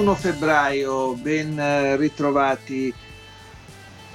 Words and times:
21 0.00 0.14
febbraio, 0.14 1.12
ben 1.12 1.58
eh, 1.58 1.94
ritrovati. 1.96 2.90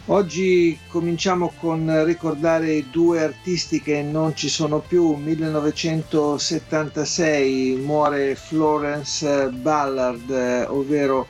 Oggi 0.08 0.76
cominciamo 0.88 1.54
con 1.60 2.04
ricordare 2.04 2.90
due 2.90 3.22
artisti 3.22 3.84
che 3.84 4.02
non 4.02 4.36
ci 4.36 4.50
sono 4.50 4.80
più. 4.80 5.14
1976 5.14 7.80
muore 7.84 8.34
Florence 8.34 9.50
Ballard, 9.50 10.66
ovvero 10.70 11.28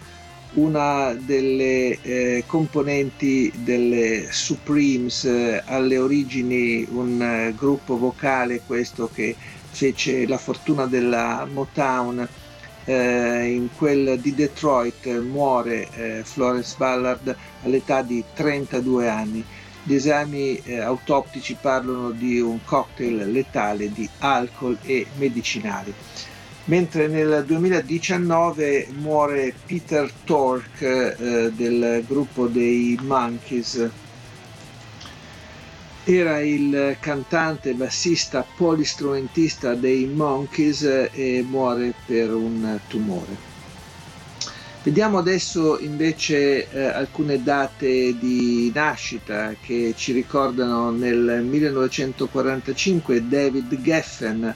una 0.54 1.12
delle 1.12 2.00
eh, 2.02 2.46
componenti 2.48 3.52
delle 3.58 4.32
Supremes, 4.32 5.26
eh, 5.26 5.62
alle 5.66 5.98
origini 5.98 6.88
un 6.92 7.22
eh, 7.22 7.54
gruppo 7.58 7.98
vocale 7.98 8.62
questo 8.66 9.10
che 9.14 9.36
fece 9.70 10.26
la 10.26 10.38
fortuna 10.38 10.86
della 10.86 11.46
Motown 11.52 12.26
eh, 12.86 13.46
in 13.48 13.70
quel 13.76 14.20
di 14.20 14.34
Detroit 14.34 15.08
muore 15.20 15.90
eh, 15.92 16.22
Florence 16.24 16.76
Ballard 16.78 17.36
all'età 17.64 18.02
di 18.02 18.24
32 18.34 19.10
anni. 19.10 19.44
Gli 19.84 19.96
esami 19.96 20.58
eh, 20.64 20.80
autoptici 20.80 21.58
parlano 21.60 22.12
di 22.12 22.40
un 22.40 22.64
cocktail 22.64 23.32
letale 23.32 23.92
di 23.92 24.10
alcol 24.20 24.78
e 24.84 25.06
medicinali. 25.18 25.94
Mentre 26.66 27.08
nel 27.08 27.44
2019 27.46 28.88
muore 28.96 29.54
Peter 29.68 30.10
Tork 30.24 30.82
eh, 30.82 31.52
del 31.54 32.04
gruppo 32.08 32.48
dei 32.48 32.98
Monkeys 33.04 33.88
era 36.06 36.40
il 36.40 36.98
cantante, 37.00 37.74
bassista, 37.74 38.46
polistrumentista 38.56 39.74
dei 39.74 40.06
Monkeys 40.06 41.10
e 41.12 41.44
muore 41.48 41.94
per 42.06 42.32
un 42.32 42.80
tumore. 42.88 43.54
Vediamo 44.84 45.18
adesso 45.18 45.80
invece 45.80 46.70
eh, 46.70 46.86
alcune 46.86 47.42
date 47.42 48.16
di 48.20 48.72
nascita 48.72 49.56
che 49.60 49.96
ci 49.98 50.12
ricordano 50.12 50.92
nel 50.92 51.42
1945 51.44 53.28
David 53.28 53.82
Geffen, 53.82 54.56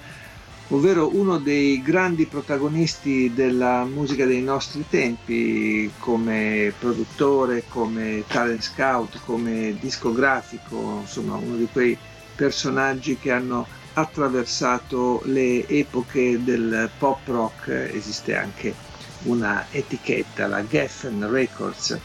ovvero 0.69 1.15
uno 1.15 1.39
dei 1.39 1.81
grandi 1.81 2.25
protagonisti 2.25 3.33
della 3.33 3.85
musica 3.85 4.25
dei 4.25 4.41
nostri 4.41 4.85
tempi, 4.87 5.91
come 5.97 6.73
produttore, 6.77 7.63
come 7.67 8.23
talent 8.27 8.61
scout, 8.61 9.19
come 9.25 9.75
discografico, 9.79 10.99
insomma 11.01 11.35
uno 11.35 11.55
di 11.55 11.67
quei 11.71 11.97
personaggi 12.35 13.17
che 13.17 13.31
hanno 13.31 13.65
attraversato 13.93 15.21
le 15.25 15.67
epoche 15.67 16.43
del 16.43 16.89
pop 16.97 17.27
rock, 17.27 17.89
esiste 17.91 18.35
anche 18.35 18.73
una 19.23 19.65
etichetta, 19.71 20.47
la 20.47 20.65
Geffen 20.65 21.29
Records. 21.29 21.99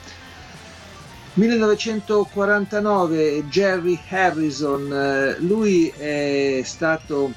1949 1.35 3.49
Jerry 3.49 4.01
Harrison, 4.09 5.37
lui 5.41 5.89
è 5.89 6.63
stato 6.65 7.33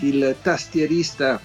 il 0.00 0.36
tastierista 0.42 1.40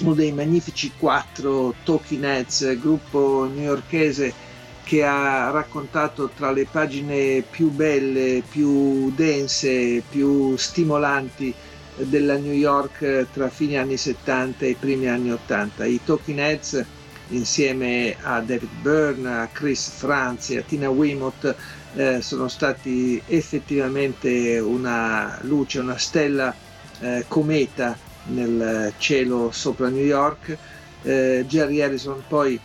uno 0.00 0.14
dei 0.14 0.32
magnifici 0.32 0.92
quattro 0.98 1.74
Talking 1.84 2.24
Heads, 2.24 2.78
gruppo 2.78 3.48
newyorkese 3.52 4.50
che 4.84 5.04
ha 5.04 5.50
raccontato 5.50 6.30
tra 6.34 6.50
le 6.50 6.66
pagine 6.70 7.42
più 7.48 7.70
belle, 7.70 8.42
più 8.48 9.12
dense, 9.12 10.02
più 10.08 10.56
stimolanti 10.56 11.54
della 11.96 12.36
New 12.36 12.52
York 12.52 13.26
tra 13.32 13.48
fine 13.48 13.78
anni 13.78 13.96
70 13.96 14.64
e 14.64 14.76
primi 14.78 15.08
anni 15.08 15.30
80. 15.30 15.84
I 15.84 16.00
Talking 16.04 16.38
Heads 16.38 16.84
insieme 17.28 18.16
a 18.22 18.40
David 18.40 18.70
Byrne, 18.80 19.28
a 19.28 19.48
Chris 19.52 19.88
Franzi, 19.88 20.56
a 20.56 20.62
Tina 20.62 20.90
Weymouth 20.90 21.54
eh, 21.94 22.20
sono 22.20 22.48
stati 22.48 23.22
effettivamente 23.26 24.58
una 24.58 25.38
luce, 25.42 25.78
una 25.78 25.98
stella 25.98 26.54
eh, 27.02 27.24
cometa 27.28 27.98
nel 28.24 28.92
cielo 28.98 29.50
sopra 29.52 29.88
New 29.88 30.04
York. 30.04 30.56
Eh, 31.02 31.44
Jerry 31.46 31.80
Harrison 31.80 32.22
poi 32.26 32.58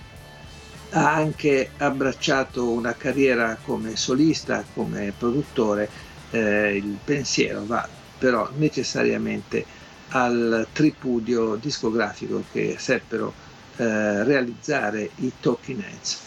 ha 0.91 1.13
anche 1.13 1.71
abbracciato 1.77 2.69
una 2.69 2.93
carriera 2.93 3.57
come 3.63 3.95
solista, 3.95 4.63
come 4.73 5.11
produttore. 5.17 5.89
Eh, 6.29 6.75
il 6.75 6.97
pensiero 7.03 7.65
va 7.65 7.87
però 8.17 8.49
necessariamente 8.55 9.65
al 10.09 10.67
tripudio 10.71 11.55
discografico 11.55 12.43
che 12.51 12.75
seppero 12.79 13.33
eh, 13.77 14.23
realizzare 14.23 15.09
i 15.17 15.31
Talking 15.39 15.83
Heads. 15.83 16.19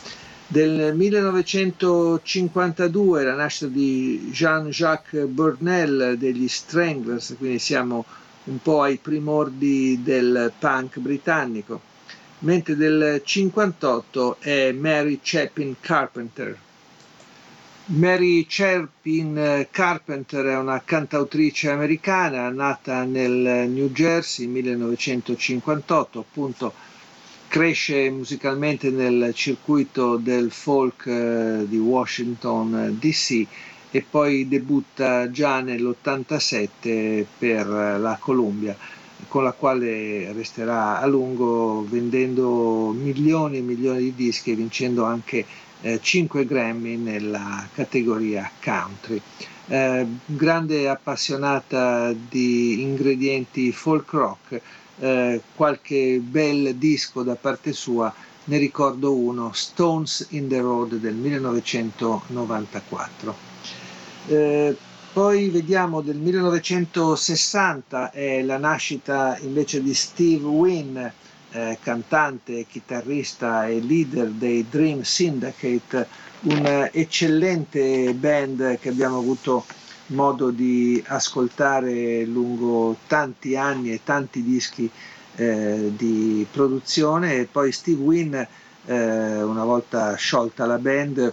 Del 0.52 0.96
1952 0.96 3.22
la 3.22 3.36
nascita 3.36 3.70
di 3.70 4.30
Jean-Jacques 4.32 5.26
Burnell 5.26 6.14
degli 6.14 6.48
Stranglers, 6.48 7.36
quindi 7.38 7.60
siamo 7.60 8.04
un 8.46 8.60
po' 8.60 8.82
ai 8.82 8.96
primordi 8.96 10.02
del 10.02 10.52
punk 10.58 10.98
britannico, 10.98 11.80
mentre 12.40 12.74
del 12.74 12.94
1958 12.94 14.38
è 14.40 14.72
Mary 14.72 15.20
Chapin 15.22 15.76
Carpenter. 15.78 16.58
Mary 17.84 18.44
Chapin 18.48 19.68
Carpenter 19.70 20.46
è 20.46 20.56
una 20.56 20.82
cantautrice 20.84 21.70
americana 21.70 22.48
nata 22.48 23.04
nel 23.04 23.68
New 23.70 23.90
Jersey 23.90 24.48
1958, 24.48 26.18
appunto 26.18 26.74
cresce 27.50 28.08
musicalmente 28.10 28.90
nel 28.90 29.32
circuito 29.34 30.16
del 30.16 30.52
folk 30.52 31.04
eh, 31.06 31.66
di 31.68 31.78
Washington 31.78 32.74
eh, 32.78 32.92
DC 32.92 33.44
e 33.90 34.04
poi 34.08 34.46
debutta 34.46 35.32
già 35.32 35.58
nell'87 35.60 37.24
per 37.36 37.66
la 37.66 38.16
Columbia 38.20 38.76
con 39.26 39.42
la 39.42 39.50
quale 39.50 40.32
resterà 40.32 41.00
a 41.00 41.06
lungo 41.06 41.84
vendendo 41.88 42.92
milioni 42.92 43.56
e 43.58 43.62
milioni 43.62 43.98
di 43.98 44.14
dischi 44.14 44.52
e 44.52 44.54
vincendo 44.54 45.04
anche 45.04 45.44
eh, 45.82 45.98
5 46.00 46.46
Grammy 46.46 46.96
nella 46.96 47.66
categoria 47.74 48.48
country. 48.62 49.20
Eh, 49.66 50.06
grande 50.24 50.88
appassionata 50.88 52.12
di 52.12 52.80
ingredienti 52.82 53.72
folk 53.72 54.10
rock, 54.12 54.60
eh, 55.00 55.40
qualche 55.54 56.20
bel 56.22 56.76
disco 56.76 57.22
da 57.22 57.34
parte 57.34 57.72
sua, 57.72 58.12
ne 58.44 58.58
ricordo 58.58 59.14
uno, 59.14 59.50
Stones 59.52 60.26
in 60.30 60.48
the 60.48 60.60
Road 60.60 60.96
del 60.96 61.14
1994. 61.14 63.48
Eh, 64.28 64.76
poi 65.12 65.48
vediamo 65.48 66.02
del 66.02 66.18
1960 66.18 68.12
è 68.12 68.42
la 68.42 68.58
nascita 68.58 69.36
invece 69.40 69.82
di 69.82 69.92
Steve 69.94 70.44
Wynn, 70.44 70.96
eh, 71.52 71.78
cantante, 71.82 72.64
chitarrista 72.68 73.66
e 73.66 73.80
leader 73.80 74.28
dei 74.28 74.64
Dream 74.68 75.03
Syndicate, 75.03 76.06
un'eccellente 76.42 78.14
band 78.14 78.78
che 78.78 78.88
abbiamo 78.88 79.18
avuto 79.18 79.64
modo 80.10 80.51
di 80.51 81.03
ascoltare 81.07 82.24
lungo 82.24 82.97
tanti 83.07 83.57
anni 83.57 83.92
e 83.92 84.01
tanti 84.04 84.42
dischi 84.42 84.91
eh, 85.36 85.92
di 85.97 86.47
produzione. 86.51 87.34
E 87.36 87.48
poi 87.51 87.72
Steve 87.72 88.03
Wynn 88.03 88.34
eh, 88.86 89.42
una 89.42 89.65
volta 89.65 90.15
sciolta 90.15 90.66
la 90.66 90.78
band 90.78 91.33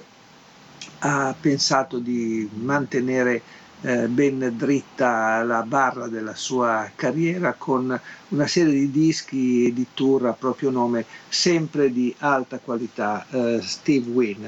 ha 0.99 1.35
pensato 1.39 1.99
di 1.99 2.49
mantenere 2.53 3.41
eh, 3.81 4.07
ben 4.07 4.53
dritta 4.55 5.43
la 5.43 5.61
barra 5.61 6.07
della 6.07 6.33
sua 6.33 6.89
carriera 6.95 7.53
con 7.53 7.99
una 8.29 8.47
serie 8.47 8.73
di 8.73 8.91
dischi 8.91 9.71
di 9.71 9.87
tour 9.93 10.25
a 10.25 10.33
proprio 10.33 10.71
nome 10.71 11.05
sempre 11.29 11.91
di 11.91 12.13
alta 12.19 12.57
qualità 12.57 13.25
eh, 13.29 13.59
Steve 13.61 14.09
Wynn 14.09 14.47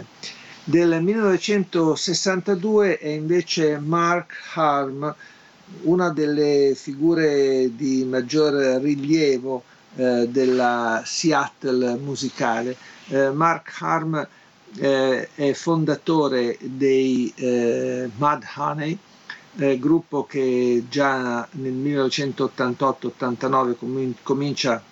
del 0.69 1.01
1962 1.01 2.99
è 2.99 3.07
invece 3.07 3.79
Mark 3.79 4.35
Harm, 4.53 5.15
una 5.81 6.09
delle 6.11 6.73
figure 6.75 7.75
di 7.75 8.03
maggior 8.03 8.53
rilievo 8.79 9.63
eh, 9.95 10.27
della 10.29 11.01
Seattle 11.03 11.95
musicale. 11.95 12.77
Eh, 13.07 13.31
Mark 13.31 13.77
Harm 13.79 14.27
eh, 14.77 15.29
è 15.33 15.53
fondatore 15.53 16.55
dei 16.61 17.33
eh, 17.35 18.07
Mud 18.17 18.43
Honey, 18.55 18.95
eh, 19.57 19.79
gruppo 19.79 20.25
che 20.25 20.83
già 20.87 21.47
nel 21.53 21.73
1988-89 21.73 23.75
com- 23.75 24.13
comincia 24.21 24.83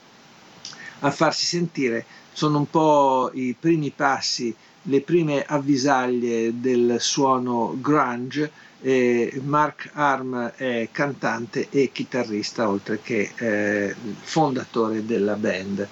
a 1.02 1.12
farsi 1.12 1.46
sentire. 1.46 2.04
Sono 2.34 2.58
un 2.58 2.68
po' 2.70 3.30
i 3.34 3.56
primi 3.60 3.92
passi, 3.92 4.56
le 4.88 5.02
prime 5.02 5.44
avvisaglie 5.46 6.60
del 6.60 6.96
suono 7.00 7.78
grunge. 7.80 8.52
Eh, 8.82 9.40
Mark 9.44 9.90
Arm 9.94 10.52
è 10.56 10.90
cantante 10.92 11.68
e 11.70 11.92
chitarrista, 11.92 12.68
oltre 12.70 13.00
che 13.02 13.32
eh, 13.38 13.96
fondatore 14.22 15.06
della 15.06 15.36
band. 15.36 15.88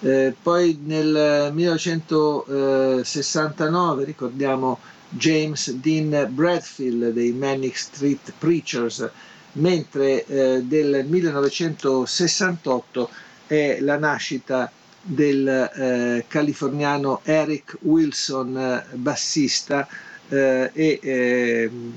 Eh, 0.00 0.32
poi 0.40 0.78
nel 0.84 1.50
1969 1.52 4.04
ricordiamo 4.04 4.78
James 5.08 5.72
Dean 5.72 6.28
Bradfield 6.32 7.12
dei 7.12 7.32
Manic 7.32 7.76
Street 7.76 8.32
Preachers, 8.38 9.10
mentre 9.52 10.24
eh, 10.26 10.62
del 10.62 11.04
1968 11.08 13.10
è 13.46 13.78
la 13.80 13.96
nascita 13.98 14.70
del 15.02 15.46
eh, 15.48 16.24
californiano 16.28 17.20
Eric 17.24 17.76
Wilson, 17.82 18.56
eh, 18.56 18.84
bassista 18.96 19.86
eh, 20.28 20.70
e 20.72 20.98
ehm, 21.02 21.92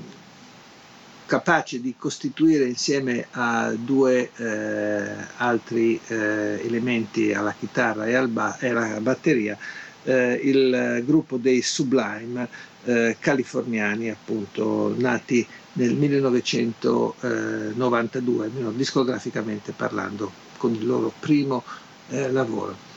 capace 1.26 1.80
di 1.80 1.94
costituire 1.96 2.66
insieme 2.66 3.26
a 3.32 3.72
due 3.74 4.30
eh, 4.36 5.10
altri 5.38 5.98
eh, 6.08 6.60
elementi 6.64 7.32
alla 7.32 7.54
chitarra 7.58 8.06
e, 8.06 8.14
al 8.14 8.28
ba- 8.28 8.58
e 8.58 8.68
alla 8.68 9.00
batteria 9.00 9.56
eh, 10.04 10.34
il 10.42 11.02
gruppo 11.06 11.36
dei 11.38 11.62
Sublime 11.62 12.48
eh, 12.84 13.16
californiani 13.18 14.10
appunto 14.10 14.94
nati 14.98 15.46
nel 15.74 15.94
1992 15.94 18.50
discograficamente 18.74 19.72
parlando 19.72 20.30
con 20.58 20.74
il 20.74 20.84
loro 20.84 21.10
primo 21.18 21.64
eh, 22.10 22.30
lavoro 22.30 22.90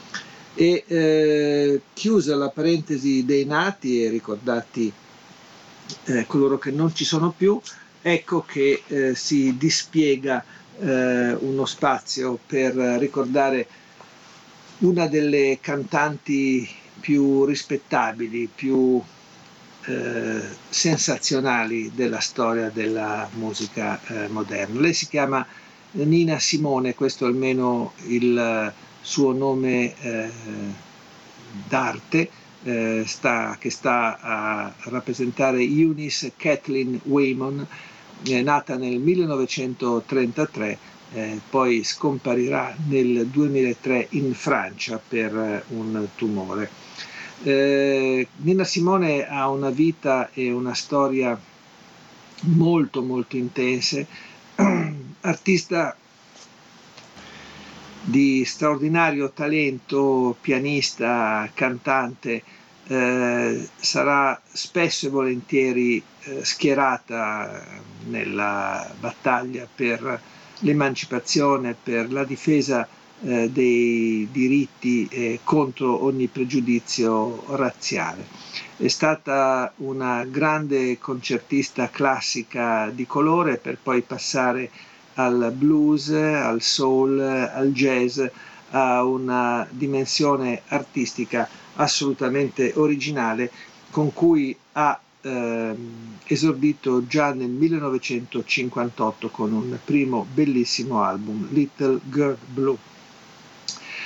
e 0.56 0.84
eh, 0.86 1.80
chiusa 1.92 2.34
la 2.34 2.48
parentesi 2.48 3.24
dei 3.24 3.44
nati 3.44 4.02
e 4.02 4.08
ricordati 4.08 4.92
coloro 6.26 6.58
che 6.58 6.72
non 6.72 6.92
ci 6.94 7.04
sono 7.04 7.30
più 7.36 7.60
ecco 8.02 8.42
che 8.42 8.82
eh, 8.86 9.14
si 9.14 9.56
dispiega 9.56 10.44
eh, 10.78 11.32
uno 11.32 11.64
spazio 11.64 12.38
per 12.46 12.74
ricordare 12.74 13.66
una 14.78 15.06
delle 15.06 15.58
cantanti 15.60 16.68
più 17.00 17.44
rispettabili, 17.44 18.48
più 18.54 19.02
eh, 19.86 20.40
sensazionali 20.68 21.92
della 21.94 22.20
storia 22.20 22.70
della 22.70 23.28
musica 23.34 24.00
eh, 24.06 24.28
moderna. 24.28 24.80
Lei 24.80 24.92
si 24.92 25.08
chiama 25.08 25.44
Nina 25.92 26.38
Simone, 26.38 26.94
questo 26.94 27.24
almeno 27.26 27.92
il 28.06 28.72
suo 29.06 29.32
nome 29.32 29.94
eh, 30.00 30.28
d'arte, 31.68 32.28
eh, 32.64 33.04
sta, 33.06 33.56
che 33.56 33.70
sta 33.70 34.18
a 34.20 34.74
rappresentare 34.90 35.62
Eunice 35.62 36.32
Kathleen 36.36 36.98
Waymon, 37.04 37.64
è 38.24 38.42
nata 38.42 38.76
nel 38.76 38.98
1933, 38.98 40.78
eh, 41.12 41.40
poi 41.48 41.84
scomparirà 41.84 42.74
nel 42.88 43.28
2003 43.28 44.08
in 44.10 44.34
Francia 44.34 45.00
per 45.06 45.36
eh, 45.36 45.62
un 45.68 46.08
tumore. 46.16 46.68
Eh, 47.44 48.26
Nina 48.38 48.64
Simone 48.64 49.28
ha 49.28 49.48
una 49.48 49.70
vita 49.70 50.30
e 50.32 50.50
una 50.50 50.74
storia 50.74 51.38
molto 52.40 53.02
molto 53.02 53.36
intense, 53.36 54.04
artista 55.20 55.96
di 58.08 58.44
straordinario 58.44 59.32
talento, 59.32 60.36
pianista, 60.40 61.50
cantante, 61.52 62.40
eh, 62.86 63.68
sarà 63.74 64.40
spesso 64.52 65.06
e 65.06 65.10
volentieri 65.10 66.00
eh, 66.22 66.44
schierata 66.44 67.64
nella 68.08 68.88
battaglia 69.00 69.66
per 69.72 70.20
l'emancipazione, 70.60 71.74
per 71.80 72.12
la 72.12 72.22
difesa 72.22 72.86
eh, 73.22 73.50
dei 73.50 74.28
diritti 74.30 75.08
e 75.10 75.40
contro 75.42 76.04
ogni 76.04 76.28
pregiudizio 76.28 77.56
razziale. 77.56 78.24
È 78.76 78.86
stata 78.86 79.72
una 79.78 80.24
grande 80.24 80.96
concertista 80.98 81.90
classica 81.90 82.88
di 82.90 83.04
colore 83.04 83.56
per 83.56 83.78
poi 83.82 84.02
passare 84.02 84.70
al 85.16 85.52
blues, 85.54 86.10
al 86.10 86.62
soul, 86.62 87.20
al 87.20 87.72
jazz, 87.72 88.20
a 88.70 89.04
una 89.04 89.66
dimensione 89.70 90.62
artistica 90.68 91.48
assolutamente 91.76 92.72
originale 92.76 93.50
con 93.90 94.12
cui 94.12 94.56
ha 94.72 94.98
eh, 95.22 95.74
esordito 96.24 97.06
già 97.06 97.32
nel 97.32 97.48
1958 97.48 99.28
con 99.30 99.52
un 99.52 99.78
primo 99.84 100.26
bellissimo 100.32 101.02
album, 101.02 101.48
Little 101.50 102.00
Girl 102.10 102.36
Blue. 102.52 102.76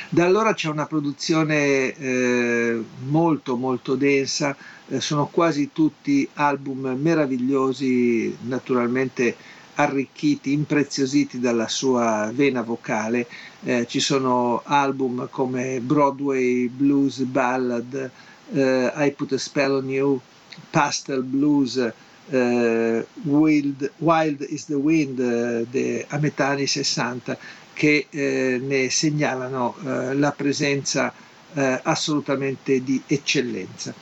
Da 0.09 0.25
allora 0.25 0.55
c'è 0.55 0.69
una 0.69 0.87
produzione 0.87 1.95
eh, 1.95 2.83
molto 3.07 3.57
molto 3.57 3.95
densa, 3.95 4.57
eh, 4.89 5.01
sono 5.01 5.27
quasi 5.27 5.71
tutti 5.73 6.29
album 6.35 6.97
meravigliosi, 7.01 8.37
naturalmente 8.43 9.37
arricchiti, 9.75 10.53
impreziositi 10.53 11.39
dalla 11.39 11.69
sua 11.69 12.31
vena 12.35 12.63
vocale. 12.63 13.27
Eh, 13.63 13.87
ci 13.87 14.01
sono 14.01 14.63
album 14.65 15.29
come 15.31 15.81
Broadway 15.81 16.69
Blues 16.69 17.21
Ballad, 17.21 18.11
eh, 18.53 18.93
I 18.95 19.13
Put 19.13 19.33
a 19.33 19.39
Spell 19.39 19.73
on 19.73 19.91
You, 19.91 20.21
Pastel 20.71 21.23
Blues, 21.23 21.93
eh, 22.31 23.07
Wild, 23.25 23.91
Wild, 23.99 24.47
is 24.49 24.67
the 24.67 24.75
Wind 24.75 25.19
eh, 25.19 26.05
a 26.09 26.19
metà 26.19 26.49
anni 26.49 26.67
60 26.67 27.37
che 27.73 28.07
eh, 28.11 28.61
ne 28.63 28.91
segnalano 28.91 29.75
eh, 29.85 30.15
la 30.15 30.33
presenza 30.33 31.13
assolutamente 31.53 32.81
di 32.85 33.03
eccellenza 33.09 33.93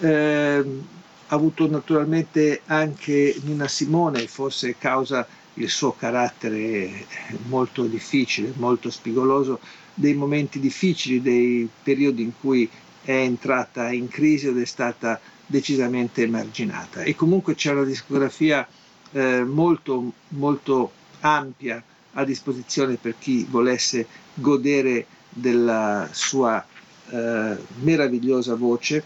ehm, 0.00 0.86
avuto 1.34 1.68
naturalmente 1.68 2.62
anche 2.66 3.36
Nina 3.42 3.68
Simone, 3.68 4.26
forse 4.26 4.76
causa 4.78 5.26
il 5.54 5.68
suo 5.68 5.92
carattere 5.92 7.06
molto 7.46 7.84
difficile, 7.84 8.52
molto 8.56 8.90
spigoloso, 8.90 9.60
dei 9.94 10.14
momenti 10.14 10.58
difficili, 10.58 11.22
dei 11.22 11.68
periodi 11.82 12.22
in 12.22 12.32
cui 12.40 12.68
è 13.02 13.12
entrata 13.12 13.92
in 13.92 14.08
crisi 14.08 14.48
ed 14.48 14.58
è 14.58 14.64
stata 14.64 15.20
decisamente 15.46 16.22
emarginata. 16.22 17.02
E 17.02 17.14
comunque 17.14 17.54
c'è 17.54 17.72
una 17.72 17.84
discografia 17.84 18.66
eh, 19.12 19.44
molto, 19.44 20.12
molto 20.28 20.92
ampia 21.20 21.82
a 22.14 22.24
disposizione 22.24 22.96
per 22.96 23.14
chi 23.18 23.46
volesse 23.48 24.06
godere 24.34 25.06
della 25.28 26.08
sua 26.12 26.64
eh, 27.10 27.56
meravigliosa 27.80 28.54
voce 28.54 29.02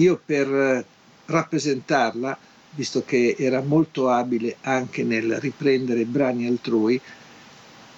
io 0.00 0.20
per 0.24 0.52
eh, 0.52 0.84
rappresentarla, 1.26 2.36
visto 2.72 3.04
che 3.04 3.36
era 3.38 3.60
molto 3.60 4.08
abile 4.08 4.56
anche 4.62 5.04
nel 5.04 5.38
riprendere 5.38 6.04
brani 6.04 6.46
altrui, 6.46 7.00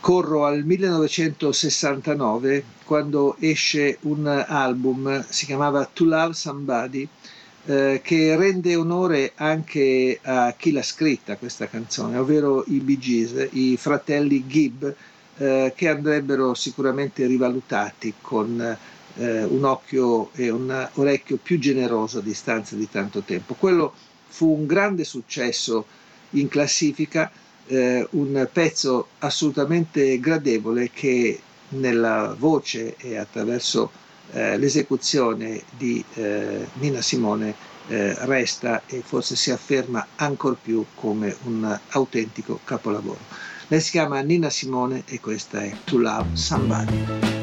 corro 0.01 0.45
al 0.47 0.65
1969 0.65 2.65
quando 2.85 3.37
esce 3.39 3.99
un 4.03 4.27
album, 4.27 5.25
si 5.29 5.47
chiamava 5.47 5.89
To 5.93 6.05
Love 6.05 6.35
Somebody, 6.35 7.09
eh, 7.67 8.01
che 8.03 8.35
rende 8.37 8.75
onore 8.75 9.31
anche 9.37 10.19
a 10.21 10.53
chi 10.57 10.73
l'ha 10.73 10.83
scritta 10.83 11.37
questa 11.37 11.69
canzone, 11.69 12.19
ovvero 12.19 12.65
i 12.67 12.81
Bee 12.81 12.99
Gees, 12.99 13.51
i 13.53 13.77
fratelli 13.77 14.45
Gibb, 14.49 14.85
eh, 15.37 15.73
che 15.77 15.89
andrebbero 15.89 16.55
sicuramente 16.55 17.25
rivalutati 17.27 18.15
con 18.21 18.77
eh, 19.17 19.45
un 19.45 19.65
occhio 19.65 20.31
e 20.35 20.51
un 20.51 20.89
orecchio 20.95 21.39
più 21.43 21.59
generoso 21.59 22.19
a 22.19 22.23
distanza 22.23 22.77
di 22.77 22.89
tanto 22.89 23.21
tempo. 23.23 23.55
Quello 23.55 23.93
fu 24.29 24.53
un 24.53 24.67
grande 24.67 25.05
successo 25.05 25.87
in 26.31 26.49
classifica, 26.49 27.31
eh, 27.67 28.07
un 28.11 28.49
pezzo 28.53 29.09
assolutamente 29.19 30.19
gradevole 30.19 30.91
che 30.91 31.41
nella 31.71 32.35
voce 32.39 32.97
e 32.99 33.17
attraverso 33.17 33.91
eh, 34.33 34.57
l'esecuzione 34.57 35.63
di 35.77 36.03
eh, 36.15 36.67
Nina 36.75 37.03
Simone 37.03 37.55
eh, 37.89 38.15
resta 38.27 38.83
e 38.87 39.03
forse 39.05 39.37
si 39.37 39.51
afferma 39.51 40.07
ancor 40.17 40.57
più 40.61 40.85
come 40.95 41.37
un 41.45 41.79
autentico 41.91 42.61
capolavoro. 42.65 43.21
Lei 43.69 43.81
si 43.81 43.91
chiama 43.91 44.21
Nina 44.21 44.51
Simone 44.51 45.05
e 45.07 45.21
questa 45.21 45.63
è 45.63 45.75
To 45.85 45.99
Love 45.99 46.37
Somebody. 46.37 47.42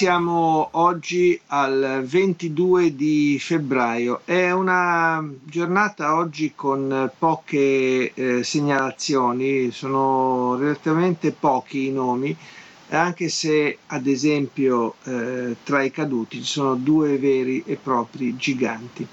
Siamo 0.00 0.68
oggi 0.72 1.38
al 1.48 2.02
22 2.06 2.96
di 2.96 3.36
febbraio. 3.38 4.22
È 4.24 4.50
una 4.50 5.22
giornata 5.44 6.16
oggi 6.16 6.52
con 6.54 7.12
poche 7.18 8.10
eh, 8.14 8.42
segnalazioni, 8.42 9.70
sono 9.72 10.56
relativamente 10.56 11.32
pochi 11.32 11.88
i 11.88 11.92
nomi, 11.92 12.34
anche 12.88 13.28
se 13.28 13.76
ad 13.88 14.06
esempio 14.06 14.94
eh, 15.04 15.56
tra 15.62 15.82
i 15.82 15.90
caduti 15.90 16.38
ci 16.38 16.48
sono 16.48 16.76
due 16.76 17.18
veri 17.18 17.62
e 17.66 17.76
propri 17.76 18.34
giganti. 18.38 19.06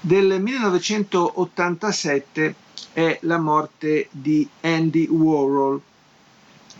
Del 0.00 0.40
1987 0.40 2.54
è 2.94 3.18
la 3.20 3.38
morte 3.38 4.08
di 4.10 4.48
Andy 4.62 5.06
Warhol 5.08 5.78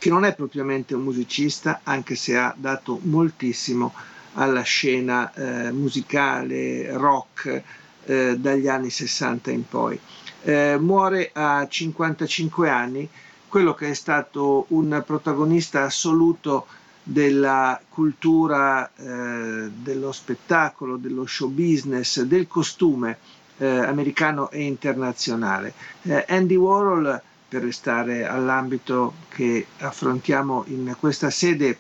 che 0.03 0.11
non 0.11 0.25
è 0.25 0.35
propriamente 0.35 0.97
un 0.97 1.05
musicista, 1.05 1.83
anche 1.85 2.17
se 2.17 2.37
ha 2.37 2.53
dato 2.59 2.99
moltissimo 3.05 3.95
alla 4.33 4.63
scena 4.63 5.33
eh, 5.33 5.71
musicale 5.71 6.91
rock 6.97 7.63
eh, 8.07 8.37
dagli 8.37 8.67
anni 8.67 8.91
60 8.91 9.53
in 9.53 9.65
poi. 9.69 9.97
Eh, 10.43 10.77
muore 10.81 11.31
a 11.33 11.69
55 11.69 12.69
anni, 12.69 13.09
quello 13.47 13.75
che 13.75 13.91
è 13.91 13.95
stato 13.95 14.65
un 14.71 15.05
protagonista 15.07 15.85
assoluto 15.85 16.67
della 17.05 17.81
cultura 17.89 18.91
eh, 18.97 19.71
dello 19.71 20.11
spettacolo, 20.11 20.97
dello 20.97 21.27
show 21.27 21.49
business, 21.49 22.23
del 22.23 22.49
costume 22.49 23.19
eh, 23.59 23.69
americano 23.69 24.51
e 24.51 24.65
internazionale. 24.65 25.73
Eh, 26.03 26.25
Andy 26.27 26.57
Warhol 26.57 27.23
per 27.53 27.65
restare 27.65 28.27
all'ambito 28.27 29.13
che 29.29 29.67
affrontiamo 29.81 30.65
in 30.69 30.97
questa 30.99 31.29
sede, 31.29 31.79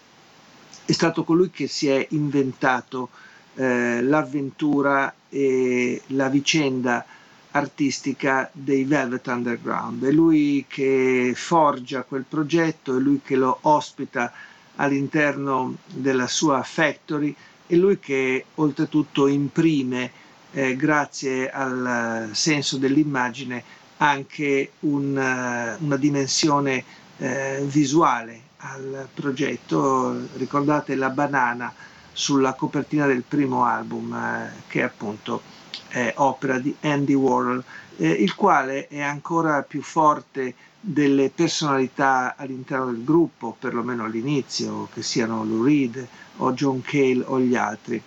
è 0.84 0.92
stato 0.92 1.24
colui 1.24 1.48
che 1.48 1.66
si 1.66 1.88
è 1.88 2.08
inventato 2.10 3.08
eh, 3.54 4.02
l'avventura 4.02 5.14
e 5.30 6.02
la 6.08 6.28
vicenda 6.28 7.06
artistica 7.52 8.50
dei 8.52 8.84
Velvet 8.84 9.26
Underground. 9.28 10.04
È 10.04 10.10
lui 10.10 10.66
che 10.68 11.32
forgia 11.34 12.02
quel 12.02 12.26
progetto, 12.28 12.94
è 12.94 13.00
lui 13.00 13.22
che 13.24 13.36
lo 13.36 13.56
ospita 13.62 14.30
all'interno 14.76 15.76
della 15.86 16.26
sua 16.26 16.62
factory, 16.62 17.34
è 17.66 17.74
lui 17.76 17.98
che 17.98 18.44
oltretutto 18.56 19.26
imprime, 19.26 20.10
eh, 20.52 20.76
grazie 20.76 21.50
al 21.50 22.28
senso 22.32 22.76
dell'immagine, 22.76 23.80
anche 24.02 24.72
un, 24.80 25.16
eh, 25.16 25.76
una 25.78 25.96
dimensione 25.96 26.84
eh, 27.18 27.62
visuale 27.66 28.40
al 28.58 29.08
progetto. 29.14 30.26
Ricordate 30.36 30.96
la 30.96 31.10
banana 31.10 31.72
sulla 32.12 32.54
copertina 32.54 33.06
del 33.06 33.22
primo 33.22 33.64
album, 33.64 34.12
eh, 34.12 34.50
che 34.66 34.82
appunto 34.82 35.42
è 35.88 36.12
opera 36.16 36.58
di 36.58 36.74
Andy 36.80 37.14
Warhol, 37.14 37.62
eh, 37.96 38.10
il 38.10 38.34
quale 38.34 38.88
è 38.88 39.00
ancora 39.00 39.62
più 39.62 39.82
forte 39.82 40.54
delle 40.80 41.30
personalità 41.30 42.34
all'interno 42.36 42.86
del 42.86 43.04
gruppo, 43.04 43.56
perlomeno 43.56 44.04
all'inizio, 44.04 44.88
che 44.92 45.02
siano 45.02 45.44
Lou 45.44 45.62
Reed 45.62 46.04
o 46.38 46.52
John 46.54 46.82
Cale 46.82 47.22
o 47.24 47.38
gli 47.38 47.54
altri. 47.54 48.02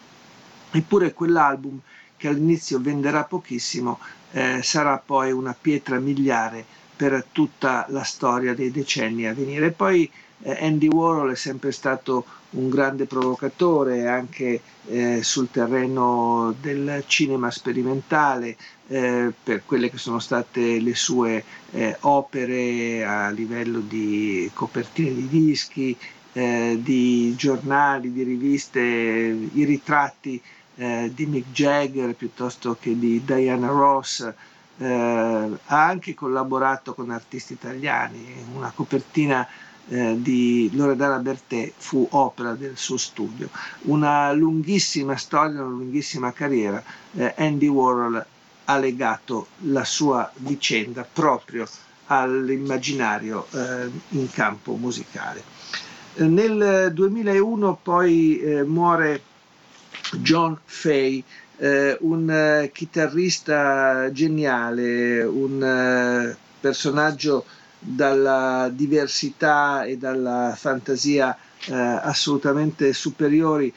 Eppure 0.71 1.13
quell'album 1.13 1.79
che 2.17 2.27
all'inizio 2.27 2.81
venderà 2.81 3.23
pochissimo 3.23 3.99
eh, 4.36 4.62
sarà 4.62 4.98
poi 5.04 5.32
una 5.32 5.56
pietra 5.60 5.98
miliare 5.98 6.65
per 6.96 7.25
tutta 7.32 7.86
la 7.89 8.04
storia 8.04 8.54
dei 8.54 8.70
decenni 8.70 9.25
a 9.25 9.34
venire. 9.34 9.72
Poi 9.72 10.10
eh, 10.42 10.58
Andy 10.60 10.88
Warhol 10.88 11.32
è 11.32 11.36
sempre 11.36 11.72
stato 11.72 12.25
un 12.51 12.70
grande 12.70 13.06
provocatore 13.06 14.08
anche 14.08 14.60
eh, 14.88 15.24
sul 15.24 15.50
terreno 15.51 16.54
del 16.60 17.04
cinema 17.08 17.50
sperimentale 17.50 18.58
eh, 18.88 19.32
per 19.42 19.63
quelle 19.65 19.89
che 19.89 19.98
sono 19.98 20.20
state 20.20 20.80
le 20.82 20.96
sue 20.96 21.44
eh, 21.72 21.96
opere 22.01 23.06
a 23.06 23.30
livello 23.30 23.80
di 23.80 24.50
copertine 24.54 25.13
di 25.13 25.27
dischi, 25.30 25.96
eh, 26.34 26.77
di 26.82 27.34
giornali, 27.38 28.12
di 28.12 28.24
riviste, 28.24 28.82
i 28.82 29.63
ritratti 29.63 30.42
eh, 30.75 31.12
di 31.13 31.25
Mick 31.25 31.51
Jagger 31.51 32.13
piuttosto 32.15 32.77
che 32.79 32.98
di 32.98 33.24
Diana 33.24 33.67
Ross, 33.67 34.34
eh, 34.77 34.86
ha 34.86 35.86
anche 35.86 36.13
collaborato 36.13 36.94
con 36.94 37.10
artisti 37.10 37.53
italiani, 37.53 38.46
una 38.53 38.72
copertina 38.75 39.48
eh, 39.88 40.15
di 40.17 40.70
Loredana 40.74 41.20
Bertè 41.20 41.72
fu 41.77 42.08
opera 42.12 42.53
del 42.53 42.75
suo 42.75 42.98
studio. 42.98 43.50
Una 43.82 44.32
lunghissima 44.34 45.15
storia, 45.15 45.62
una 45.62 45.70
lunghissima 45.70 46.32
carriera, 46.34 46.84
eh, 47.13 47.34
Andy 47.38 47.67
Warhol 47.67 48.25
ha 48.65 48.77
legato 48.77 49.48
la 49.62 49.84
sua 49.84 50.29
vicenda 50.38 51.08
proprio 51.12 51.67
all'immaginario 52.08 53.48
eh, 53.51 53.89
in 54.10 54.29
campo 54.32 54.74
musicale. 54.74 55.44
Nel 56.17 56.91
2001 56.94 57.79
poi 57.82 58.39
eh, 58.39 58.63
muore 58.63 59.22
John 60.13 60.57
Fay, 60.63 61.24
eh, 61.57 61.97
un 62.01 62.29
eh, 62.29 62.71
chitarrista 62.74 64.12
geniale, 64.12 65.24
un 65.24 65.63
eh, 65.63 66.38
personaggio 66.59 67.45
dalla 67.79 68.69
diversità 68.74 69.83
e 69.83 69.97
dalla 69.97 70.53
fantasia 70.57 71.38
eh, 71.67 71.74
assolutamente 71.74 72.93
superiori 72.93 73.71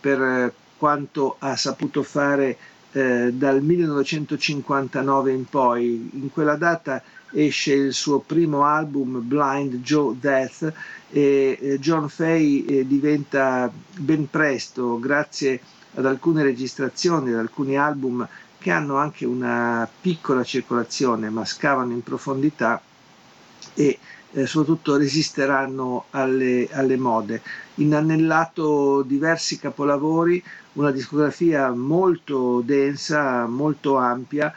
per 0.00 0.20
eh, 0.20 0.52
quanto 0.76 1.36
ha 1.38 1.56
saputo 1.56 2.02
fare 2.02 2.56
eh, 2.92 3.30
dal 3.32 3.62
1959 3.62 5.32
in 5.32 5.44
poi. 5.44 6.10
In 6.14 6.30
quella 6.32 6.56
data 6.56 7.02
esce 7.32 7.72
il 7.72 7.92
suo 7.92 8.18
primo 8.20 8.64
album 8.64 9.20
Blind 9.26 9.76
Joe 9.82 10.16
Death 10.18 10.72
e 11.10 11.58
eh, 11.60 11.78
John 11.78 12.08
Fay 12.08 12.64
eh, 12.64 12.86
diventa 12.86 13.70
ben 13.98 14.28
presto, 14.28 14.98
grazie 14.98 15.60
ad 15.94 16.06
alcune 16.06 16.42
registrazioni, 16.42 17.32
ad 17.32 17.38
alcuni 17.38 17.76
album 17.76 18.26
che 18.58 18.70
hanno 18.70 18.96
anche 18.96 19.24
una 19.24 19.88
piccola 20.00 20.44
circolazione 20.44 21.30
ma 21.30 21.44
scavano 21.44 21.92
in 21.92 22.02
profondità 22.02 22.80
e 23.74 23.98
eh, 24.32 24.46
soprattutto 24.46 24.96
resisteranno 24.96 26.04
alle, 26.10 26.68
alle 26.72 26.96
mode. 26.96 27.42
Inanellato 27.76 29.02
diversi 29.02 29.58
capolavori, 29.58 30.42
una 30.74 30.90
discografia 30.90 31.70
molto 31.72 32.60
densa, 32.64 33.46
molto 33.46 33.96
ampia, 33.96 34.52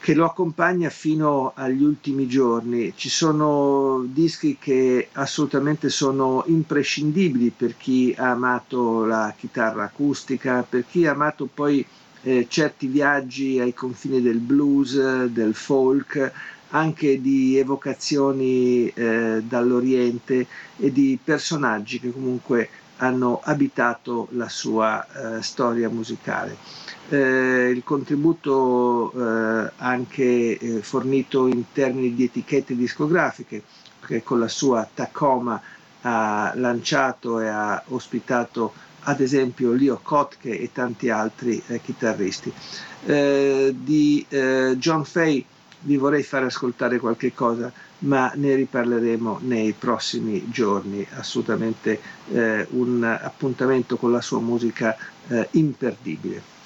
che 0.00 0.14
lo 0.14 0.24
accompagna 0.24 0.88
fino 0.88 1.52
agli 1.54 1.82
ultimi 1.82 2.26
giorni. 2.26 2.94
Ci 2.96 3.10
sono 3.10 4.02
dischi 4.06 4.56
che 4.58 5.08
assolutamente 5.12 5.90
sono 5.90 6.42
imprescindibili 6.46 7.52
per 7.54 7.76
chi 7.76 8.14
ha 8.16 8.30
amato 8.30 9.04
la 9.04 9.34
chitarra 9.36 9.84
acustica, 9.84 10.64
per 10.66 10.86
chi 10.88 11.06
ha 11.06 11.12
amato 11.12 11.46
poi 11.52 11.84
eh, 12.22 12.46
certi 12.48 12.86
viaggi 12.86 13.60
ai 13.60 13.74
confini 13.74 14.22
del 14.22 14.38
blues, 14.38 15.24
del 15.26 15.54
folk, 15.54 16.32
anche 16.70 17.20
di 17.20 17.58
evocazioni 17.58 18.88
eh, 18.88 19.42
dall'Oriente 19.46 20.46
e 20.78 20.92
di 20.92 21.18
personaggi 21.22 22.00
che 22.00 22.10
comunque 22.10 22.68
hanno 23.00 23.40
abitato 23.42 24.28
la 24.32 24.48
sua 24.48 25.06
eh, 25.38 25.42
storia 25.42 25.88
musicale. 25.88 26.56
Eh, 27.08 27.70
il 27.74 27.82
contributo 27.82 29.12
eh, 29.12 29.72
anche 29.76 30.58
eh, 30.58 30.82
fornito 30.82 31.46
in 31.46 31.64
termini 31.72 32.14
di 32.14 32.24
etichette 32.24 32.76
discografiche, 32.76 33.62
perché 33.98 34.22
con 34.22 34.38
la 34.38 34.48
sua 34.48 34.88
Tacoma 34.92 35.60
ha 36.02 36.52
lanciato 36.54 37.40
e 37.40 37.48
ha 37.48 37.82
ospitato 37.88 38.72
ad 39.04 39.20
esempio 39.20 39.72
Leo 39.72 39.98
Kotke 40.02 40.58
e 40.58 40.70
tanti 40.72 41.08
altri 41.08 41.60
eh, 41.66 41.80
chitarristi. 41.80 42.52
Eh, 43.06 43.74
di 43.76 44.26
John 44.28 45.04
Fay 45.06 45.44
vi 45.80 45.96
vorrei 45.96 46.22
fare 46.22 46.44
ascoltare 46.44 46.98
qualche 46.98 47.32
cosa, 47.32 47.72
ma 48.00 48.32
ne 48.34 48.54
riparleremo 48.54 49.40
nei 49.42 49.72
prossimi 49.72 50.50
giorni. 50.50 51.06
Assolutamente 51.16 52.00
eh, 52.32 52.66
un 52.70 53.02
appuntamento 53.02 53.96
con 53.96 54.12
la 54.12 54.20
sua 54.20 54.40
musica 54.40 54.96
eh, 55.28 55.48
imperdibile. 55.52 56.58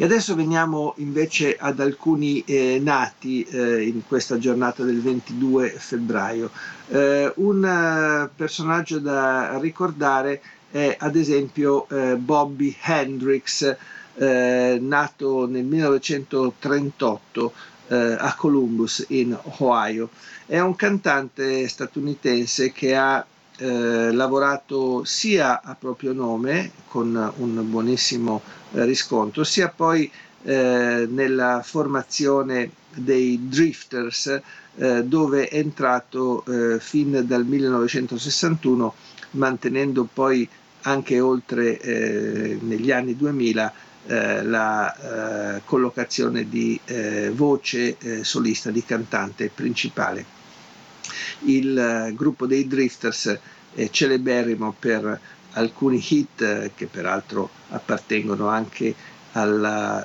E 0.00 0.04
adesso 0.04 0.34
veniamo 0.34 0.94
invece 0.96 1.56
ad 1.58 1.78
alcuni 1.78 2.42
eh, 2.46 2.80
nati 2.82 3.42
eh, 3.42 3.82
in 3.82 4.00
questa 4.06 4.38
giornata 4.38 4.82
del 4.82 5.02
22 5.02 5.68
febbraio. 5.68 6.50
Eh, 6.88 7.30
un 7.36 7.62
eh, 7.62 8.30
personaggio 8.34 8.98
da 8.98 9.58
ricordare 9.58 10.40
è 10.70 10.96
ad 10.98 11.16
esempio 11.16 11.86
Bobby 12.16 12.74
Hendrix, 12.80 13.76
nato 14.14 15.46
nel 15.48 15.64
1938 15.64 17.52
eh, 17.90 18.16
a 18.18 18.34
Columbus 18.36 19.04
in 19.08 19.36
Ohio. 19.58 20.10
È 20.46 20.58
un 20.60 20.76
cantante 20.76 21.66
statunitense 21.68 22.72
che 22.72 22.94
ha 22.94 23.24
eh, 23.58 24.12
lavorato 24.12 25.04
sia 25.04 25.60
a 25.62 25.76
proprio 25.78 26.12
nome 26.12 26.70
con 26.88 27.32
un 27.36 27.68
buonissimo 27.68 28.40
eh, 28.72 28.84
riscontro, 28.84 29.44
sia 29.44 29.68
poi 29.68 30.10
eh, 30.42 31.06
nella 31.10 31.60
formazione 31.62 32.70
dei 32.94 33.48
Drifters 33.48 34.40
eh, 34.76 35.04
dove 35.04 35.48
è 35.48 35.58
entrato 35.58 36.44
eh, 36.46 36.80
fin 36.80 37.24
dal 37.26 37.44
1961 37.44 38.94
mantenendo 39.32 40.08
poi 40.12 40.48
anche 40.82 41.20
oltre 41.20 41.78
negli 42.62 42.90
anni 42.90 43.14
2000 43.14 43.72
eh, 44.06 44.42
la 44.42 45.56
eh, 45.56 45.62
collocazione 45.64 46.48
di 46.48 46.78
eh, 46.84 47.30
voce 47.30 47.96
eh, 47.98 48.24
solista, 48.24 48.70
di 48.70 48.84
cantante 48.84 49.50
principale. 49.54 50.24
Il 51.40 51.76
eh, 51.78 52.14
gruppo 52.14 52.46
dei 52.46 52.66
Drifters 52.66 53.38
è 53.74 53.88
celeberrimo 53.90 54.74
per 54.78 55.20
alcuni 55.52 56.02
hit 56.08 56.70
che 56.74 56.86
peraltro 56.86 57.50
appartengono 57.70 58.48
anche 58.48 58.94
alla, 59.32 60.04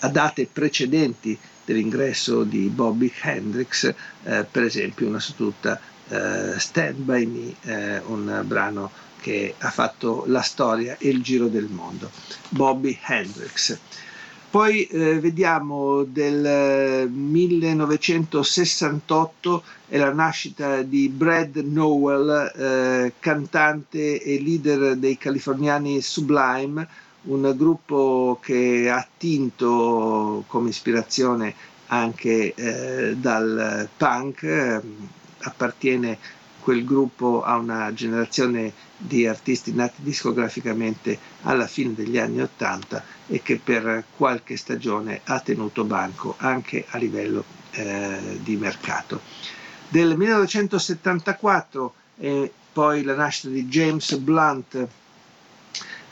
a 0.00 0.08
date 0.08 0.48
precedenti 0.50 1.38
dell'ingresso 1.64 2.44
di 2.44 2.68
Bobby 2.68 3.12
Hendrix, 3.22 3.92
per 4.22 4.62
esempio 4.62 5.06
una 5.06 5.20
su 5.20 5.34
tutta 5.36 5.78
Stand 6.56 6.96
By 6.96 7.26
Me, 7.64 8.02
un 8.06 8.42
brano 8.46 8.90
che 9.20 9.54
ha 9.58 9.70
fatto 9.70 10.24
la 10.26 10.42
storia 10.42 10.96
e 10.98 11.08
il 11.08 11.22
giro 11.22 11.48
del 11.48 11.68
mondo, 11.68 12.10
Bobby 12.48 12.98
Hendrix. 13.06 13.78
Poi 14.50 14.84
eh, 14.86 15.20
vediamo 15.20 16.02
del 16.02 17.08
1968 17.08 19.62
è 19.86 19.96
la 19.96 20.12
nascita 20.12 20.82
di 20.82 21.08
Brad 21.08 21.54
Nowell, 21.58 22.52
eh, 22.56 23.12
cantante 23.20 24.20
e 24.20 24.40
leader 24.40 24.96
dei 24.96 25.16
californiani 25.16 26.00
Sublime, 26.00 26.88
un 27.22 27.54
gruppo 27.56 28.40
che 28.42 28.90
ha 28.90 28.96
attinto 28.96 30.42
come 30.48 30.70
ispirazione 30.70 31.54
anche 31.86 32.52
eh, 32.54 33.14
dal 33.16 33.88
punk, 33.96 34.42
eh, 34.42 34.80
appartiene 35.42 36.18
quel 36.60 36.84
gruppo 36.84 37.42
a 37.42 37.56
una 37.56 37.92
generazione 37.94 38.72
di 39.02 39.26
artisti 39.26 39.72
nati 39.72 40.02
discograficamente 40.02 41.18
alla 41.42 41.66
fine 41.66 41.94
degli 41.94 42.18
anni 42.18 42.42
Ottanta 42.42 43.02
e 43.26 43.40
che 43.42 43.56
per 43.56 44.04
qualche 44.14 44.56
stagione 44.58 45.22
ha 45.24 45.40
tenuto 45.40 45.84
banco 45.84 46.34
anche 46.38 46.84
a 46.88 46.98
livello 46.98 47.42
eh, 47.70 48.38
di 48.42 48.56
mercato. 48.56 49.20
Del 49.88 50.16
1974 50.16 51.94
è 52.18 52.50
poi 52.72 53.02
la 53.02 53.14
nascita 53.14 53.48
di 53.48 53.64
James 53.66 54.14
Blunt 54.16 54.88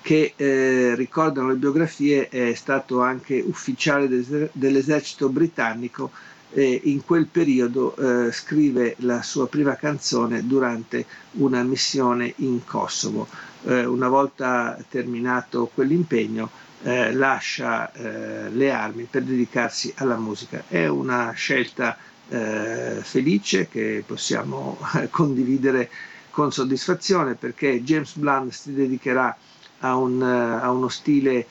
che 0.01 0.33
eh, 0.35 0.95
ricordano 0.95 1.49
le 1.49 1.57
biografie 1.57 2.29
è 2.29 2.55
stato 2.55 3.03
anche 3.03 3.43
ufficiale 3.45 4.09
dell'esercito 4.53 5.29
britannico 5.29 6.11
eh, 6.53 6.81
in 6.85 7.05
quel 7.05 7.27
periodo 7.27 7.95
eh, 7.97 8.33
scrive 8.33 8.95
la 9.01 9.23
sua 9.23 9.49
prima 9.49 9.77
canzone 9.77 10.47
durante 10.47 11.05
una 11.33 11.63
missione 11.63 12.33
in 12.37 12.65
Kosovo. 12.65 13.27
Eh, 13.65 13.85
una 13.85 14.09
volta 14.09 14.79
terminato 14.89 15.71
quell'impegno 15.73 16.51
eh, 16.83 17.13
lascia 17.13 17.93
eh, 17.93 18.51
le 18.51 18.71
armi 18.71 19.05
per 19.05 19.23
dedicarsi 19.25 19.93
alla 19.97 20.17
musica. 20.17 20.65
È 20.69 20.87
una 20.87 21.33
scelta 21.33 21.97
eh, 22.29 22.99
felice 23.03 23.69
che 23.69 24.03
possiamo 24.07 24.79
condividere 25.11 25.91
con 26.31 26.53
soddisfazione 26.53 27.35
perché 27.35 27.83
James 27.83 28.15
Blunt 28.15 28.53
si 28.53 28.73
dedicherà 28.73 29.37
a, 29.81 29.97
un, 29.97 30.23
a 30.23 30.71
uno 30.71 30.89
stile 30.89 31.47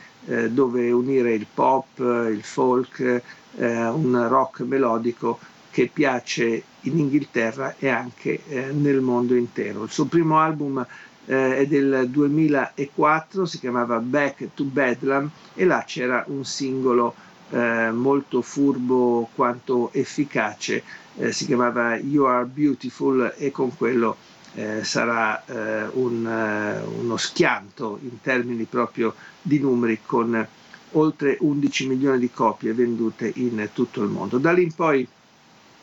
dove 0.49 0.91
unire 0.91 1.33
il 1.33 1.47
pop, 1.53 1.99
il 1.99 2.41
folk, 2.43 3.21
eh, 3.57 3.87
un 3.87 4.27
rock 4.27 4.61
melodico 4.61 5.39
che 5.69 5.89
piace 5.91 6.63
in 6.81 6.97
Inghilterra 6.97 7.75
e 7.77 7.89
anche 7.89 8.41
eh, 8.47 8.71
nel 8.71 9.01
mondo 9.01 9.35
intero. 9.35 9.83
Il 9.83 9.91
suo 9.91 10.05
primo 10.05 10.39
album 10.39 10.85
eh, 11.25 11.57
è 11.57 11.67
del 11.67 12.07
2004, 12.09 13.45
si 13.45 13.59
chiamava 13.59 13.99
Back 13.99 14.49
to 14.53 14.63
Bedlam 14.63 15.29
e 15.53 15.65
là 15.65 15.83
c'era 15.85 16.23
un 16.27 16.45
singolo 16.45 17.13
eh, 17.49 17.91
molto 17.91 18.41
furbo 18.41 19.29
quanto 19.35 19.91
efficace, 19.93 20.83
eh, 21.17 21.31
si 21.31 21.45
chiamava 21.45 21.95
You 21.95 22.25
Are 22.25 22.45
Beautiful 22.45 23.33
e 23.37 23.51
con 23.51 23.75
quello 23.75 24.17
eh, 24.55 24.83
sarà 24.83 25.43
eh, 25.45 25.87
un, 25.93 26.81
uno 26.99 27.17
schianto 27.17 27.99
in 28.01 28.19
termini 28.21 28.63
proprio 28.63 29.13
di 29.41 29.59
numeri 29.59 29.99
con 30.05 30.47
oltre 30.91 31.37
11 31.39 31.87
milioni 31.87 32.19
di 32.19 32.31
copie 32.31 32.73
vendute 32.73 33.31
in 33.35 33.69
tutto 33.73 34.01
il 34.01 34.09
mondo. 34.09 34.37
Da 34.37 34.51
lì 34.51 34.63
in 34.63 34.73
poi 34.73 35.07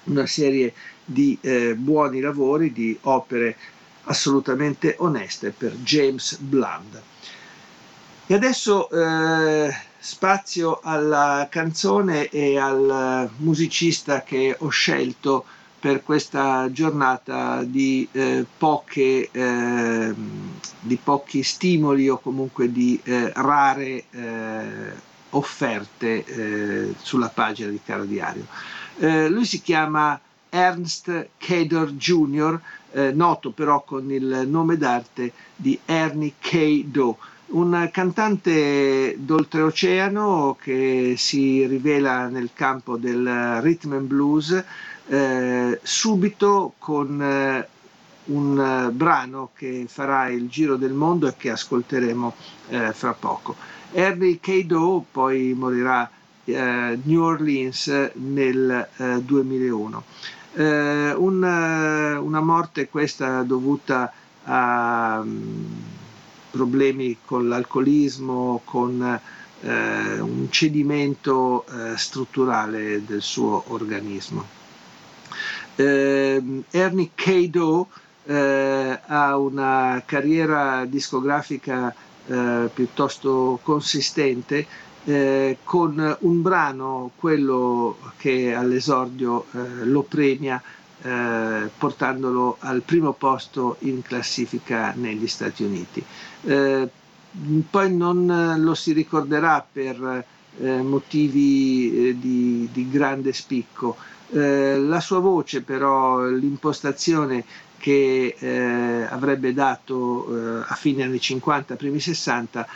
una 0.05 0.27
serie 0.27 0.73
di 1.05 1.37
eh, 1.41 1.75
buoni 1.75 2.21
lavori, 2.21 2.73
di 2.73 2.97
opere 3.03 3.57
assolutamente 4.05 4.97
oneste 4.99 5.51
per 5.51 5.75
James 5.77 6.37
Blunt. 6.37 7.03
E 8.27 8.35
adesso 8.35 8.91
eh, 8.91 9.75
spazio 9.99 10.81
alla 10.83 11.47
canzone 11.51 12.29
e 12.29 12.59
al 12.59 13.31
musicista 13.39 14.23
che 14.23 14.57
ho 14.59 14.69
scelto 14.69 15.45
per 15.85 16.03
questa 16.03 16.71
giornata 16.73 17.63
di, 17.63 18.09
eh, 18.13 18.47
poche, 18.57 19.29
eh, 19.31 20.15
di, 20.81 20.97
pochi 20.97 21.43
stimoli 21.43 22.09
o 22.09 22.17
comunque 22.19 22.73
di 22.73 22.99
eh, 23.05 23.31
rare 23.35 24.05
eh, 24.11 24.65
offerte 25.29 26.25
eh, 26.25 26.95
sulla 26.97 27.29
pagina 27.29 27.69
di 27.69 27.81
Caro 27.85 28.05
Diario. 28.05 28.47
Eh, 28.97 29.29
lui 29.29 29.45
si 29.45 29.61
chiama 29.61 30.19
Ernst 30.49 31.29
Kedor 31.37 31.93
Jr., 31.93 32.61
noto 33.13 33.51
però 33.51 33.83
con 33.83 34.11
il 34.11 34.45
nome 34.47 34.79
d'arte 34.79 35.33
di 35.55 35.79
Ernie 35.85 36.35
K. 36.39 36.85
Doe 36.85 37.17
un 37.49 37.91
cantante 37.93 39.17
d'oltreoceano 39.19 40.57
che 40.61 41.15
si 41.19 41.67
rivela 41.67 42.29
nel 42.29 42.51
campo 42.55 42.97
del 42.97 43.61
rhythm 43.61 43.93
and 43.93 44.07
blues 44.07 44.65
eh, 45.07 45.81
subito 45.83 46.75
con 46.79 47.21
eh, 47.21 47.69
un 48.27 48.59
eh, 48.59 48.91
brano 48.91 49.51
che 49.55 49.85
farà 49.89 50.29
il 50.29 50.49
giro 50.49 50.77
del 50.77 50.93
mondo 50.93 51.27
e 51.27 51.35
che 51.37 51.51
ascolteremo 51.51 52.35
fra 52.93 53.13
poco. 53.13 53.55
Harry 53.95 54.41
K. 54.41 54.67
poi 55.13 55.53
morirà 55.53 56.01
a 56.01 56.97
New 57.03 57.23
Orleans 57.23 58.11
nel 58.15 58.89
2001. 59.23 60.03
Un, 60.57 61.43
una 62.23 62.41
morte 62.41 62.89
questa 62.89 63.43
dovuta 63.43 64.13
a 64.45 65.21
um, 65.23 65.83
problemi 66.51 67.19
con 67.25 67.49
l'alcolismo, 67.49 68.63
con 68.65 69.21
eh, 69.61 70.21
un 70.21 70.47
cedimento 70.51 71.65
eh, 71.67 71.97
strutturale 71.97 73.05
del 73.05 73.23
suo 73.23 73.65
organismo 73.69 74.63
Ernie 75.77 77.11
K. 77.15 77.51
eh, 78.27 79.01
ha 79.07 79.37
una 79.37 80.03
carriera 80.07 80.85
discografica 80.85 81.95
eh, 82.27 82.71
piuttosto 82.73 83.59
consistente 83.63 84.67
eh, 85.05 85.59
con 85.63 86.17
un 86.21 86.43
brano, 86.43 87.11
quello 87.17 87.99
che 88.17 88.55
all'esordio 88.55 89.47
lo 89.83 90.03
premia 90.03 90.63
portandolo 91.77 92.57
al 92.61 92.81
primo 92.81 93.13
posto 93.13 93.77
in 93.81 94.01
classifica 94.01 94.95
negli 94.97 95.27
Stati 95.27 95.63
Uniti. 95.63 96.03
Eh, 96.45 96.89
poi 97.69 97.95
non 97.95 98.55
lo 98.59 98.75
si 98.75 98.93
ricorderà 98.93 99.67
per 99.71 100.25
eh, 100.61 100.83
motivi 100.83 102.17
di, 102.19 102.69
di, 102.73 102.89
grande 102.89 103.33
spicco. 103.33 103.97
Eh, 104.35 104.79
la 104.79 105.01
sua 105.01 105.21
voce 105.21 105.63
però, 105.63 106.25
l'impostazione 106.25 107.45
che 107.79 108.35
eh, 108.39 109.07
avrebbe 109.09 109.53
dato 109.53 110.63
a 110.67 110.75
fine 110.75 111.03
anni 111.03 111.21
50, 111.21 111.77
primi 111.77 112.01
60, 112.01 112.67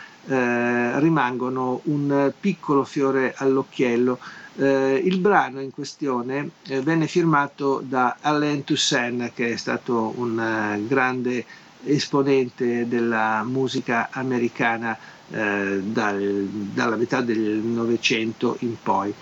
rimangono 0.99 1.81
un 1.85 2.31
piccolo 2.39 2.83
fiore 2.83 3.33
all'occhiello 3.35 4.19
eh, 4.59 5.01
il 5.03 5.19
brano 5.19 5.61
in 5.61 5.71
questione 5.71 6.49
eh, 6.67 6.81
venne 6.81 7.07
firmato 7.07 7.81
da 7.83 8.17
Alain 8.19 8.63
Toussaint, 8.65 9.31
che 9.33 9.53
è 9.53 9.55
stato 9.55 10.13
un 10.17 10.85
grande 10.85 11.45
esponente 11.85 12.85
della 12.87 13.43
musica 13.45 14.09
americana 14.11 14.97
eh, 15.31 15.81
dal, 15.81 16.47
dalla 16.73 16.97
metà 16.97 17.21
del 17.21 17.39
Novecento 17.39 18.57
in 18.59 18.75
poi. 18.83 19.13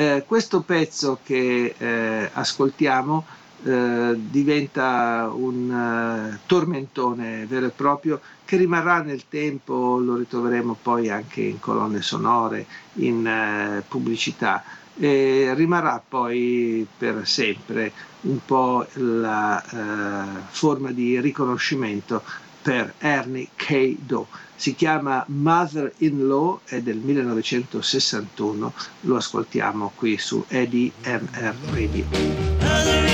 Eh, 0.00 0.24
questo 0.26 0.62
pezzo 0.62 1.18
che 1.22 1.74
eh, 1.76 2.30
ascoltiamo 2.32 3.22
eh, 3.64 4.14
diventa 4.16 5.30
un 5.30 5.68
uh, 5.68 6.38
tormentone 6.46 7.44
vero 7.44 7.66
e 7.66 7.68
proprio 7.68 8.18
che 8.46 8.56
rimarrà 8.56 9.02
nel 9.02 9.24
tempo, 9.28 9.98
lo 9.98 10.16
ritroveremo 10.16 10.78
poi 10.80 11.10
anche 11.10 11.42
in 11.42 11.60
colonne 11.60 12.00
sonore, 12.00 12.64
in 12.94 13.26
uh, 13.26 13.82
pubblicità. 13.86 14.64
E 14.98 15.52
rimarrà 15.54 16.02
poi 16.08 16.86
per 16.96 17.26
sempre 17.26 17.92
un 18.22 18.38
po' 18.44 18.86
la 18.94 19.62
eh, 19.62 20.40
forma 20.50 20.90
di 20.90 21.18
riconoscimento 21.20 22.22
per 22.62 22.94
Ernie 22.98 23.48
K. 23.56 23.96
Doe. 23.98 24.26
Si 24.54 24.74
chiama 24.74 25.24
Mother 25.28 25.92
in 25.98 26.26
Law, 26.26 26.60
è 26.64 26.80
del 26.80 26.98
1961, 26.98 28.72
lo 29.00 29.16
ascoltiamo 29.16 29.92
qui 29.94 30.18
su 30.18 30.44
EDMR 30.46 31.54
Radio. 31.70 33.09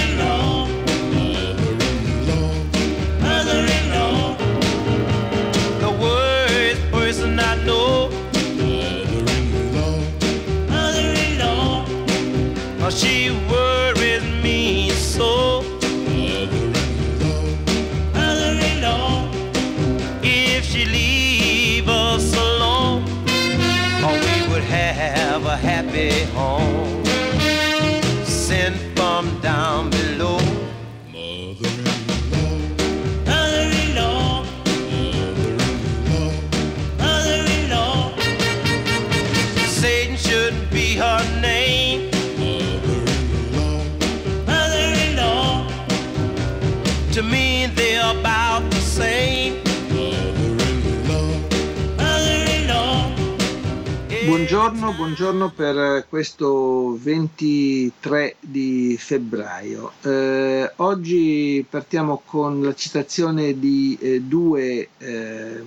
Buongiorno, 54.66 54.96
buongiorno 54.96 55.50
per 55.52 56.06
questo 56.08 56.98
23 57.00 58.34
di 58.40 58.96
febbraio. 58.98 59.92
Eh, 60.02 60.72
oggi 60.76 61.64
partiamo 61.70 62.20
con 62.24 62.64
la 62.64 62.74
citazione 62.74 63.60
di 63.60 63.96
eh, 64.00 64.22
due 64.22 64.88
eh, 64.98 65.62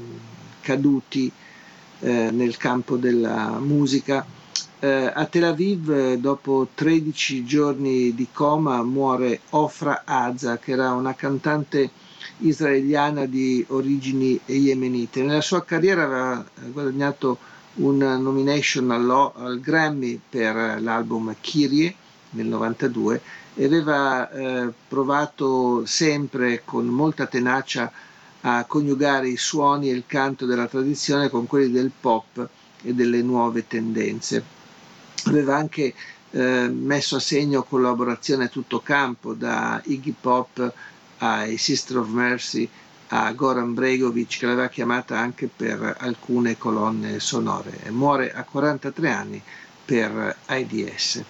caduti 0.59 1.31
eh, 2.01 2.29
nel 2.29 2.57
campo 2.57 2.97
della 2.97 3.57
musica. 3.59 4.25
Eh, 4.79 5.11
a 5.15 5.25
Tel 5.27 5.45
Aviv, 5.45 6.15
dopo 6.15 6.67
13 6.75 7.45
giorni 7.45 8.13
di 8.13 8.27
coma, 8.33 8.83
muore 8.83 9.39
Ofra 9.51 10.01
Aza, 10.03 10.57
che 10.57 10.73
era 10.73 10.91
una 10.91 11.15
cantante 11.15 11.89
israeliana 12.39 13.25
di 13.25 13.63
origini 13.69 14.37
yemenite. 14.45 15.23
Nella 15.23 15.39
sua 15.39 15.63
carriera 15.63 16.03
aveva 16.03 16.45
guadagnato 16.73 17.37
una 17.79 18.17
nomination 18.17 18.91
allo, 18.91 19.33
al 19.35 19.59
Grammy 19.59 20.19
per 20.29 20.81
l'album 20.81 21.35
Kyrie 21.39 21.93
nel 22.31 22.45
92 22.47 23.21
e 23.55 23.65
aveva 23.65 24.29
eh, 24.29 24.71
provato 24.87 25.85
sempre 25.85 26.61
con 26.63 26.85
molta 26.85 27.25
tenacia 27.25 27.91
a 28.41 28.63
coniugare 28.65 29.27
i 29.27 29.37
suoni 29.37 29.89
e 29.89 29.93
il 29.93 30.03
canto 30.07 30.45
della 30.45 30.67
tradizione 30.67 31.29
con 31.29 31.45
quelli 31.45 31.71
del 31.71 31.91
pop 31.99 32.47
e 32.81 32.93
delle 32.93 33.21
nuove 33.21 33.67
tendenze. 33.67 34.43
Aveva 35.25 35.55
anche 35.57 35.93
eh, 36.31 36.69
messo 36.69 37.17
a 37.17 37.19
segno 37.19 37.63
collaborazioni 37.63 38.43
a 38.45 38.47
tutto 38.47 38.79
campo, 38.79 39.33
da 39.33 39.81
Iggy 39.83 40.15
Pop 40.19 40.73
ai 41.17 41.57
Sister 41.57 41.97
of 41.97 42.07
Mercy 42.07 42.69
a 43.11 43.31
Goran 43.33 43.73
Bregovic 43.73 44.37
che 44.37 44.45
l'aveva 44.45 44.69
chiamata 44.69 45.17
anche 45.17 45.49
per 45.53 45.95
alcune 45.99 46.57
colonne 46.57 47.19
sonore 47.19 47.89
muore 47.89 48.31
a 48.31 48.43
43 48.43 49.09
anni 49.09 49.41
per 49.85 50.35
AIDS. 50.45 51.23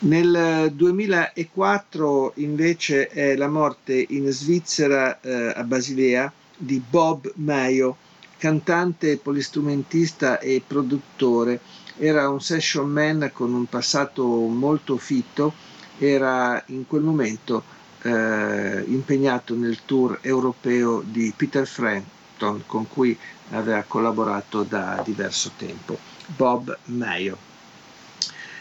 Nel 0.00 0.72
2004 0.74 2.32
invece 2.36 3.08
è 3.08 3.36
la 3.36 3.48
morte 3.48 4.04
in 4.10 4.30
Svizzera 4.30 5.20
eh, 5.20 5.52
a 5.54 5.62
Basilea 5.62 6.30
di 6.56 6.82
Bob 6.86 7.30
Mayo, 7.36 7.96
cantante, 8.38 9.18
polistrumentista 9.18 10.38
e 10.38 10.62
produttore. 10.66 11.60
Era 11.98 12.28
un 12.28 12.40
session 12.40 12.88
man 12.88 13.30
con 13.32 13.52
un 13.52 13.66
passato 13.66 14.24
molto 14.26 14.96
fitto, 14.96 15.52
era 15.98 16.62
in 16.68 16.86
quel 16.86 17.02
momento 17.02 17.62
eh, 18.02 18.84
impegnato 18.86 19.54
nel 19.54 19.84
tour 19.84 20.18
europeo 20.22 21.02
di 21.04 21.32
Peter 21.36 21.66
Frampton 21.66 22.62
con 22.66 22.88
cui 22.88 23.16
aveva 23.50 23.82
collaborato 23.86 24.62
da 24.62 25.02
diverso 25.04 25.52
tempo, 25.56 25.98
Bob 26.26 26.76
Mayo. 26.86 27.48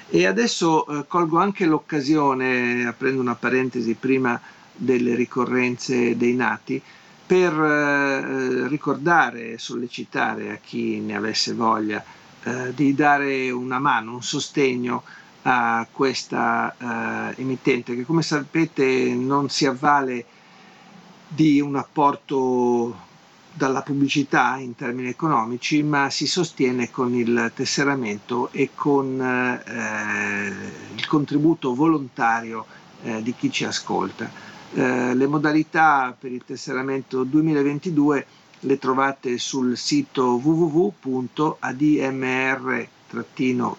E 0.09 0.25
adesso 0.25 0.87
eh, 0.87 1.05
colgo 1.07 1.37
anche 1.37 1.65
l'occasione, 1.65 2.85
aprendo 2.87 3.21
una 3.21 3.35
parentesi 3.35 3.93
prima 3.93 4.39
delle 4.75 5.13
ricorrenze 5.15 6.17
dei 6.17 6.33
nati, 6.33 6.81
per 7.29 7.53
eh, 7.53 8.67
ricordare 8.67 9.51
e 9.51 9.57
sollecitare 9.59 10.49
a 10.49 10.55
chi 10.55 10.99
ne 10.99 11.15
avesse 11.15 11.53
voglia 11.53 12.03
eh, 12.41 12.73
di 12.73 12.95
dare 12.95 13.51
una 13.51 13.77
mano, 13.77 14.13
un 14.13 14.23
sostegno 14.23 15.03
a 15.43 15.87
questa 15.91 16.75
uh, 16.77 17.39
emittente 17.39 17.95
che 17.95 18.03
come 18.05 18.21
sapete 18.21 19.13
non 19.13 19.49
si 19.49 19.65
avvale 19.65 20.25
di 21.27 21.61
un 21.61 21.75
apporto 21.75 23.07
dalla 23.53 23.81
pubblicità 23.81 24.57
in 24.57 24.75
termini 24.75 25.09
economici, 25.09 25.83
ma 25.83 26.09
si 26.09 26.25
sostiene 26.27 26.89
con 26.91 27.13
il 27.13 27.51
tesseramento 27.53 28.49
e 28.51 28.69
con 28.73 29.19
eh, 29.21 30.53
il 30.95 31.05
contributo 31.07 31.73
volontario 31.75 32.65
eh, 33.03 33.21
di 33.21 33.33
chi 33.35 33.51
ci 33.51 33.65
ascolta. 33.65 34.31
Eh, 34.73 35.13
le 35.13 35.27
modalità 35.27 36.15
per 36.17 36.31
il 36.31 36.43
tesseramento 36.45 37.23
2022 37.23 38.25
le 38.61 38.77
trovate 38.77 39.37
sul 39.37 39.75
sito 39.77 40.39
www.admr.com 40.41 41.37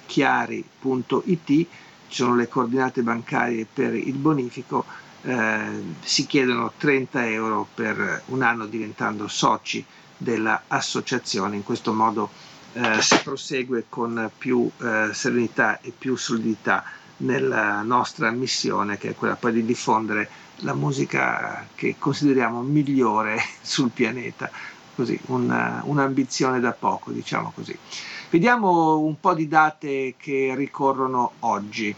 chiari.it, 0.07 1.47
ci 1.47 1.67
sono 2.09 2.35
le 2.35 2.49
coordinate 2.49 3.03
bancarie 3.03 3.67
per 3.73 3.95
il 3.95 4.15
bonifico, 4.17 4.85
eh, 5.23 5.83
si 6.03 6.27
chiedono 6.27 6.73
30 6.77 7.29
euro 7.29 7.67
per 7.75 8.23
un 8.27 8.43
anno 8.43 8.67
diventando 8.67 9.29
soci 9.29 9.85
dell'associazione, 10.17 11.57
in 11.57 11.63
questo 11.65 11.93
modo 11.93 12.31
eh, 12.73 13.01
si 13.01 13.19
prosegue 13.23 13.87
con 13.89 14.31
più 14.37 14.71
eh, 14.81 15.11
serenità 15.13 15.81
e 15.81 15.93
più 15.97 16.17
solidità 16.17 16.85
nella 17.19 17.83
nostra 17.83 18.31
missione 18.31 18.97
che 18.99 19.11
è 19.11 19.15
quella 19.15 19.37
poi 19.37 19.53
di 19.53 19.65
diffondere 19.65 20.29
la 20.63 20.75
musica 20.75 21.67
che 21.75 21.97
consideriamo 21.99 22.61
migliore 22.63 23.39
sul 23.61 23.91
pianeta, 23.91 24.51
così 24.95 25.19
una, 25.27 25.83
un'ambizione 25.85 26.61
da 26.61 26.73
poco, 26.73 27.11
diciamo 27.11 27.53
così. 27.55 27.77
Vediamo 28.31 28.99
un 28.99 29.19
po' 29.19 29.35
di 29.35 29.49
date 29.49 30.15
che 30.17 30.55
ricorrono 30.57 31.33
oggi. 31.41 31.95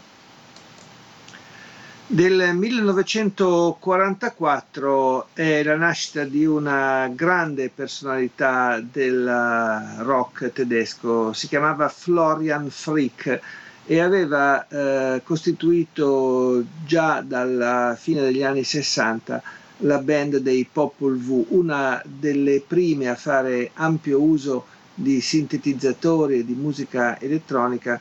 Del 2.07 2.55
1944 2.55 5.29
è 5.33 5.63
la 5.63 5.77
nascita 5.77 6.25
di 6.25 6.45
una 6.45 7.11
grande 7.15 7.71
personalità 7.75 8.81
del 8.81 9.97
rock 10.01 10.53
tedesco, 10.53 11.33
si 11.33 11.49
chiamava 11.49 11.89
Florian 11.89 12.69
Frick 12.69 13.41
e 13.87 14.01
aveva 14.01 14.67
eh, 14.69 15.23
costituito 15.25 16.63
già 16.85 17.23
dalla 17.23 17.97
fine 17.99 18.21
degli 18.21 18.43
anni 18.43 18.63
60 18.63 19.43
la 19.83 19.99
band 19.99 20.39
dei 20.39 20.67
Popol 20.71 21.17
V, 21.19 21.47
una 21.51 22.03
delle 22.05 22.63
prime 22.67 23.09
a 23.09 23.15
fare 23.15 23.71
ampio 23.75 24.21
uso 24.21 24.67
di 24.95 25.21
sintetizzatori 25.21 26.41
e 26.41 26.45
di 26.45 26.55
musica 26.55 27.19
elettronica 27.21 28.01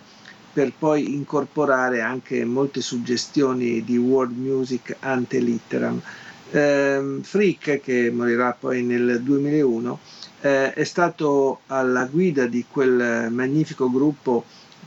per 0.54 0.74
poi 0.78 1.14
incorporare 1.14 2.02
anche 2.02 2.44
molte 2.44 2.82
suggestioni 2.82 3.84
di 3.84 3.98
world 3.98 4.38
music 4.38 4.98
ante 5.00 5.40
litteram. 5.40 6.02
Eh, 6.52 7.20
Frick, 7.22 7.80
che 7.80 8.12
morirà 8.12 8.52
poi 8.60 8.84
nel 8.84 9.22
2001, 9.22 10.00
eh, 10.42 10.74
è 10.74 10.84
stato 10.84 11.62
alla 11.68 12.06
guida 12.06 12.46
di 12.48 12.66
quel 12.70 13.32
magnifico 13.32 13.90
gruppo 13.90 14.44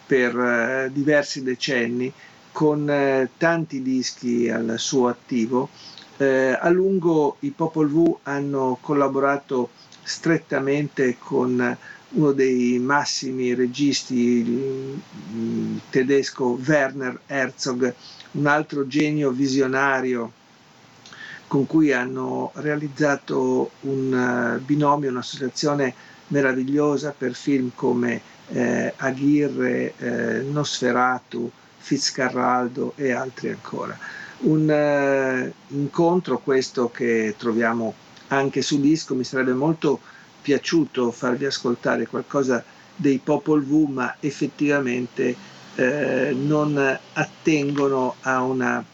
per 0.07 0.37
eh, 0.39 0.91
diversi 0.93 1.43
decenni 1.43 2.13
con 2.53 2.89
eh, 2.91 3.31
tanti 3.39 3.83
dischi 3.83 4.49
al 4.51 4.75
suo 4.77 5.09
attivo. 5.09 5.71
Eh, 6.17 6.57
a 6.61 6.69
lungo 6.69 7.37
i 7.41 7.51
Popol 7.51 7.89
V 7.89 8.19
hanno 8.23 8.79
collaborato 8.81 9.71
strettamente 10.03 11.17
con 11.19 11.77
uno 12.11 12.33
dei 12.33 12.79
massimi 12.79 13.53
registi 13.55 14.15
il 14.15 15.81
tedesco 15.91 16.59
Werner 16.65 17.21
Herzog, 17.27 17.93
un 18.33 18.47
altro 18.47 18.87
genio 18.87 19.31
visionario 19.31 20.31
con 21.49 21.67
cui 21.67 21.93
hanno 21.93 22.53
realizzato 22.55 23.71
un 23.81 24.57
eh, 24.57 24.59
binomio, 24.61 25.11
un'associazione 25.11 25.95
meravigliosa 26.29 27.15
per 27.17 27.35
film 27.35 27.71
come 27.75 28.21
eh, 28.49 28.93
Aguirre, 28.97 29.95
eh, 29.99 30.43
Nosferatu, 30.43 31.51
Fitzcarraldo 31.79 32.93
e 32.97 33.13
altri 33.13 33.51
ancora. 33.51 33.97
Un 34.45 34.69
eh, 34.71 35.53
incontro 35.69 36.39
questo 36.39 36.91
che 36.91 37.35
troviamo 37.39 37.95
anche 38.29 38.61
su 38.61 38.79
disco, 38.79 39.15
mi 39.15 39.25
sarebbe 39.25 39.55
molto 39.55 39.99
piaciuto 40.43 41.11
farvi 41.13 41.47
ascoltare 41.47 42.07
qualcosa 42.07 42.63
dei 42.95 43.19
Popol 43.25 43.65
V, 43.65 43.89
ma 43.89 44.17
effettivamente 44.21 45.35
eh, 45.77 46.37
non 46.39 46.99
attengono 47.15 48.17
a, 48.21 48.43
una, 48.43 48.85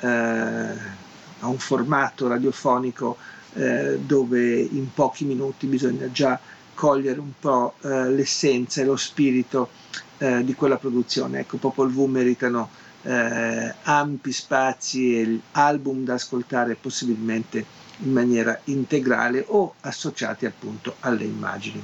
eh, 0.00 0.06
a, 0.06 1.46
un 1.46 1.58
formato 1.58 2.28
radiofonico 2.28 3.16
eh, 3.54 3.98
dove 4.04 4.58
in 4.60 4.92
pochi 4.92 5.24
minuti 5.24 5.66
bisogna 5.66 6.10
già 6.12 6.38
cogliere 6.74 7.18
un 7.18 7.32
po' 7.40 7.76
eh, 7.80 8.10
l'essenza 8.10 8.82
e 8.82 8.84
lo 8.84 8.96
spirito 8.96 9.70
eh, 10.18 10.44
di 10.44 10.54
quella 10.54 10.76
produzione. 10.76 11.40
Ecco, 11.40 11.56
Popol 11.56 11.90
V 11.90 12.00
meritano 12.00 12.68
eh, 13.08 13.74
ampi 13.84 14.32
spazi 14.32 15.18
e 15.18 15.40
album 15.52 16.04
da 16.04 16.14
ascoltare 16.14 16.74
possibilmente 16.74 17.64
in 18.00 18.12
maniera 18.12 18.60
integrale 18.64 19.42
o 19.48 19.74
associati 19.80 20.44
appunto 20.44 20.96
alle 21.00 21.24
immagini. 21.24 21.82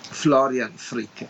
Florian 0.00 0.72
Frick. 0.74 1.26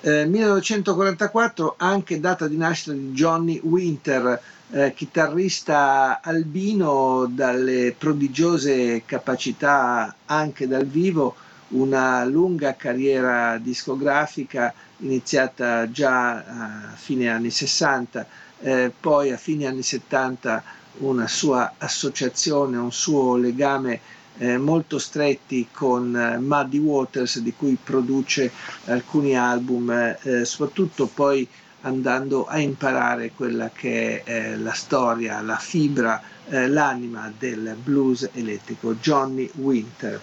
Eh, 0.00 0.24
1944 0.24 1.74
anche 1.76 2.20
data 2.20 2.48
di 2.48 2.56
nascita 2.56 2.92
di 2.92 3.10
Johnny 3.12 3.60
Winter, 3.62 4.40
eh, 4.70 4.94
chitarrista 4.94 6.20
albino 6.22 7.26
dalle 7.30 7.94
prodigiose 7.96 9.02
capacità 9.04 10.14
anche 10.24 10.66
dal 10.66 10.86
vivo, 10.86 11.36
una 11.68 12.24
lunga 12.24 12.76
carriera 12.76 13.58
discografica 13.58 14.72
iniziata 14.98 15.90
già 15.90 16.36
a 16.36 16.92
fine 16.94 17.28
anni 17.28 17.50
60, 17.50 18.26
eh, 18.60 18.92
poi 18.98 19.32
a 19.32 19.36
fine 19.36 19.66
anni 19.66 19.82
70 19.82 20.62
una 20.98 21.26
sua 21.26 21.74
associazione, 21.78 22.76
un 22.76 22.92
suo 22.92 23.36
legame 23.36 24.00
eh, 24.38 24.58
molto 24.58 24.98
stretti 24.98 25.68
con 25.72 26.16
eh, 26.16 26.38
Muddy 26.38 26.78
Waters 26.78 27.38
di 27.40 27.52
cui 27.52 27.76
produce 27.82 28.50
alcuni 28.86 29.36
album, 29.36 29.90
eh, 29.90 30.44
soprattutto 30.44 31.06
poi 31.06 31.46
andando 31.82 32.46
a 32.46 32.58
imparare 32.58 33.32
quella 33.32 33.70
che 33.70 34.22
è 34.22 34.30
eh, 34.30 34.56
la 34.56 34.72
storia, 34.72 35.40
la 35.40 35.56
fibra, 35.58 36.20
eh, 36.48 36.66
l'anima 36.68 37.32
del 37.36 37.76
blues 37.82 38.28
elettrico, 38.32 38.94
Johnny 38.94 39.48
Winter. 39.56 40.20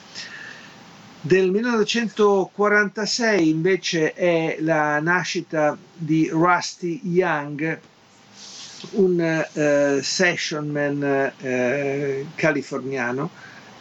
Del 1.24 1.52
1946 1.52 3.48
invece 3.48 4.13
è 4.13 4.58
la 4.60 5.00
nascita 5.00 5.78
di 5.96 6.28
Rusty 6.30 7.00
Young, 7.04 7.80
un 8.91 9.20
eh, 9.20 10.00
sessionman 10.02 11.32
eh, 11.39 12.26
californiano 12.36 13.30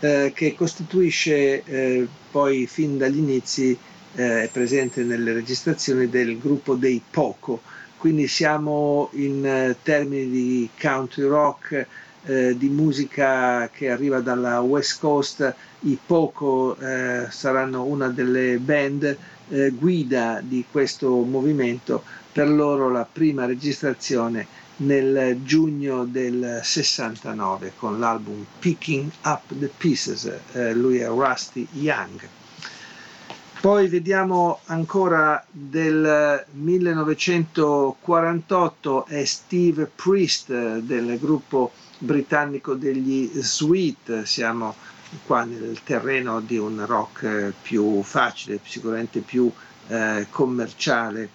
eh, 0.00 0.32
che 0.34 0.54
costituisce 0.54 2.08
poi 2.30 2.66
fin 2.66 2.96
dagli 2.96 3.18
inizi 3.18 3.76
è 4.12 4.48
presente 4.50 5.02
nelle 5.04 5.32
registrazioni 5.32 6.08
del 6.08 6.38
gruppo 6.38 6.74
dei 6.74 7.00
Poco, 7.08 7.60
quindi 7.96 8.26
siamo 8.26 9.08
in 9.12 9.74
termini 9.82 10.28
di 10.28 10.70
country 10.80 11.24
rock, 11.24 11.86
di 12.22 12.68
musica 12.68 13.68
che 13.72 13.88
arriva 13.90 14.20
dalla 14.20 14.60
West 14.60 14.98
Coast, 15.00 15.54
i 15.80 15.96
Poco 16.04 16.76
saranno 17.28 17.84
una 17.84 18.08
delle 18.08 18.58
band 18.58 19.16
guida 19.78 20.40
di 20.42 20.64
questo 20.70 21.08
movimento, 21.22 22.02
per 22.32 22.48
loro 22.48 22.90
la 22.90 23.06
prima 23.10 23.46
registrazione 23.46 24.46
nel 24.80 25.42
giugno 25.42 26.04
del 26.04 26.60
69 26.62 27.72
con 27.76 27.98
l'album 27.98 28.46
Picking 28.58 29.10
Up 29.24 29.42
the 29.58 29.70
Pieces, 29.76 30.32
eh, 30.52 30.72
lui 30.74 30.98
è 30.98 31.06
Rusty 31.06 31.66
Young. 31.72 32.28
Poi 33.60 33.88
vediamo 33.88 34.60
ancora 34.66 35.44
del 35.50 36.46
1948 36.52 39.06
è 39.06 39.24
Steve 39.26 39.90
Priest 39.94 40.78
del 40.78 41.18
gruppo 41.18 41.72
britannico 41.98 42.72
degli 42.72 43.30
Sweet, 43.34 44.22
siamo 44.22 44.74
qua 45.26 45.44
nel 45.44 45.78
terreno 45.84 46.40
di 46.40 46.56
un 46.56 46.86
rock 46.86 47.52
più 47.60 48.02
facile, 48.02 48.58
sicuramente 48.64 49.20
più 49.20 49.52
eh, 49.88 50.26
commerciale 50.30 51.28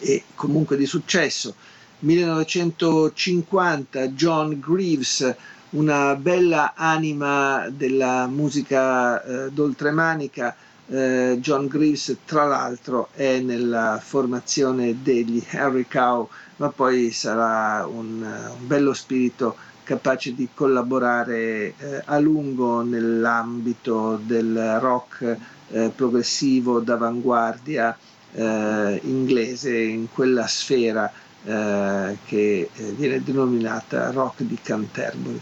e 0.00 0.24
comunque 0.34 0.76
di 0.76 0.84
successo 0.84 1.54
1950 2.02 4.08
John 4.08 4.58
Greaves, 4.58 5.34
una 5.70 6.16
bella 6.16 6.74
anima 6.74 7.68
della 7.70 8.26
musica 8.26 9.22
eh, 9.22 9.50
d'oltremanica. 9.52 10.56
Eh, 10.88 11.38
John 11.40 11.68
Greaves, 11.68 12.16
tra 12.24 12.44
l'altro, 12.44 13.10
è 13.14 13.38
nella 13.38 14.00
formazione 14.02 15.00
degli 15.00 15.40
Harry 15.52 15.86
Cow, 15.88 16.28
ma 16.56 16.70
poi 16.70 17.12
sarà 17.12 17.86
un, 17.86 18.20
un 18.22 18.66
bello 18.66 18.92
spirito 18.94 19.54
capace 19.84 20.34
di 20.34 20.48
collaborare 20.52 21.74
eh, 21.78 22.02
a 22.04 22.18
lungo 22.18 22.82
nell'ambito 22.82 24.20
del 24.24 24.78
rock 24.80 25.36
eh, 25.70 25.92
progressivo 25.94 26.80
d'avanguardia 26.80 27.96
eh, 28.32 29.00
inglese 29.04 29.76
in 29.78 30.08
quella 30.12 30.48
sfera 30.48 31.08
eh, 31.44 32.16
che 32.24 32.70
eh, 32.72 32.82
viene 32.92 33.22
denominata 33.22 34.10
Rock 34.10 34.42
di 34.42 34.58
Canterbury. 34.62 35.40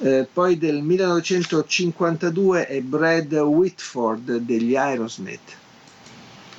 Eh, 0.00 0.28
poi 0.32 0.58
del 0.58 0.80
1952 0.82 2.66
è 2.66 2.80
Brad 2.80 3.32
Whitford 3.32 4.36
degli 4.36 4.76
Aerosmith. 4.76 5.56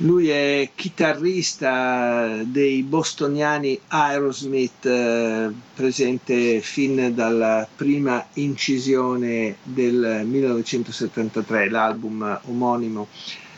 Lui 0.01 0.29
è 0.29 0.69
chitarrista 0.75 2.41
dei 2.43 2.83
bostoniani 2.83 3.77
Aerosmith, 3.87 4.85
eh, 4.85 5.51
presente 5.75 6.61
fin 6.61 7.13
dalla 7.13 7.67
prima 7.75 8.25
incisione 8.35 9.57
del 9.61 10.21
1973, 10.25 11.69
l'album 11.69 12.39
omonimo. 12.45 13.07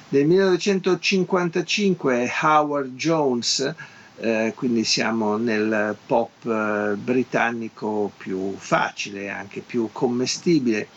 Del 0.09 0.25
1955 0.25 2.23
è 2.23 2.31
Howard 2.41 2.95
Jones, 2.95 3.75
eh, 4.23 4.53
quindi 4.55 4.83
siamo 4.83 5.35
nel 5.35 5.95
pop 6.05 6.45
eh, 6.45 6.93
britannico 6.95 8.11
più 8.15 8.53
facile, 8.55 9.29
anche 9.29 9.61
più 9.61 9.89
commestibile. 9.91 10.87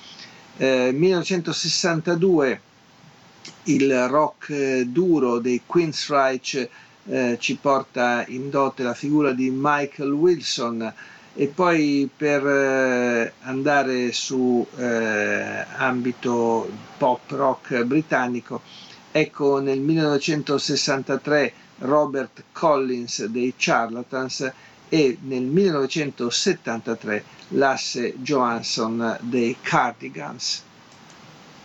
1962 0.56 2.50
eh, 2.50 2.60
il 3.64 4.08
rock 4.08 4.50
eh, 4.50 4.84
duro 4.86 5.38
dei 5.38 5.62
Queensryche 5.64 6.68
eh, 7.06 7.36
ci 7.40 7.56
porta 7.56 8.24
in 8.28 8.50
dote 8.50 8.82
la 8.82 8.92
figura 8.94 9.32
di 9.32 9.50
Michael 9.50 10.12
Wilson 10.12 10.92
e 11.36 11.46
poi 11.48 12.08
per 12.14 13.32
andare 13.40 14.12
su 14.12 14.64
ambito 15.76 16.70
pop 16.96 17.28
rock 17.30 17.82
britannico 17.82 18.60
ecco 19.10 19.58
nel 19.58 19.80
1963 19.80 21.52
Robert 21.84 22.44
Collins 22.52 23.24
dei 23.26 23.52
Charlatans 23.56 24.52
e 24.88 25.18
nel 25.22 25.42
1973 25.42 27.24
Lasse 27.48 28.14
Johansson 28.18 29.18
dei 29.20 29.56
Cardigans. 29.60 30.62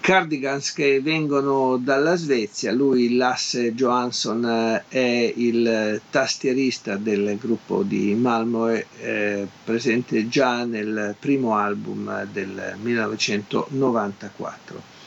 Cardigans 0.02 0.74
che 0.74 1.00
vengono 1.02 1.78
dalla 1.78 2.16
Svezia, 2.16 2.72
lui 2.72 3.16
Lasse 3.16 3.76
Johansson 3.76 4.44
eh, 4.46 4.84
è 4.88 5.34
il 5.36 6.02
tastierista 6.10 6.96
del 6.96 7.38
gruppo 7.38 7.84
di 7.84 8.16
Malmo, 8.16 8.70
eh, 8.70 9.48
presente 9.64 10.28
già 10.28 10.64
nel 10.64 11.16
primo 11.20 11.56
album 11.56 12.26
del 12.32 12.74
1994. 12.82 14.99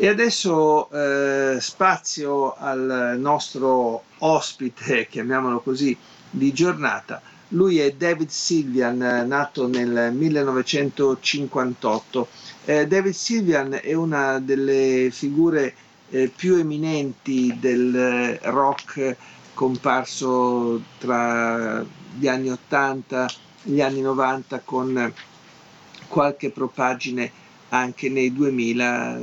E 0.00 0.06
adesso 0.06 0.88
eh, 0.90 1.58
spazio 1.60 2.54
al 2.56 3.16
nostro 3.18 4.04
ospite, 4.18 5.08
chiamiamolo 5.10 5.58
così, 5.60 5.96
di 6.30 6.52
giornata. 6.52 7.20
Lui 7.48 7.80
è 7.80 7.90
David 7.92 8.28
Silvian, 8.28 9.24
nato 9.26 9.66
nel 9.66 10.12
1958 10.12 12.28
eh, 12.68 12.86
David 12.86 13.14
Sylvian 13.14 13.80
è 13.82 13.94
una 13.94 14.40
delle 14.40 15.08
figure 15.10 15.74
eh, 16.10 16.28
più 16.28 16.56
eminenti 16.56 17.56
del 17.58 18.38
rock 18.42 19.16
comparso 19.54 20.78
tra 20.98 21.82
gli 22.14 22.28
anni 22.28 22.50
80 22.50 23.26
e 23.26 23.70
gli 23.70 23.80
anni 23.80 24.02
90 24.02 24.60
con 24.66 25.14
qualche 26.08 26.50
propagine 26.50 27.32
anche 27.70 28.10
nei 28.10 28.34
2000, 28.34 29.18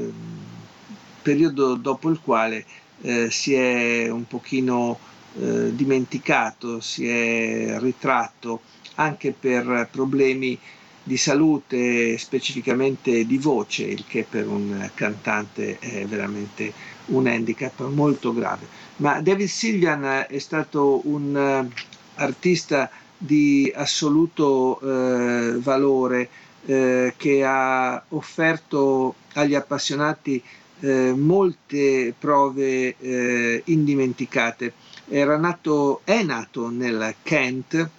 periodo 1.25 1.73
dopo 1.73 2.09
il 2.09 2.19
quale 2.21 2.63
eh, 3.01 3.31
si 3.31 3.55
è 3.55 4.07
un 4.11 4.27
pochino 4.27 4.99
eh, 5.39 5.75
dimenticato, 5.75 6.79
si 6.81 7.09
è 7.09 7.79
ritratto 7.79 8.61
anche 8.95 9.31
per 9.31 9.87
problemi 9.89 10.55
di 11.01 11.17
salute, 11.17 12.17
specificamente 12.19 13.25
di 13.25 13.37
voce, 13.39 13.83
il 13.85 14.05
che 14.07 14.23
per 14.29 14.47
un 14.47 14.87
cantante 14.93 15.79
è 15.79 16.05
veramente 16.05 16.71
un 17.07 17.25
handicap 17.25 17.81
molto 17.89 18.31
grave. 18.31 18.67
Ma 18.97 19.19
David 19.19 19.47
Sylvian 19.47 20.25
è 20.29 20.37
stato 20.39 21.01
un 21.05 21.35
uh, 21.35 21.81
artista 22.21 22.89
di 23.17 23.71
assoluto 23.75 24.79
uh, 24.79 25.59
valore 25.59 26.29
uh, 26.65 27.11
che 27.17 27.43
ha 27.43 28.03
offerto 28.09 29.15
agli 29.33 29.55
appassionati 29.55 30.41
molte 30.79 32.13
prove 32.17 33.61
indimenticate. 33.65 34.73
Era 35.07 35.37
nato, 35.37 36.01
è 36.03 36.23
nato 36.23 36.69
nel 36.69 37.15
Kent 37.23 37.89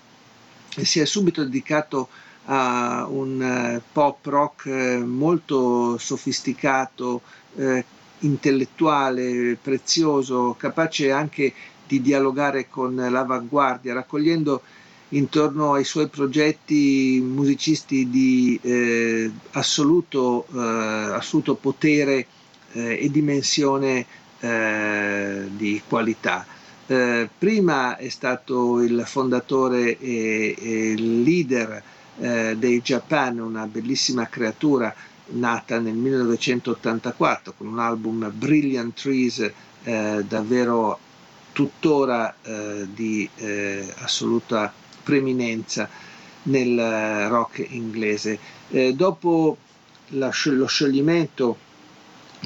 e 0.76 0.84
si 0.84 1.00
è 1.00 1.06
subito 1.06 1.44
dedicato 1.44 2.08
a 2.10 2.26
a 2.46 3.06
un 3.08 3.40
eh, 3.42 3.82
pop 3.92 4.24
rock 4.26 4.66
eh, 4.66 4.98
molto 4.98 5.98
sofisticato, 5.98 7.22
eh, 7.56 7.84
intellettuale, 8.20 9.56
prezioso, 9.60 10.54
capace 10.58 11.10
anche 11.10 11.52
di 11.86 12.00
dialogare 12.00 12.68
con 12.68 12.94
l'avanguardia, 12.94 13.94
raccogliendo 13.94 14.62
intorno 15.10 15.74
ai 15.74 15.84
suoi 15.84 16.08
progetti 16.08 17.20
musicisti 17.24 18.08
di 18.10 18.58
eh, 18.62 19.30
assoluto, 19.52 20.46
eh, 20.52 20.58
assoluto, 20.58 21.54
potere 21.54 22.26
eh, 22.76 23.04
e 23.04 23.10
dimensione 23.10 24.06
di 24.38 25.80
qualità. 25.88 26.46
prima 27.38 27.96
è 27.96 28.08
stato 28.10 28.80
il 28.80 29.02
fondatore 29.04 29.98
e, 29.98 30.54
e 30.56 30.94
leader 30.96 31.82
eh, 32.18 32.54
dei 32.56 32.80
Japan, 32.80 33.38
una 33.38 33.66
bellissima 33.66 34.28
creatura 34.28 34.94
nata 35.28 35.78
nel 35.78 35.94
1984 35.94 37.54
con 37.56 37.66
un 37.66 37.78
album 37.78 38.30
Brilliant 38.32 38.94
Trees 38.94 39.50
eh, 39.82 40.24
davvero 40.26 40.98
tuttora 41.52 42.34
eh, 42.42 42.86
di 42.92 43.28
eh, 43.36 43.92
assoluta 43.98 44.72
preeminenza 45.02 45.88
nel 46.44 46.78
eh, 46.78 47.28
rock 47.28 47.64
inglese. 47.70 48.38
Eh, 48.70 48.94
dopo 48.94 49.56
lo 50.10 50.30
scioglimento, 50.66 51.58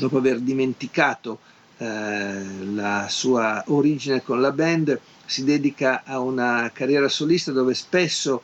dopo 0.01 0.17
aver 0.19 0.41
dimenticato 0.41 1.39
la 1.81 3.07
sua 3.09 3.65
origine 3.69 4.23
con 4.23 4.39
la 4.43 4.53
band, 4.53 5.01
si 5.25 5.45
dedica 5.45 6.03
a 6.05 6.19
una 6.19 6.71
carriera 6.75 7.09
solista 7.09 7.53
dove 7.53 7.73
spesso 7.73 8.43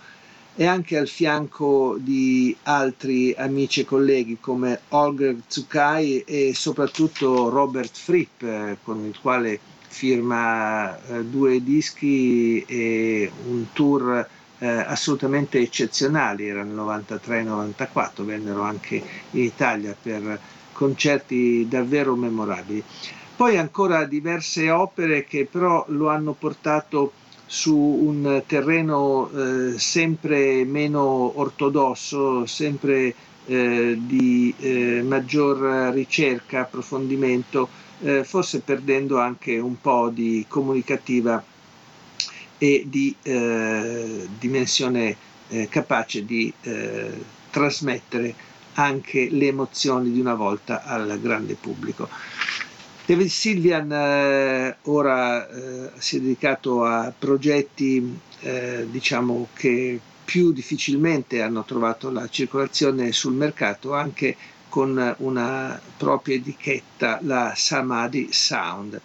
e 0.55 0.65
anche 0.65 0.97
al 0.97 1.07
fianco 1.07 1.97
di 1.99 2.57
altri 2.63 3.35
amici 3.37 3.81
e 3.81 3.85
colleghi 3.85 4.39
come 4.41 4.81
Holger 4.89 5.37
Tsukai 5.47 6.23
e 6.25 6.53
soprattutto 6.55 7.51
Robert 7.51 7.95
Fripp 7.95 8.43
eh, 8.43 8.79
con 8.83 9.05
il 9.05 9.19
quale 9.21 9.61
firma 9.87 10.99
eh, 11.09 11.25
due 11.25 11.63
dischi 11.63 12.63
e 12.67 13.31
un 13.49 13.67
tour 13.75 14.27
eh, 14.59 14.67
assolutamente 14.67 15.59
eccezionali, 15.59 16.49
era 16.49 16.63
nel 16.63 16.75
93-94, 16.75 18.23
vennero 18.23 18.63
anche 18.63 19.03
in 19.33 19.43
Italia 19.43 19.95
per 20.01 20.41
concerti 20.77 21.67
davvero 21.69 22.15
memorabili. 22.15 22.85
Poi 23.35 23.57
ancora 23.57 24.05
diverse 24.05 24.71
opere 24.71 25.25
che 25.25 25.49
però 25.51 25.85
lo 25.89 26.09
hanno 26.09 26.33
portato 26.33 27.13
su 27.47 27.77
un 27.77 28.43
terreno 28.47 29.31
eh, 29.31 29.79
sempre 29.79 30.65
meno 30.65 31.39
ortodosso, 31.39 32.45
sempre 32.47 33.15
eh, 33.47 33.97
di 33.99 34.55
eh, 34.59 35.03
maggior 35.03 35.93
ricerca, 35.93 36.61
approfondimento, 36.61 37.69
eh, 38.03 38.25
forse 38.25 38.61
perdendo 38.61 39.19
anche 39.19 39.59
un 39.59 39.81
po' 39.81 40.11
di 40.11 40.45
comunicativa 40.49 41.43
e 42.59 42.85
di 42.87 43.15
eh, 43.23 44.27
dimensione 44.39 45.17
eh, 45.49 45.69
capace 45.69 46.25
di 46.25 46.53
trasmettere 47.51 48.35
anche 48.77 49.29
le 49.31 49.49
emozioni 49.49 50.11
di 50.11 50.21
una 50.21 50.35
volta 50.35 50.83
al 50.83 51.19
grande 51.21 51.55
pubblico. 51.55 52.09
David 53.05 53.29
Silvian 53.29 53.93
eh, 53.93 54.77
ora 54.83 55.49
eh, 55.49 55.91
si 55.97 56.17
è 56.17 56.21
dedicato 56.21 56.85
a 56.85 57.13
progetti 57.17 58.19
eh, 58.41 58.87
diciamo 58.91 59.49
che 59.55 60.01
più 60.25 60.53
difficilmente 60.53 61.41
hanno 61.41 61.65
trovato 61.65 62.11
la 62.11 62.29
circolazione 62.29 63.13
sul 63.13 63.35
mercato 63.35 63.95
anche 63.95 64.37
con 64.69 65.15
una 65.19 65.81
propria 65.97 66.37
etichetta, 66.37 67.21
la 67.23 67.53
Samadhi 67.55 68.29
Sound. 68.33 69.01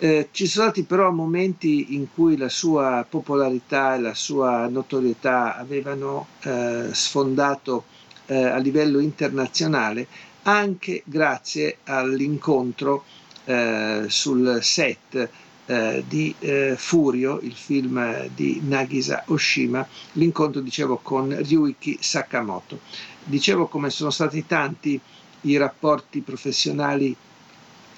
Eh, 0.00 0.28
ci 0.32 0.46
sono 0.46 0.66
stati 0.66 0.82
però 0.82 1.10
momenti 1.10 1.94
in 1.94 2.08
cui 2.12 2.36
la 2.36 2.48
sua 2.48 3.06
popolarità 3.08 3.94
e 3.94 4.00
la 4.00 4.14
sua 4.14 4.68
notorietà 4.68 5.56
avevano 5.56 6.26
eh, 6.42 6.88
sfondato 6.92 7.84
eh, 8.28 8.44
a 8.44 8.56
livello 8.58 8.98
internazionale 9.00 10.06
anche 10.42 11.02
grazie 11.04 11.78
all'incontro 11.84 13.04
eh, 13.44 14.04
sul 14.08 14.58
set 14.62 15.28
eh, 15.66 16.02
di 16.08 16.34
eh, 16.38 16.74
Furio, 16.78 17.38
il 17.42 17.52
film 17.52 18.28
di 18.34 18.60
Nagisa 18.64 19.24
Oshima, 19.26 19.86
l'incontro, 20.12 20.62
dicevo, 20.62 20.98
con 21.02 21.36
Ryuiki 21.38 21.98
Sakamoto. 22.00 22.80
Dicevo 23.24 23.66
come 23.66 23.90
sono 23.90 24.08
stati 24.10 24.46
tanti 24.46 24.98
i 25.42 25.56
rapporti 25.58 26.20
professionali 26.20 27.14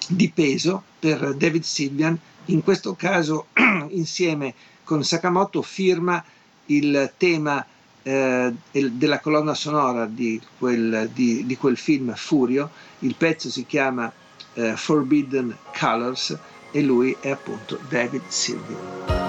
di 0.09 0.31
peso 0.31 0.83
per 0.99 1.35
David 1.37 1.63
Silvian, 1.63 2.19
in 2.47 2.65
questo 2.65 2.95
caso 2.95 3.47
insieme 3.91 4.55
con 4.83 5.05
Sakamoto 5.05 5.63
firma 5.63 6.23
il 6.67 7.13
tema 7.17 7.65
eh, 8.03 8.53
della 8.71 9.21
colonna 9.21 9.55
sonora 9.55 10.07
di 10.07 10.41
quel, 10.59 11.11
di, 11.13 11.45
di 11.47 11.57
quel 11.57 11.77
film 11.77 12.15
Furio, 12.15 12.71
il 13.01 13.15
pezzo 13.15 13.51
si 13.51 13.67
chiama 13.67 14.11
eh, 14.55 14.77
Forbidden 14.77 15.57
Colors 15.79 16.37
e 16.71 16.83
lui 16.83 17.17
è 17.21 17.31
appunto 17.31 17.79
David 17.89 18.23
Sylvian. 18.29 19.20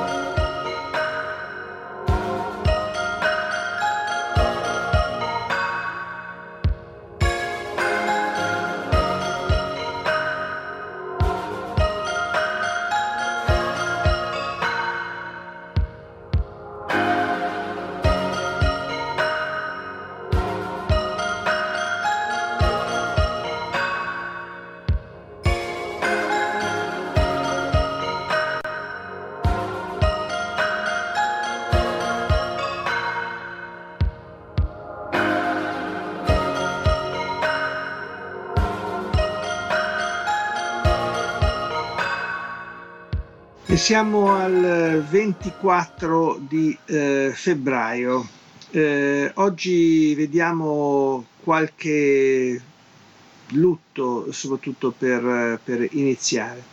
Siamo 43.81 44.35
al 44.35 45.03
24 45.09 46.39
di 46.47 46.77
eh, 46.85 47.31
febbraio. 47.33 48.27
Eh, 48.69 49.31
oggi 49.33 50.13
vediamo 50.13 51.25
qualche 51.43 52.61
lutto, 53.53 54.31
soprattutto 54.31 54.93
per, 54.95 55.59
per 55.63 55.87
iniziare. 55.93 56.63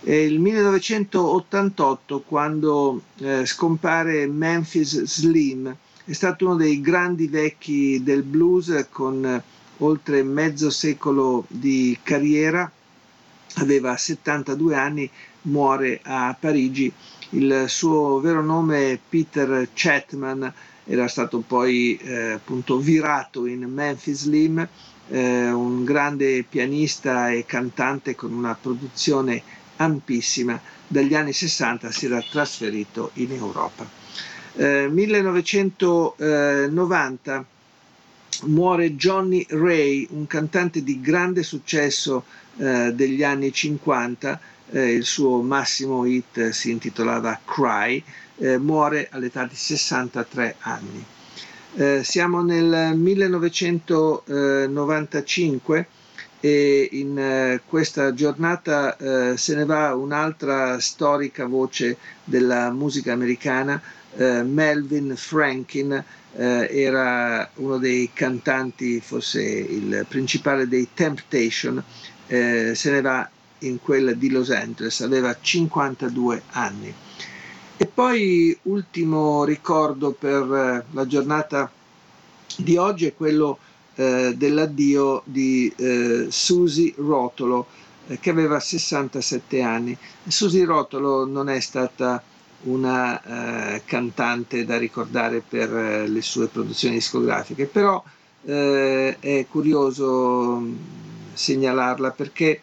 È 0.00 0.12
il 0.12 0.38
1988 0.38 2.20
quando 2.20 3.02
eh, 3.18 3.44
scompare 3.44 4.28
Memphis 4.28 5.02
Slim, 5.02 5.76
è 6.04 6.12
stato 6.12 6.44
uno 6.44 6.54
dei 6.54 6.80
grandi 6.80 7.26
vecchi 7.26 8.04
del 8.04 8.22
blues 8.22 8.86
con 8.88 9.42
oltre 9.78 10.22
mezzo 10.22 10.70
secolo 10.70 11.44
di 11.48 11.98
carriera, 12.04 12.70
aveva 13.56 13.96
72 13.96 14.76
anni 14.76 15.10
muore 15.42 16.00
a 16.02 16.34
Parigi. 16.38 16.92
Il 17.30 17.64
suo 17.68 18.20
vero 18.20 18.42
nome 18.42 18.92
è 18.92 18.98
Peter 19.08 19.68
Chatman, 19.72 20.52
era 20.84 21.08
stato 21.08 21.42
poi 21.46 21.96
eh, 21.96 22.32
appunto 22.32 22.76
virato 22.78 23.46
in 23.46 23.62
Memphis 23.62 24.22
Slim, 24.22 24.68
eh, 25.08 25.50
un 25.50 25.84
grande 25.84 26.44
pianista 26.48 27.30
e 27.30 27.44
cantante 27.46 28.14
con 28.14 28.32
una 28.32 28.56
produzione 28.60 29.42
ampissima. 29.76 30.60
Dagli 30.86 31.14
anni 31.14 31.32
60 31.32 31.90
si 31.90 32.04
era 32.06 32.20
trasferito 32.20 33.10
in 33.14 33.32
Europa. 33.32 33.88
Eh, 34.54 34.88
1990 34.90 37.46
muore 38.44 38.96
Johnny 38.96 39.46
Ray, 39.48 40.06
un 40.10 40.26
cantante 40.26 40.82
di 40.82 41.00
grande 41.00 41.42
successo 41.42 42.24
eh, 42.56 42.92
degli 42.92 43.22
anni 43.22 43.52
50 43.52 44.40
eh, 44.72 44.92
il 44.92 45.04
suo 45.04 45.40
massimo 45.42 46.04
hit 46.04 46.50
si 46.50 46.70
intitolava 46.70 47.40
Cry, 47.44 48.02
eh, 48.38 48.58
muore 48.58 49.08
all'età 49.10 49.46
di 49.46 49.54
63 49.54 50.56
anni. 50.60 51.04
Eh, 51.74 52.02
siamo 52.04 52.42
nel 52.42 52.94
1995 52.96 55.86
e 56.44 56.88
in 56.90 57.16
eh, 57.16 57.60
questa 57.66 58.12
giornata 58.14 58.96
eh, 58.96 59.36
se 59.36 59.54
ne 59.54 59.64
va 59.64 59.94
un'altra 59.94 60.80
storica 60.80 61.46
voce 61.46 61.96
della 62.24 62.70
musica 62.70 63.12
americana, 63.12 63.80
eh, 64.16 64.42
Melvin 64.42 65.14
Franklin, 65.16 66.04
era 66.34 67.46
uno 67.56 67.76
dei 67.76 68.08
cantanti, 68.14 69.00
forse 69.00 69.42
il 69.42 70.06
principale 70.08 70.66
dei 70.66 70.88
Temptation, 70.94 71.84
se 72.26 72.90
ne 72.90 73.00
va 73.02 73.28
in 73.62 73.80
quella 73.80 74.12
di 74.12 74.30
Los 74.30 74.50
Angeles, 74.50 75.00
aveva 75.00 75.36
52 75.40 76.42
anni. 76.50 76.94
E 77.82 77.86
poi 77.86 78.56
ultimo 78.62 79.42
ricordo 79.42 80.12
per 80.12 80.42
eh, 80.42 80.84
la 80.92 81.06
giornata 81.06 81.68
di 82.56 82.76
oggi 82.76 83.06
è 83.06 83.14
quello 83.14 83.58
eh, 83.94 84.34
dell'addio 84.36 85.22
di 85.24 85.72
eh, 85.76 86.26
Susi 86.30 86.94
Rotolo, 86.96 87.66
eh, 88.06 88.20
che 88.20 88.30
aveva 88.30 88.60
67 88.60 89.62
anni. 89.62 89.96
Susi 90.28 90.62
Rotolo 90.62 91.26
non 91.26 91.48
è 91.48 91.58
stata 91.60 92.22
una 92.64 93.74
eh, 93.74 93.82
cantante 93.84 94.64
da 94.64 94.78
ricordare 94.78 95.42
per 95.46 95.74
eh, 95.76 96.06
le 96.06 96.22
sue 96.22 96.46
produzioni 96.46 96.94
discografiche, 96.94 97.66
però 97.66 98.02
è 98.44 99.46
curioso 99.48 100.56
mm, 100.58 100.74
segnalarla 101.32 102.10
perché 102.10 102.60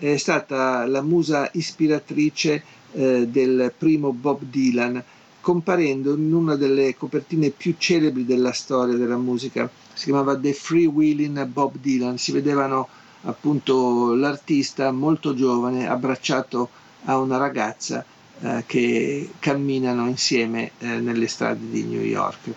è 0.00 0.16
stata 0.16 0.86
la 0.86 1.02
musa 1.02 1.50
ispiratrice 1.52 2.62
eh, 2.92 3.28
del 3.28 3.72
primo 3.76 4.12
Bob 4.12 4.42
Dylan, 4.42 5.02
comparendo 5.40 6.14
in 6.14 6.32
una 6.32 6.56
delle 6.56 6.96
copertine 6.96 7.50
più 7.50 7.74
celebri 7.76 8.24
della 8.24 8.52
storia 8.52 8.96
della 8.96 9.18
musica. 9.18 9.70
Si 9.92 10.04
chiamava 10.04 10.36
The 10.36 10.54
Free 10.54 10.86
Wheeling 10.86 11.44
Bob 11.44 11.74
Dylan. 11.78 12.16
Si 12.16 12.32
vedevano 12.32 12.88
appunto 13.24 14.14
l'artista 14.14 14.90
molto 14.90 15.34
giovane 15.34 15.86
abbracciato 15.86 16.70
a 17.04 17.18
una 17.18 17.36
ragazza 17.36 18.02
eh, 18.40 18.64
che 18.66 19.30
camminano 19.38 20.08
insieme 20.08 20.72
eh, 20.78 20.86
nelle 20.98 21.26
strade 21.26 21.68
di 21.70 21.84
New 21.84 22.00
York. 22.00 22.54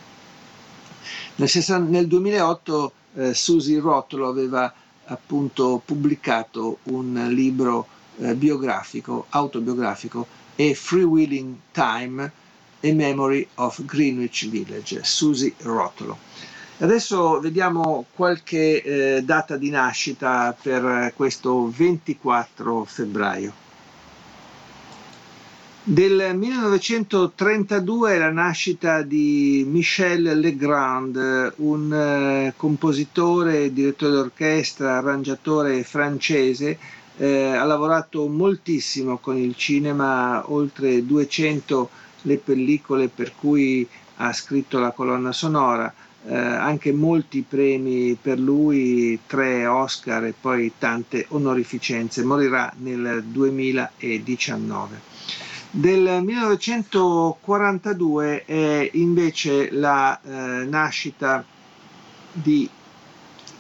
Nel, 1.36 1.50
nel 1.90 2.08
2008 2.08 2.94
eh, 3.16 3.34
Susie 3.34 3.80
Rotolo 3.80 4.30
aveva 4.30 4.74
appunto 5.06 5.82
pubblicato 5.84 6.80
un 6.84 7.28
libro 7.30 7.88
eh, 8.18 8.36
biografico, 8.36 9.26
autobiografico, 9.30 10.28
A 10.56 10.74
Freewheeling 10.74 11.56
Time, 11.72 12.32
A 12.82 12.92
Memory 12.94 13.48
of 13.56 13.84
Greenwich 13.86 14.48
Village, 14.50 15.04
Susie 15.04 15.54
Rotolo. 15.62 16.18
Adesso 16.80 17.40
vediamo 17.40 18.06
qualche 18.14 18.82
eh, 18.82 19.22
data 19.24 19.58
di 19.58 19.70
nascita 19.70 20.56
per 20.60 21.14
questo 21.16 21.70
24 21.70 22.84
febbraio. 22.84 23.63
Del 25.86 26.32
1932 26.38 28.14
è 28.14 28.18
la 28.18 28.32
nascita 28.32 29.02
di 29.02 29.66
Michel 29.68 30.40
Legrand, 30.40 31.56
un 31.58 31.94
eh, 31.94 32.54
compositore, 32.56 33.74
direttore 33.74 34.14
d'orchestra, 34.14 34.96
arrangiatore 34.96 35.84
francese. 35.84 36.78
Eh, 37.18 37.48
ha 37.48 37.66
lavorato 37.66 38.26
moltissimo 38.30 39.18
con 39.18 39.36
il 39.36 39.58
cinema, 39.58 40.50
oltre 40.50 41.06
200 41.06 41.90
le 42.22 42.38
pellicole 42.38 43.10
per 43.10 43.36
cui 43.36 43.86
ha 44.18 44.32
scritto 44.32 44.80
la 44.80 44.92
colonna 44.92 45.34
sonora, 45.34 45.94
eh, 46.26 46.34
anche 46.34 46.94
molti 46.94 47.44
premi 47.46 48.18
per 48.22 48.40
lui, 48.40 49.20
tre 49.28 49.66
Oscar 49.66 50.24
e 50.24 50.34
poi 50.40 50.72
tante 50.78 51.26
onorificenze. 51.28 52.24
Morirà 52.24 52.72
nel 52.78 53.22
2019. 53.26 55.12
Del 55.76 56.22
1942 56.22 58.46
è 58.46 58.92
invece 58.94 59.72
la 59.72 60.22
eh, 60.22 60.66
nascita 60.66 61.44
di 62.32 62.70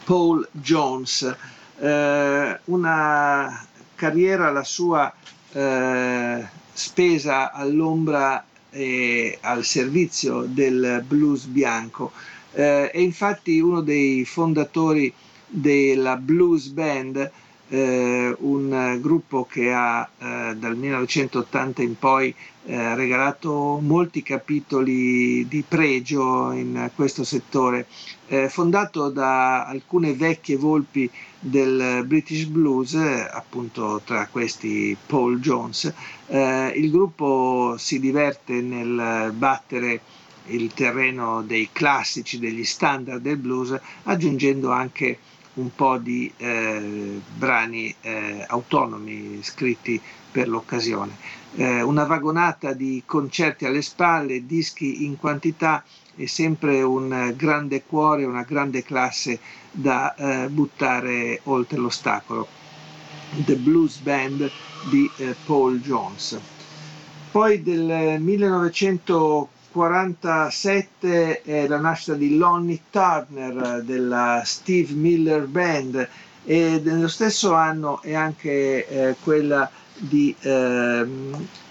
Paul 0.03 0.47
Jones, 0.51 1.35
eh, 1.79 2.59
una 2.65 3.65
carriera 3.95 4.51
la 4.51 4.63
sua 4.63 5.11
eh, 5.53 6.47
spesa 6.71 7.51
all'ombra 7.51 8.45
e 8.69 9.39
al 9.41 9.63
servizio 9.63 10.43
del 10.47 11.03
blues 11.07 11.45
bianco. 11.45 12.11
Eh, 12.51 12.91
è 12.91 12.97
infatti 12.99 13.59
uno 13.59 13.81
dei 13.81 14.23
fondatori 14.23 15.11
della 15.47 16.15
blues 16.17 16.67
band 16.67 17.31
eh, 17.73 18.35
un 18.41 18.99
gruppo 19.01 19.45
che 19.45 19.73
ha 19.73 20.07
eh, 20.07 20.55
dal 20.55 20.77
1980 20.77 21.81
in 21.81 21.97
poi 21.97 22.33
eh, 22.65 22.93
regalato 22.93 23.79
molti 23.81 24.21
capitoli 24.21 25.47
di 25.47 25.63
pregio 25.67 26.51
in 26.51 26.91
questo 26.93 27.23
settore, 27.23 27.87
eh, 28.27 28.47
fondato 28.47 29.09
da 29.09 29.65
alcune 29.65 30.13
vecchie 30.13 30.55
volpi 30.55 31.09
del 31.39 32.03
British 32.05 32.43
Blues, 32.43 32.93
appunto 32.93 34.01
tra 34.05 34.27
questi 34.27 34.95
Paul 35.07 35.39
Jones. 35.39 35.91
Eh, 36.27 36.73
il 36.75 36.91
gruppo 36.91 37.73
si 37.79 37.99
diverte 37.99 38.53
nel 38.61 39.31
battere 39.33 39.99
il 40.47 40.71
terreno 40.73 41.41
dei 41.41 41.69
classici, 41.71 42.37
degli 42.37 42.65
standard 42.65 43.19
del 43.19 43.37
blues, 43.37 43.75
aggiungendo 44.03 44.69
anche 44.69 45.17
un 45.55 45.73
po' 45.75 45.97
di 45.97 46.31
eh, 46.37 47.21
brani 47.35 47.93
eh, 48.01 48.45
autonomi 48.47 49.39
scritti 49.43 50.01
per 50.31 50.47
l'occasione. 50.47 51.15
Eh, 51.55 51.81
una 51.81 52.05
vagonata 52.05 52.73
di 52.73 53.03
concerti 53.05 53.65
alle 53.65 53.83
spalle, 53.83 54.45
dischi 54.45 55.05
in 55.05 55.17
quantità 55.17 55.83
e 56.15 56.27
sempre 56.27 56.81
un 56.81 57.33
grande 57.35 57.83
cuore, 57.83 58.25
una 58.25 58.43
grande 58.43 58.83
classe 58.83 59.39
da 59.71 60.15
eh, 60.15 60.47
buttare 60.49 61.41
oltre 61.43 61.77
l'ostacolo. 61.77 62.47
The 63.45 63.55
Blues 63.55 63.99
Band 63.99 64.49
di 64.89 65.09
eh, 65.17 65.35
Paul 65.45 65.79
Jones. 65.79 66.39
Poi 67.31 67.63
del 67.63 68.19
1940 68.19 69.52
47 69.73 71.41
è 71.41 71.67
la 71.67 71.79
nascita 71.79 72.13
di 72.13 72.37
Lonnie 72.37 72.79
Turner 72.91 73.81
della 73.83 74.43
Steve 74.45 74.93
Miller 74.93 75.47
Band 75.47 76.07
e 76.45 76.79
nello 76.83 77.07
stesso 77.07 77.55
anno 77.55 77.99
è 78.03 78.13
anche 78.13 78.87
eh, 78.87 79.15
quella 79.23 79.67
di, 79.95 80.35
eh, 80.41 81.07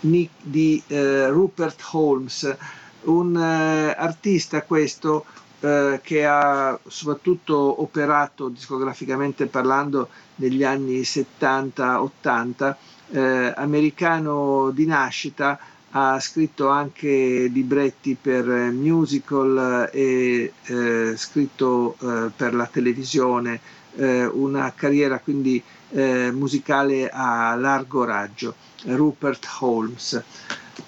Nick, 0.00 0.30
di 0.42 0.82
eh, 0.88 1.28
Rupert 1.28 1.80
Holmes, 1.92 2.56
un 3.02 3.36
eh, 3.36 3.94
artista 3.96 4.62
questo 4.62 5.24
eh, 5.60 6.00
che 6.02 6.26
ha 6.26 6.76
soprattutto 6.88 7.82
operato 7.82 8.48
discograficamente 8.48 9.46
parlando 9.46 10.08
negli 10.36 10.64
anni 10.64 11.02
70-80 11.02 12.74
eh, 13.12 13.52
americano 13.56 14.70
di 14.70 14.86
nascita, 14.86 15.56
ha 15.94 16.18
scritto 16.20 16.68
anche 16.68 17.50
libretti 17.52 18.16
per 18.20 18.46
musical 18.46 19.90
e 19.92 20.52
eh, 20.64 21.14
scritto 21.16 21.96
eh, 22.00 22.30
per 22.34 22.54
la 22.54 22.66
televisione, 22.66 23.60
eh, 23.96 24.24
una 24.24 24.72
carriera 24.74 25.18
quindi 25.18 25.62
eh, 25.90 26.30
musicale 26.32 27.10
a 27.10 27.54
largo 27.56 28.04
raggio, 28.04 28.54
Rupert 28.84 29.46
Holmes. 29.60 30.22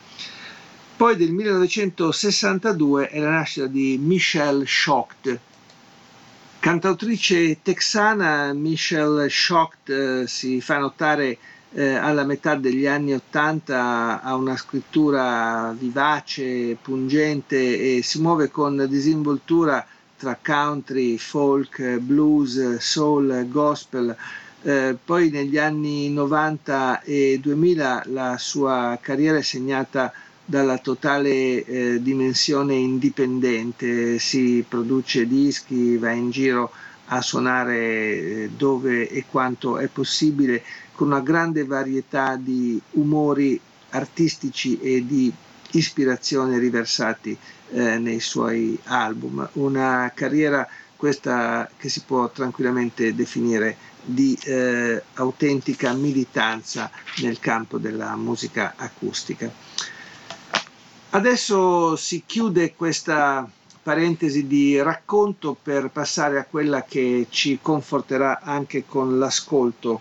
Poi 0.97 1.17
del 1.17 1.33
1962 1.33 3.09
è 3.09 3.19
la 3.19 3.31
nascita 3.31 3.67
di 3.67 3.99
Michelle 4.01 4.65
Shocked. 4.67 5.39
Cantautrice 6.61 7.61
texana, 7.61 8.53
Michelle 8.53 9.29
Shocked 9.29 9.89
eh, 10.23 10.27
si 10.29 10.61
fa 10.61 10.79
notare 10.79 11.39
eh, 11.73 11.95
alla 11.95 12.25
metà 12.25 12.55
degli 12.55 12.87
anni 12.87 13.15
Ottanta, 13.15 14.23
ha 14.23 14.37
una 14.37 14.57
scrittura 14.57 15.75
vivace, 15.77 16.77
pungente 16.81 17.97
e 17.97 18.03
si 18.03 18.21
muove 18.21 18.51
con 18.51 18.87
disinvoltura 18.89 19.85
tra 20.17 20.39
country, 20.41 21.19
folk, 21.19 21.99
blues, 21.99 22.77
soul, 22.77 23.49
gospel. 23.49 24.15
Eh, 24.63 24.97
poi 25.05 25.31
negli 25.31 25.59
anni 25.59 26.11
90 26.11 27.01
e 27.03 27.41
2000 27.43 28.05
la 28.07 28.37
sua 28.39 28.97
carriera 29.03 29.39
è 29.39 29.43
segnata 29.43 30.13
dalla 30.53 30.77
totale 30.77 31.65
eh, 31.65 32.03
dimensione 32.03 32.75
indipendente, 32.75 34.19
si 34.19 34.63
produce 34.69 35.27
dischi, 35.27 35.97
va 35.97 36.11
in 36.11 36.31
giro 36.31 36.71
a 37.07 37.23
suonare 37.23 37.77
eh, 37.79 38.51
dove 38.55 39.09
e 39.09 39.25
quanto 39.31 39.79
è 39.79 39.87
possibile 39.89 40.63
con 40.93 41.07
una 41.07 41.21
grande 41.21 41.65
varietà 41.65 42.37
di 42.37 42.79
umori 42.93 43.59
artistici 43.93 44.79
e 44.79 45.07
di 45.07 45.33
ispirazione 45.71 46.59
riversati 46.59 47.35
eh, 47.71 47.97
nei 47.97 48.21
suoi 48.21 48.79
album. 48.85 49.49
Una 49.55 50.13
carriera 50.15 50.69
questa 50.95 51.67
che 51.79 51.89
si 51.89 52.03
può 52.07 52.29
tranquillamente 52.31 53.15
definire 53.15 53.75
di 54.05 54.39
eh, 54.45 55.03
autentica 55.15 55.95
militanza 55.95 56.91
nel 57.23 57.39
campo 57.41 57.79
della 57.79 58.15
musica 58.17 58.75
acustica. 58.77 59.72
Adesso 61.15 61.95
si 61.97 62.23
chiude 62.25 62.75
questa 62.75 63.47
parentesi 63.83 64.47
di 64.47 64.81
racconto 64.81 65.55
per 65.63 65.91
passare 65.91 66.39
a 66.39 66.47
quella 66.49 66.85
che 66.85 67.27
ci 67.29 67.59
conforterà 67.61 68.41
anche 68.41 68.87
con 68.87 69.19
l'ascolto 69.19 70.01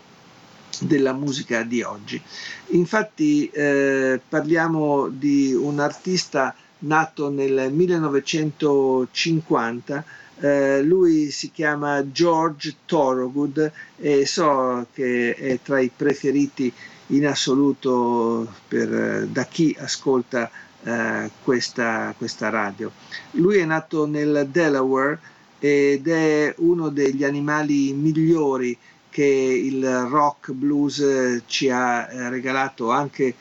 della 0.80 1.12
musica 1.12 1.64
di 1.64 1.82
oggi. 1.82 2.22
Infatti 2.68 3.50
eh, 3.50 4.22
parliamo 4.26 5.10
di 5.10 5.54
un 5.54 5.82
artista 5.82 6.56
nato 6.80 7.30
nel 7.30 7.74
1950, 7.74 10.06
eh, 10.40 10.82
lui 10.82 11.30
si 11.30 11.52
chiama 11.52 12.10
George 12.10 12.74
Thorogood 12.86 13.70
e 13.98 14.26
so 14.26 14.88
che 14.94 15.36
è 15.36 15.60
tra 15.62 15.82
i 15.82 15.92
preferiti 15.94 16.72
in 17.08 17.28
assoluto 17.28 18.48
per, 18.70 19.28
da 19.28 19.44
chi 19.44 19.76
ascolta 19.78 20.50
eh, 20.84 21.30
questa, 21.44 22.14
questa 22.18 22.50
radio. 22.50 22.92
Lui 23.32 23.58
è 23.58 23.66
nato 23.66 24.06
nel 24.06 24.48
Delaware 24.52 25.20
ed 25.60 26.08
è 26.08 26.54
uno 26.58 26.90
degli 26.90 27.24
animali 27.24 27.94
migliori 27.94 28.78
che 29.10 29.24
il 29.26 29.86
rock 30.10 30.52
blues 30.52 31.44
ci 31.46 31.70
ha 31.70 32.10
eh, 32.10 32.30
regalato 32.30 32.90
anche 32.90 33.36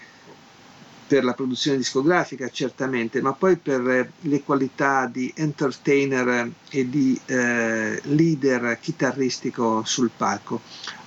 per 1.10 1.24
la 1.24 1.32
produzione 1.32 1.76
discografica 1.76 2.48
certamente, 2.50 3.20
ma 3.20 3.32
poi 3.32 3.56
per 3.56 4.12
le 4.20 4.42
qualità 4.42 5.06
di 5.06 5.32
entertainer 5.34 6.48
e 6.70 6.88
di 6.88 7.20
eh, 7.26 8.00
leader 8.04 8.78
chitarristico 8.80 9.82
sul 9.84 10.10
palco. 10.16 10.60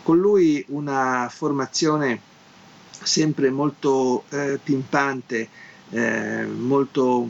Con 0.03 0.17
lui 0.17 0.65
una 0.69 1.29
formazione 1.31 2.19
sempre 3.01 3.49
molto 3.49 4.25
eh, 4.29 4.59
pimpante, 4.61 5.47
eh, 5.93 6.45
molto 6.45 7.29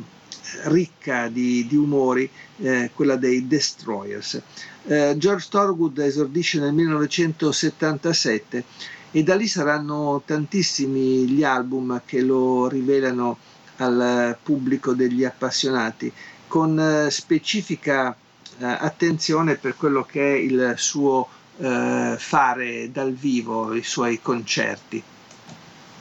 ricca 0.65 1.27
di, 1.27 1.67
di 1.67 1.75
umori, 1.75 2.29
eh, 2.57 2.91
quella 2.93 3.15
dei 3.15 3.47
Destroyers. 3.47 4.41
Eh, 4.85 5.15
George 5.17 5.47
Thorgood 5.49 5.97
esordisce 5.99 6.59
nel 6.59 6.73
1977 6.73 8.63
e 9.11 9.23
da 9.23 9.35
lì 9.35 9.47
saranno 9.47 10.21
tantissimi 10.25 11.27
gli 11.27 11.43
album 11.43 12.01
che 12.05 12.21
lo 12.21 12.67
rivelano 12.67 13.37
al 13.77 14.37
pubblico 14.41 14.93
degli 14.93 15.23
appassionati, 15.23 16.11
con 16.47 16.79
eh, 16.79 17.09
specifica 17.11 18.15
eh, 18.57 18.65
attenzione 18.65 19.55
per 19.55 19.75
quello 19.75 20.03
che 20.03 20.33
è 20.33 20.37
il 20.37 20.73
suo 20.77 21.27
eh, 21.57 22.15
fare 22.17 22.91
dal 22.91 23.13
vivo, 23.13 23.73
i 23.73 23.83
suoi 23.83 24.19
concerti. 24.21 25.03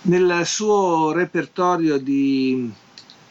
Nel 0.05 0.42
suo 0.44 1.12
repertorio 1.12 1.96
di 1.96 2.68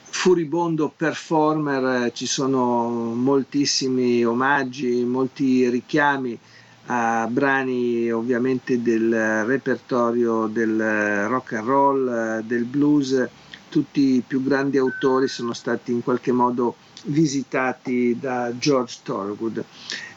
furibondo 0.03 0.89
performer 0.95 2.05
eh, 2.05 2.13
ci 2.13 2.25
sono 2.25 3.13
moltissimi 3.13 4.23
omaggi, 4.23 5.03
molti 5.03 5.67
richiami 5.67 6.39
a 6.85 7.27
brani 7.29 8.09
ovviamente 8.09 8.81
del 8.81 9.43
repertorio 9.43 10.47
del 10.47 11.27
rock 11.27 11.53
and 11.53 11.67
roll, 11.67 12.07
eh, 12.07 12.43
del 12.45 12.63
blues, 12.63 13.27
tutti 13.67 14.15
i 14.15 14.23
più 14.25 14.41
grandi 14.41 14.77
autori 14.77 15.27
sono 15.27 15.51
stati 15.51 15.91
in 15.91 16.01
qualche 16.01 16.31
modo 16.31 16.77
visitati 17.03 18.17
da 18.17 18.57
George 18.57 18.99
Thorogood. 19.03 19.61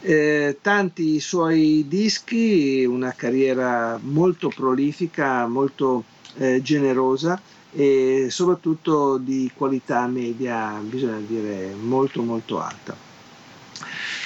Eh, 0.02 0.58
tanti 0.62 1.18
suoi 1.18 1.84
dischi, 1.88 2.84
una 2.84 3.12
carriera 3.12 3.98
molto 4.00 4.52
prolifica, 4.54 5.48
molto 5.48 6.04
eh, 6.38 6.60
generosa 6.62 7.40
e 7.72 8.28
soprattutto 8.30 9.18
di 9.18 9.50
qualità 9.54 10.06
media, 10.06 10.78
bisogna 10.80 11.18
dire, 11.26 11.74
molto 11.74 12.22
molto 12.22 12.60
alta. 12.60 12.96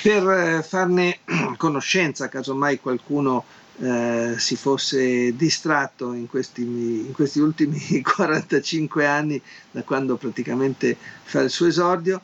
Per 0.03 0.29
eh, 0.29 0.63
farne 0.63 1.21
conoscenza, 1.57 2.29
casomai 2.29 2.79
qualcuno 2.79 3.45
eh, 3.81 4.35
si 4.37 4.57
fosse 4.57 5.35
distratto 5.37 6.13
in 6.13 6.27
questi, 6.27 6.63
in 6.63 7.13
questi, 7.13 7.41
ultimi 7.41 7.79
45 8.03 9.07
anni, 9.07 9.41
da 9.71 9.83
quando 9.83 10.17
praticamente 10.17 10.97
fa 11.23 11.41
il 11.41 11.51
suo 11.51 11.67
esordio, 11.67 12.21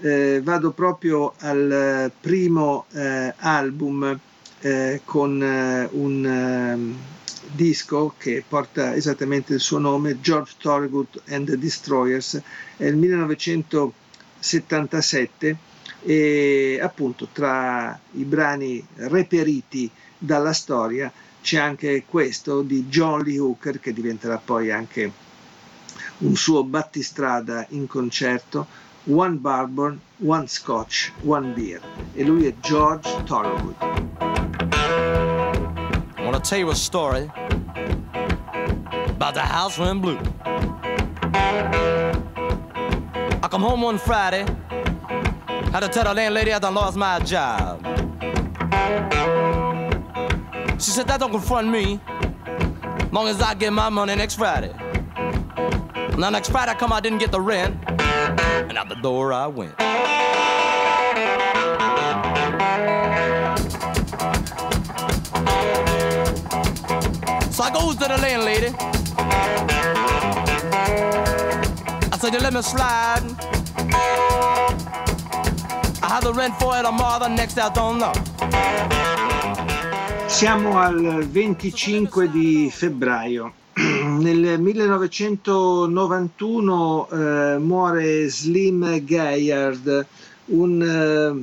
eh, 0.00 0.40
vado 0.44 0.70
proprio 0.70 1.34
al 1.38 2.12
primo 2.20 2.86
eh, 2.92 3.34
album 3.38 4.18
eh, 4.60 5.00
con 5.04 5.42
eh, 5.42 5.88
un 5.92 6.24
ehm, 6.24 6.98
disco 7.52 8.14
che 8.18 8.44
porta 8.46 8.94
esattamente 8.94 9.54
il 9.54 9.60
suo 9.60 9.78
nome, 9.78 10.20
George 10.20 10.52
Thorogood 10.58 11.22
and 11.28 11.46
the 11.46 11.58
Destroyers, 11.58 12.38
è 12.76 12.84
il 12.84 12.96
1977 12.96 15.56
e 16.02 16.78
appunto 16.80 17.28
tra 17.32 17.98
i 18.12 18.22
brani 18.24 18.86
reperiti 18.96 19.90
dalla 20.16 20.52
storia 20.52 21.10
c'è 21.40 21.58
anche 21.58 22.04
questo 22.06 22.62
di 22.62 22.86
John 22.86 23.22
Lee 23.22 23.38
Hooker 23.38 23.80
che 23.80 23.92
diventerà 23.92 24.38
poi 24.38 24.70
anche 24.70 25.10
un 26.18 26.36
suo 26.36 26.64
battistrada 26.64 27.66
in 27.70 27.86
concerto, 27.86 28.66
One 29.04 29.36
Bourbon, 29.36 29.98
One 30.24 30.46
Scotch, 30.46 31.12
One 31.24 31.52
Beer 31.52 31.80
e 32.12 32.24
lui 32.24 32.46
è 32.46 32.54
George 32.60 33.22
Thorogood. 33.24 34.37
To 36.38 36.44
tell 36.44 36.58
you 36.60 36.70
a 36.70 36.76
story 36.76 37.28
about 39.08 39.34
the 39.34 39.40
house 39.40 39.76
went 39.76 40.00
blue. 40.00 40.20
I 43.42 43.48
come 43.50 43.60
home 43.60 43.82
one 43.82 43.98
Friday 43.98 44.46
Had 45.72 45.80
to 45.80 45.88
tell 45.88 46.04
the 46.04 46.14
landlady 46.14 46.52
I 46.52 46.60
done 46.60 46.74
lost 46.74 46.96
my 46.96 47.18
job. 47.18 47.84
She 50.80 50.92
said, 50.92 51.08
that 51.08 51.18
don't 51.18 51.32
confront 51.32 51.70
me. 51.70 52.00
Long 53.10 53.26
as 53.26 53.42
I 53.42 53.54
get 53.54 53.72
my 53.72 53.88
money 53.88 54.14
next 54.14 54.36
Friday. 54.36 54.72
Now 56.16 56.30
next 56.30 56.50
Friday 56.50 56.70
I 56.70 56.74
come, 56.76 56.92
I 56.92 57.00
didn't 57.00 57.18
get 57.18 57.32
the 57.32 57.40
rent. 57.40 57.76
And 57.88 58.78
out 58.78 58.88
the 58.88 58.94
door 59.02 59.32
I 59.32 59.48
went. 59.48 59.87
So 67.58 67.64
I 67.64 67.70
goes 67.72 67.96
to 67.96 68.06
the 68.06 68.16
landlady. 68.18 68.72
I 72.12 72.18
said, 72.20 72.32
you 72.32 72.38
let 72.38 72.52
me 72.52 72.62
slide. 72.62 73.24
I 76.00 76.06
have 76.06 76.22
the 76.22 76.32
rent 76.32 76.54
for 76.60 76.78
it 76.78 76.84
tomorrow, 76.84 77.18
the 77.18 77.26
next 77.26 77.58
I 77.58 77.68
don't 77.70 77.98
know. 77.98 78.12
Siamo 80.28 80.78
al 80.78 81.26
25 81.26 82.30
di 82.30 82.70
febbraio. 82.70 83.52
Nel 83.74 84.60
1991 84.60 87.08
eh, 87.10 87.58
muore 87.58 88.28
Slim 88.28 89.04
Gaillard, 89.04 90.06
un 90.44 90.80
eh, 90.80 91.34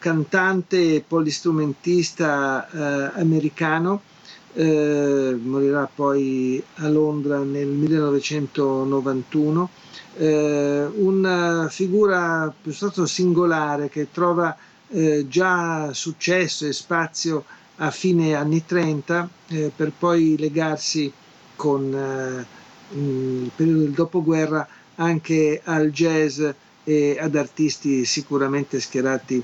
cantante 0.00 0.96
e 0.96 1.04
polistrumentista 1.06 2.68
eh, 2.68 3.12
americano 3.20 4.10
eh, 4.54 5.38
morirà 5.42 5.88
poi 5.92 6.62
a 6.76 6.88
Londra 6.88 7.38
nel 7.38 7.68
1991, 7.68 9.70
eh, 10.16 10.86
una 10.94 11.68
figura 11.70 12.52
piuttosto 12.60 13.06
singolare 13.06 13.88
che 13.88 14.08
trova 14.10 14.56
eh, 14.88 15.26
già 15.28 15.90
successo 15.92 16.66
e 16.66 16.72
spazio 16.72 17.44
a 17.76 17.90
fine 17.90 18.34
anni 18.34 18.64
30 18.64 19.28
eh, 19.48 19.72
per 19.74 19.92
poi 19.98 20.36
legarsi 20.38 21.10
con 21.56 22.46
il 22.90 23.46
eh, 23.46 23.50
periodo 23.54 23.80
del 23.80 23.92
dopoguerra 23.92 24.66
anche 24.96 25.60
al 25.64 25.90
jazz 25.90 26.42
e 26.84 27.16
ad 27.18 27.36
artisti 27.36 28.04
sicuramente 28.04 28.80
schierati 28.80 29.42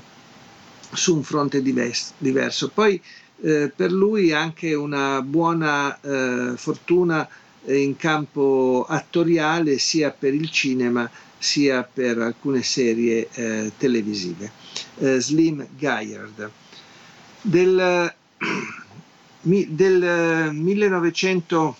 su 0.91 1.15
un 1.15 1.23
fronte 1.23 1.61
diverso. 1.61 2.69
Poi 2.69 3.01
eh, 3.41 3.71
per 3.75 3.91
lui 3.91 4.31
anche 4.31 4.73
una 4.73 5.21
buona 5.21 5.99
eh, 6.01 6.53
fortuna 6.55 7.27
in 7.65 7.95
campo 7.97 8.85
attoriale 8.87 9.77
sia 9.77 10.11
per 10.11 10.33
il 10.33 10.49
cinema 10.49 11.09
sia 11.37 11.83
per 11.83 12.17
alcune 12.19 12.63
serie 12.63 13.27
eh, 13.33 13.71
televisive. 13.77 14.51
Eh, 14.97 15.19
Slim 15.19 15.65
Gaillard. 15.77 16.51
Del, 17.41 18.13
del 19.41 20.49
1900 20.53 21.77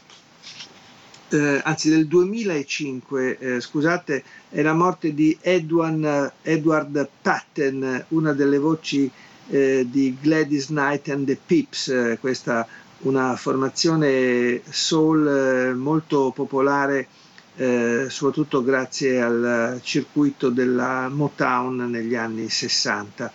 eh, 1.31 1.61
anzi 1.63 1.89
del 1.89 2.07
2005, 2.07 3.37
eh, 3.37 3.59
scusate, 3.61 4.23
è 4.49 4.61
la 4.61 4.73
morte 4.73 5.13
di 5.13 5.37
Edward, 5.41 6.33
Edward 6.41 7.07
Patton, 7.21 8.05
una 8.09 8.33
delle 8.33 8.57
voci 8.57 9.09
eh, 9.49 9.85
di 9.89 10.15
Gladys 10.21 10.67
Knight 10.67 11.09
and 11.09 11.25
the 11.25 11.37
Pips, 11.43 11.87
eh, 11.87 12.17
questa 12.19 12.67
una 13.01 13.35
formazione 13.37 14.61
soul 14.69 15.27
eh, 15.27 15.73
molto 15.73 16.31
popolare 16.35 17.07
eh, 17.55 18.05
soprattutto 18.09 18.63
grazie 18.63 19.21
al 19.21 19.79
circuito 19.83 20.49
della 20.49 21.09
Motown 21.09 21.89
negli 21.89 22.15
anni 22.15 22.49
60. 22.49 23.31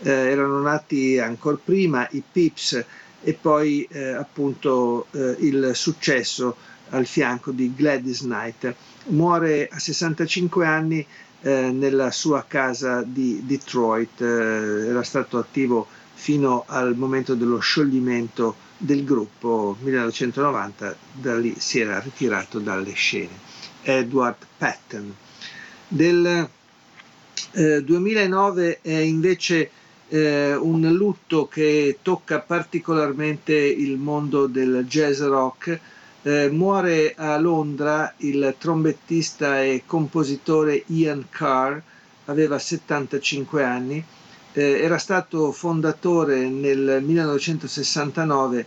Eh, 0.00 0.10
erano 0.10 0.60
nati 0.60 1.18
ancora 1.18 1.58
prima 1.62 2.06
i 2.12 2.22
Pips 2.30 2.84
e 3.22 3.32
poi 3.34 3.86
eh, 3.90 4.10
appunto 4.10 5.06
il 5.12 5.72
successo 5.74 6.56
al 6.90 7.06
fianco 7.06 7.50
di 7.52 7.72
Gladys 7.74 8.20
Knight. 8.22 8.74
Muore 9.08 9.68
a 9.70 9.78
65 9.78 10.66
anni 10.66 11.06
eh, 11.42 11.70
nella 11.70 12.10
sua 12.10 12.44
casa 12.46 13.02
di 13.02 13.42
Detroit, 13.44 14.20
eh, 14.20 14.88
era 14.88 15.02
stato 15.02 15.38
attivo 15.38 15.86
fino 16.14 16.64
al 16.66 16.96
momento 16.96 17.34
dello 17.34 17.58
scioglimento 17.58 18.56
del 18.76 19.04
gruppo 19.04 19.76
1990, 19.80 20.96
da 21.12 21.36
lì 21.38 21.54
si 21.58 21.80
era 21.80 21.98
ritirato 22.00 22.58
dalle 22.58 22.92
scene. 22.92 23.46
Edward 23.82 24.36
Patton. 24.56 25.14
Del 25.86 26.48
eh, 27.52 27.82
2009 27.82 28.80
è 28.82 28.92
invece 28.92 29.70
eh, 30.08 30.54
un 30.54 30.80
lutto 30.92 31.46
che 31.48 31.98
tocca 32.02 32.40
particolarmente 32.40 33.54
il 33.54 33.96
mondo 33.96 34.46
del 34.46 34.84
jazz 34.86 35.20
rock 35.20 35.78
eh, 36.28 36.50
muore 36.50 37.14
a 37.16 37.38
Londra 37.38 38.12
il 38.18 38.54
trombettista 38.58 39.62
e 39.62 39.84
compositore 39.86 40.82
Ian 40.88 41.24
Carr, 41.30 41.78
aveva 42.26 42.58
75 42.58 43.64
anni, 43.64 44.04
eh, 44.52 44.62
era 44.82 44.98
stato 44.98 45.52
fondatore 45.52 46.48
nel 46.50 47.02
1969 47.02 48.66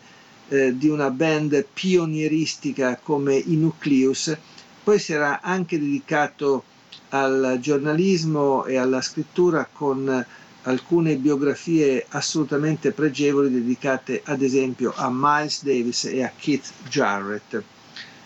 eh, 0.49 0.75
di 0.75 0.89
una 0.89 1.11
band 1.11 1.63
pionieristica 1.71 2.99
come 3.01 3.35
i 3.35 3.55
Nucleus, 3.55 4.35
poi 4.83 4.97
si 4.97 5.13
era 5.13 5.41
anche 5.41 5.77
dedicato 5.79 6.63
al 7.09 7.59
giornalismo 7.61 8.65
e 8.65 8.77
alla 8.77 9.01
scrittura 9.01 9.69
con 9.71 10.25
alcune 10.63 11.15
biografie 11.15 12.05
assolutamente 12.09 12.91
pregevoli 12.91 13.51
dedicate 13.51 14.21
ad 14.25 14.41
esempio 14.41 14.93
a 14.95 15.09
Miles 15.11 15.63
Davis 15.63 16.05
e 16.05 16.23
a 16.23 16.31
Keith 16.37 16.71
Jarrett. 16.89 17.63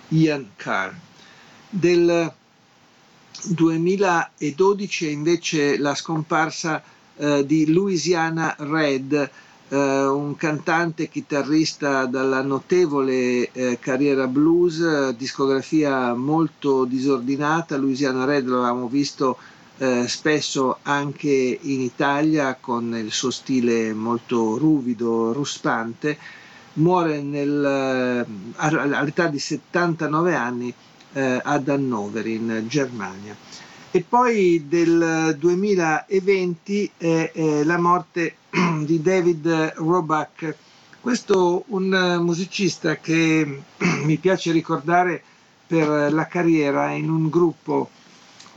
Ian 0.09 0.51
Carr. 0.55 0.93
Del 1.69 2.31
2012 3.47 5.07
è 5.07 5.09
invece 5.09 5.77
la 5.77 5.95
scomparsa 5.95 6.83
eh, 7.17 7.45
di 7.45 7.71
Louisiana 7.71 8.55
Red, 8.59 9.13
eh, 9.67 10.05
un 10.05 10.35
cantante 10.35 11.09
chitarrista 11.09 12.05
dalla 12.05 12.41
notevole 12.41 13.51
eh, 13.51 13.77
carriera 13.79 14.27
blues, 14.27 15.09
discografia 15.11 16.13
molto 16.13 16.85
disordinata. 16.85 17.77
Louisiana 17.77 18.25
Red 18.25 18.45
lo 18.45 18.57
avevamo 18.57 18.87
visto 18.87 19.37
eh, 19.77 20.07
spesso 20.07 20.77
anche 20.83 21.59
in 21.61 21.81
Italia 21.81 22.55
con 22.59 22.95
il 22.95 23.11
suo 23.11 23.31
stile 23.31 23.93
molto 23.93 24.57
ruvido, 24.57 25.33
ruspante, 25.33 26.17
muore 26.73 27.21
nel, 27.21 28.25
eh, 28.25 28.55
all'età 28.57 29.27
di 29.27 29.39
79 29.39 30.33
anni 30.35 30.73
eh, 31.13 31.39
ad 31.43 31.67
Hannover 31.67 32.25
in 32.27 32.65
Germania. 32.67 33.35
E 33.91 34.01
poi 34.07 34.65
del 34.67 35.35
2020 35.39 36.91
è, 36.97 37.31
è 37.33 37.63
la 37.63 37.77
morte 37.77 38.35
di 38.83 39.01
David 39.01 39.73
Roback, 39.77 40.55
questo 40.99 41.63
un 41.67 42.17
musicista 42.21 42.95
che 42.97 43.61
mi 44.03 44.17
piace 44.17 44.51
ricordare 44.51 45.21
per 45.67 46.11
la 46.13 46.27
carriera 46.27 46.91
in 46.91 47.09
un 47.09 47.29
gruppo 47.29 47.89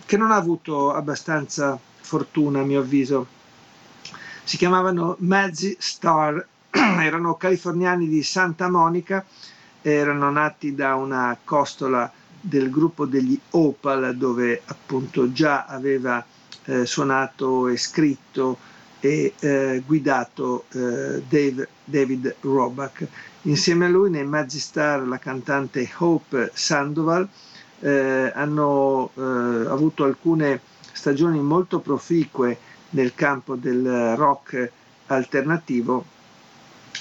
che 0.09 0.17
non 0.17 0.31
ha 0.31 0.37
avuto 0.37 0.95
abbastanza 0.95 1.79
fortuna 2.01 2.61
a 2.61 2.65
mio 2.65 2.81
avviso. 2.81 3.27
Si 4.43 4.57
chiamavano 4.57 5.17
Mazzy 5.19 5.77
Star, 5.79 6.47
erano 6.71 7.35
californiani 7.35 8.09
di 8.09 8.23
Santa 8.23 8.71
Monica, 8.71 9.23
erano 9.83 10.31
nati 10.31 10.75
da 10.75 10.95
una 10.95 11.37
costola 11.45 12.11
del 12.41 12.71
gruppo 12.71 13.05
degli 13.05 13.39
Opal 13.51 14.17
dove 14.17 14.63
appunto 14.65 15.31
già 15.31 15.67
aveva 15.67 16.25
eh, 16.65 16.87
suonato 16.87 17.69
e 17.69 17.77
scritto 17.77 18.57
e 19.01 19.35
eh, 19.39 19.83
guidato 19.85 20.65
eh, 20.71 21.23
Dave, 21.29 21.69
David 21.85 22.37
Roback. 22.41 23.07
Insieme 23.43 23.85
a 23.85 23.89
lui 23.91 24.09
nei 24.09 24.25
Mazzy 24.25 24.59
Star 24.59 25.07
la 25.07 25.19
cantante 25.19 25.87
Hope 25.99 26.51
Sandoval, 26.55 27.29
eh, 27.81 28.33
hanno 28.35 29.11
eh, 29.15 29.21
avuto 29.21 30.05
alcune 30.05 30.61
stagioni 30.93 31.41
molto 31.41 31.81
proficue 31.81 32.59
nel 32.91 33.15
campo 33.15 33.55
del 33.55 34.15
rock 34.17 34.71
alternativo, 35.07 36.05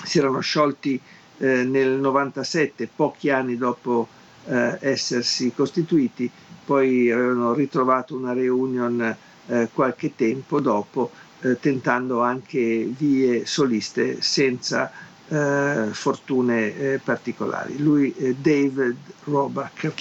si 0.03 0.19
erano 0.19 0.39
sciolti 0.39 0.99
eh, 1.37 1.63
nel 1.63 1.89
97, 1.99 2.89
pochi 2.95 3.29
anni 3.29 3.57
dopo 3.57 4.07
eh, 4.45 4.77
essersi 4.81 5.51
costituiti, 5.53 6.29
poi 6.65 7.11
avevano 7.11 7.53
ritrovato 7.53 8.15
una 8.15 8.33
reunion 8.33 9.15
eh, 9.47 9.69
qualche 9.73 10.15
tempo 10.15 10.59
dopo, 10.59 11.11
eh, 11.41 11.59
tentando 11.59 12.21
anche 12.21 12.89
vie 12.97 13.45
soliste 13.45 14.21
senza 14.21 14.91
fortune 15.29 17.01
particolari. 17.03 17.77
Lui, 17.79 18.15
David 18.39 18.95
Roback. 19.25 19.91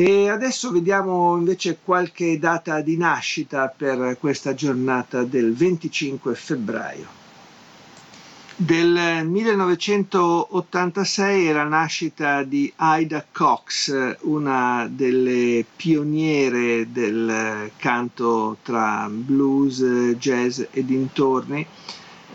E 0.00 0.28
adesso 0.28 0.70
vediamo 0.70 1.36
invece 1.36 1.78
qualche 1.82 2.38
data 2.38 2.80
di 2.82 2.96
nascita 2.96 3.66
per 3.66 4.16
questa 4.20 4.54
giornata 4.54 5.24
del 5.24 5.52
25 5.52 6.36
febbraio. 6.36 7.06
Del 8.54 9.26
1986 9.26 11.46
è 11.48 11.52
la 11.52 11.64
nascita 11.64 12.44
di 12.44 12.72
Ida 12.78 13.26
Cox, 13.32 14.18
una 14.20 14.88
delle 14.88 15.64
pioniere 15.74 16.86
del 16.92 17.68
canto 17.76 18.58
tra 18.62 19.08
blues, 19.10 19.82
jazz 20.16 20.62
e 20.70 20.84
dintorni, 20.84 21.66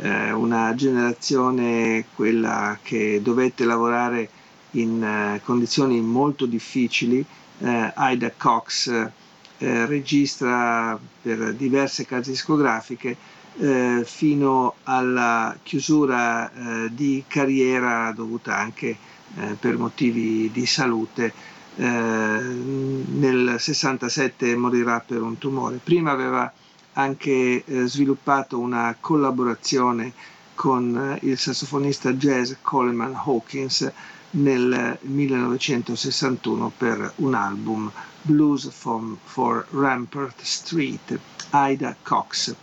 eh, 0.02 0.34
una 0.34 0.76
generazione 0.76 2.08
quella 2.14 2.78
che 2.84 3.22
dovette 3.24 3.64
lavorare 3.64 4.30
in 4.72 5.02
eh, 5.02 5.40
condizioni 5.46 6.02
molto 6.02 6.46
difficili 6.46 7.26
eh, 7.64 7.94
Ida 7.96 8.32
Cox 8.36 8.88
eh, 8.90 9.86
registra 9.86 11.00
per 11.22 11.54
diverse 11.54 12.06
case 12.06 12.32
discografiche 12.32 13.16
eh, 13.60 14.02
fino 14.06 14.76
alla 14.84 15.56
chiusura 15.64 16.52
eh, 16.52 16.90
di 16.94 17.24
carriera 17.28 18.12
dovuta 18.12 18.58
anche 18.58 18.98
eh, 19.36 19.56
per 19.60 19.78
motivi 19.78 20.50
di 20.52 20.66
salute. 20.66 21.34
Eh, 21.76 21.84
nel 21.86 23.56
67 23.58 24.56
morirà 24.56 25.00
per 25.00 25.22
un 25.22 25.38
tumore. 25.38 25.80
Prima 25.84 26.12
aveva 26.12 26.52
anche 26.96 27.64
sviluppato 27.86 28.60
una 28.60 28.96
collaborazione 29.00 30.14
con 30.54 31.18
il 31.22 31.36
sassofonista 31.40 32.12
jazz 32.14 32.52
Coleman 32.62 33.16
Hawkins 33.16 33.92
nel 34.36 34.98
1961 35.02 36.72
per 36.78 37.12
un 37.18 37.34
album 37.34 37.92
Blues 38.22 38.70
from, 38.72 39.18
for 39.24 39.66
Rampart 39.72 40.42
Street, 40.42 41.20
Ida 41.52 41.96
Cox. 42.02 42.56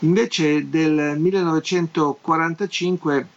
Invece 0.00 0.68
del 0.68 1.18
1945 1.18 3.28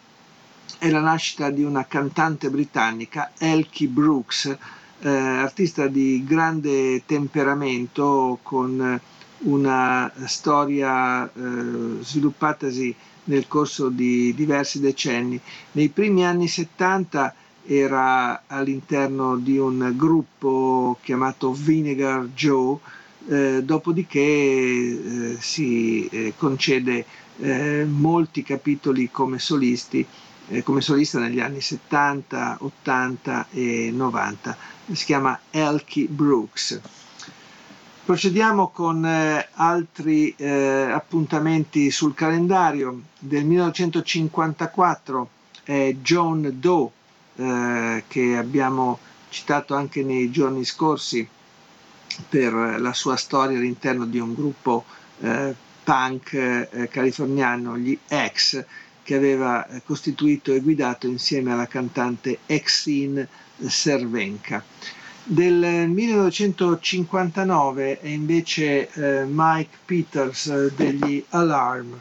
è 0.77 0.89
la 0.89 0.99
nascita 0.99 1.49
di 1.49 1.63
una 1.63 1.85
cantante 1.85 2.49
britannica, 2.49 3.31
Elkie 3.37 3.87
Brooks, 3.87 4.57
eh, 4.99 5.09
artista 5.09 5.87
di 5.87 6.23
grande 6.23 7.03
temperamento 7.05 8.39
con 8.43 8.99
una 9.39 10.11
storia 10.25 11.25
eh, 11.25 11.29
sviluppatasi 12.01 12.95
nel 13.25 13.47
corso 13.47 13.89
di 13.89 14.33
diversi 14.33 14.79
decenni. 14.79 15.39
Nei 15.73 15.89
primi 15.89 16.25
anni 16.25 16.47
70 16.47 17.35
era 17.65 18.43
all'interno 18.47 19.37
di 19.37 19.57
un 19.57 19.93
gruppo 19.95 20.97
chiamato 21.01 21.51
Vinegar 21.53 22.25
Joe, 22.33 22.77
eh, 23.27 23.61
dopodiché 23.63 24.19
eh, 24.19 25.37
si 25.39 26.07
eh, 26.07 26.33
concede 26.37 27.05
eh, 27.39 27.85
molti 27.85 28.43
capitoli 28.43 29.09
come 29.11 29.39
solisti, 29.39 30.05
eh, 30.49 30.63
come 30.63 30.81
solista 30.81 31.19
negli 31.19 31.39
anni 31.39 31.61
70, 31.61 32.57
80 32.61 33.47
e 33.51 33.91
90. 33.93 34.57
Si 34.91 35.05
chiama 35.05 35.39
Elkie 35.51 36.07
Brooks. 36.07 36.79
Procediamo 38.03 38.69
con 38.69 39.05
eh, 39.05 39.47
altri 39.53 40.35
appuntamenti 40.37 41.91
sul 41.91 42.13
calendario. 42.13 43.01
Del 43.19 43.45
1954 43.45 45.29
è 45.63 45.95
John 46.01 46.51
Doe 46.59 46.89
eh, 47.41 48.03
che 48.07 48.37
abbiamo 48.37 48.99
citato 49.29 49.73
anche 49.75 50.03
nei 50.03 50.29
giorni 50.29 50.63
scorsi 50.63 51.27
per 52.29 52.53
la 52.53 52.93
sua 52.93 53.15
storia 53.15 53.57
all'interno 53.57 54.05
di 54.05 54.19
un 54.19 54.35
gruppo 54.35 54.85
eh, 55.21 55.55
punk 55.83 56.33
eh, 56.33 56.87
californiano, 56.91 57.75
gli 57.77 57.97
X, 58.07 58.63
che 59.01 59.15
aveva 59.15 59.67
eh, 59.67 59.81
costituito 59.83 60.53
e 60.53 60.59
guidato 60.59 61.07
insieme 61.07 61.51
alla 61.51 61.65
cantante 61.67 62.37
Exine 62.45 63.27
Cervenka. 63.67 64.63
Del 65.23 65.87
1959 65.89 68.01
è 68.01 68.07
invece 68.07 68.91
eh, 68.91 69.25
Mike 69.27 69.77
Peters 69.85 70.47
eh, 70.47 70.71
degli 70.75 71.23
Alarm 71.29 71.99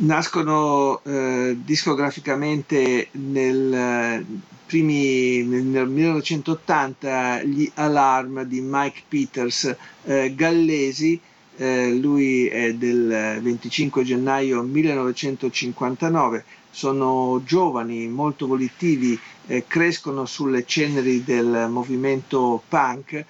nascono 0.00 1.00
eh, 1.04 1.56
discograficamente 1.62 3.08
nel, 3.12 4.24
primi, 4.66 5.42
nel 5.42 5.88
1980 5.88 7.42
gli 7.42 7.70
Alarm 7.74 8.42
di 8.44 8.60
Mike 8.60 9.02
Peters 9.08 9.74
eh, 10.04 10.34
gallesi, 10.34 11.20
eh, 11.56 11.92
lui 11.94 12.46
è 12.46 12.72
del 12.74 13.40
25 13.42 14.04
gennaio 14.04 14.62
1959, 14.62 16.44
sono 16.70 17.42
giovani, 17.44 18.06
molto 18.08 18.46
volitivi, 18.46 19.18
eh, 19.46 19.64
crescono 19.66 20.24
sulle 20.24 20.64
ceneri 20.64 21.24
del 21.24 21.66
movimento 21.68 22.62
punk 22.68 23.24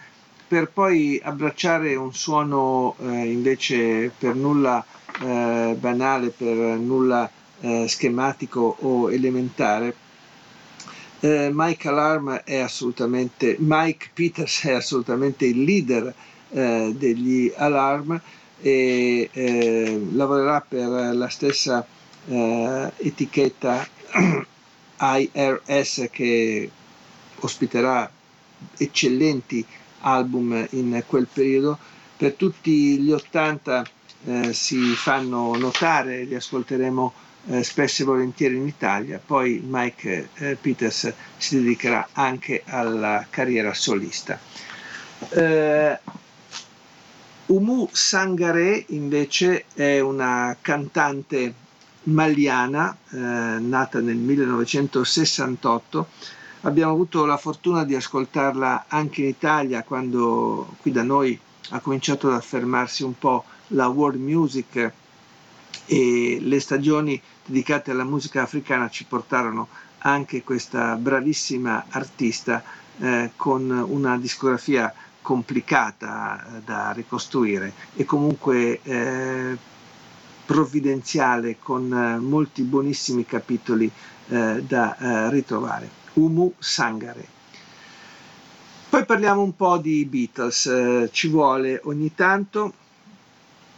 per 0.51 0.69
poi 0.69 1.21
abbracciare 1.23 1.95
un 1.95 2.13
suono 2.13 2.97
eh, 2.99 3.31
invece 3.31 4.11
per 4.19 4.35
nulla 4.35 4.85
eh, 5.23 5.77
banale, 5.79 6.31
per 6.31 6.57
nulla 6.57 7.31
eh, 7.61 7.87
schematico 7.87 8.79
o 8.81 9.13
elementare. 9.13 9.95
Eh, 11.21 11.51
Mike 11.53 11.87
Alarm 11.87 12.33
è 12.43 12.57
assolutamente, 12.57 13.55
Mike 13.61 14.11
Peters 14.13 14.65
è 14.65 14.73
assolutamente 14.73 15.47
il 15.47 15.63
leader 15.63 16.13
eh, 16.51 16.95
degli 16.99 17.53
Alarm 17.55 18.21
e 18.61 19.31
eh, 19.33 20.07
lavorerà 20.15 20.61
per 20.63 21.15
la 21.15 21.29
stessa 21.29 21.87
etichetta 22.27 23.87
IRS 24.99 26.09
che 26.11 26.71
ospiterà 27.39 28.11
eccellenti 28.77 29.65
album 30.01 30.67
in 30.71 31.03
quel 31.07 31.27
periodo. 31.33 31.79
Per 32.17 32.35
tutti 32.35 32.99
gli 32.99 33.11
80 33.13 33.85
eh, 34.27 34.53
si 34.53 34.95
fanno 34.95 35.57
notare, 35.57 36.25
li 36.25 36.35
ascolteremo 36.35 37.13
eh, 37.49 37.63
spesso 37.63 38.03
e 38.03 38.05
volentieri 38.05 38.57
in 38.57 38.67
Italia, 38.67 39.21
poi 39.25 39.63
Mike 39.65 40.29
eh, 40.35 40.57
Peters 40.61 41.13
si 41.39 41.57
dedicherà 41.57 42.09
anche 42.13 42.63
alla 42.67 43.27
carriera 43.31 43.73
solista. 43.73 44.39
Eh, 45.31 45.99
Umu 47.47 47.89
Sangare 47.91 48.85
invece 48.89 49.65
è 49.75 49.99
una 50.01 50.57
cantante 50.61 51.53
maliana 52.05 52.97
eh, 53.11 53.17
nata 53.17 54.01
nel 54.01 54.17
1968 54.17 56.09
abbiamo 56.63 56.93
avuto 56.93 57.25
la 57.25 57.37
fortuna 57.37 57.85
di 57.85 57.95
ascoltarla 57.95 58.85
anche 58.89 59.23
in 59.23 59.29
Italia 59.29 59.83
quando 59.83 60.75
qui 60.81 60.93
da 60.93 61.03
noi 61.03 61.39
ha 61.71 61.81
cominciato 61.81 62.29
ad 62.29 62.35
affermarsi 62.35 63.03
un 63.03 63.17
po' 63.19 63.45
la 63.69 63.89
world 63.89 64.21
music 64.21 64.93
e 65.87 66.39
le 66.41 66.61
stagioni 66.61 67.21
dedicate 67.47 67.93
alla 67.93 68.05
musica 68.05 68.43
africana 68.43 68.91
ci 68.91 69.05
portarono 69.05 69.69
anche 69.99 70.43
questa 70.43 70.97
bravissima 70.97 71.87
artista 71.89 72.63
eh, 72.99 73.31
con 73.37 73.71
una 73.71 74.19
discografia 74.19 74.93
complicata 75.23 76.43
eh, 76.59 76.61
da 76.65 76.93
ricostruire 76.93 77.73
e 77.95 78.05
comunque 78.05 78.81
eh, 78.83 79.57
provvidenziale 80.45 81.57
con 81.59 81.93
eh, 81.93 82.19
molti 82.19 82.63
buonissimi 82.63 83.25
capitoli 83.25 83.91
eh, 84.29 84.63
da 84.67 85.29
ritrovare. 85.31 86.00
Umu 86.15 86.53
Sangare. 86.59 87.39
Poi 88.89 89.05
parliamo 89.05 89.43
un 89.43 89.55
po' 89.55 89.79
di 89.79 90.05
Beatles, 90.05 91.09
ci 91.13 91.29
vuole 91.29 91.81
ogni 91.85 92.13
tanto. 92.15 92.73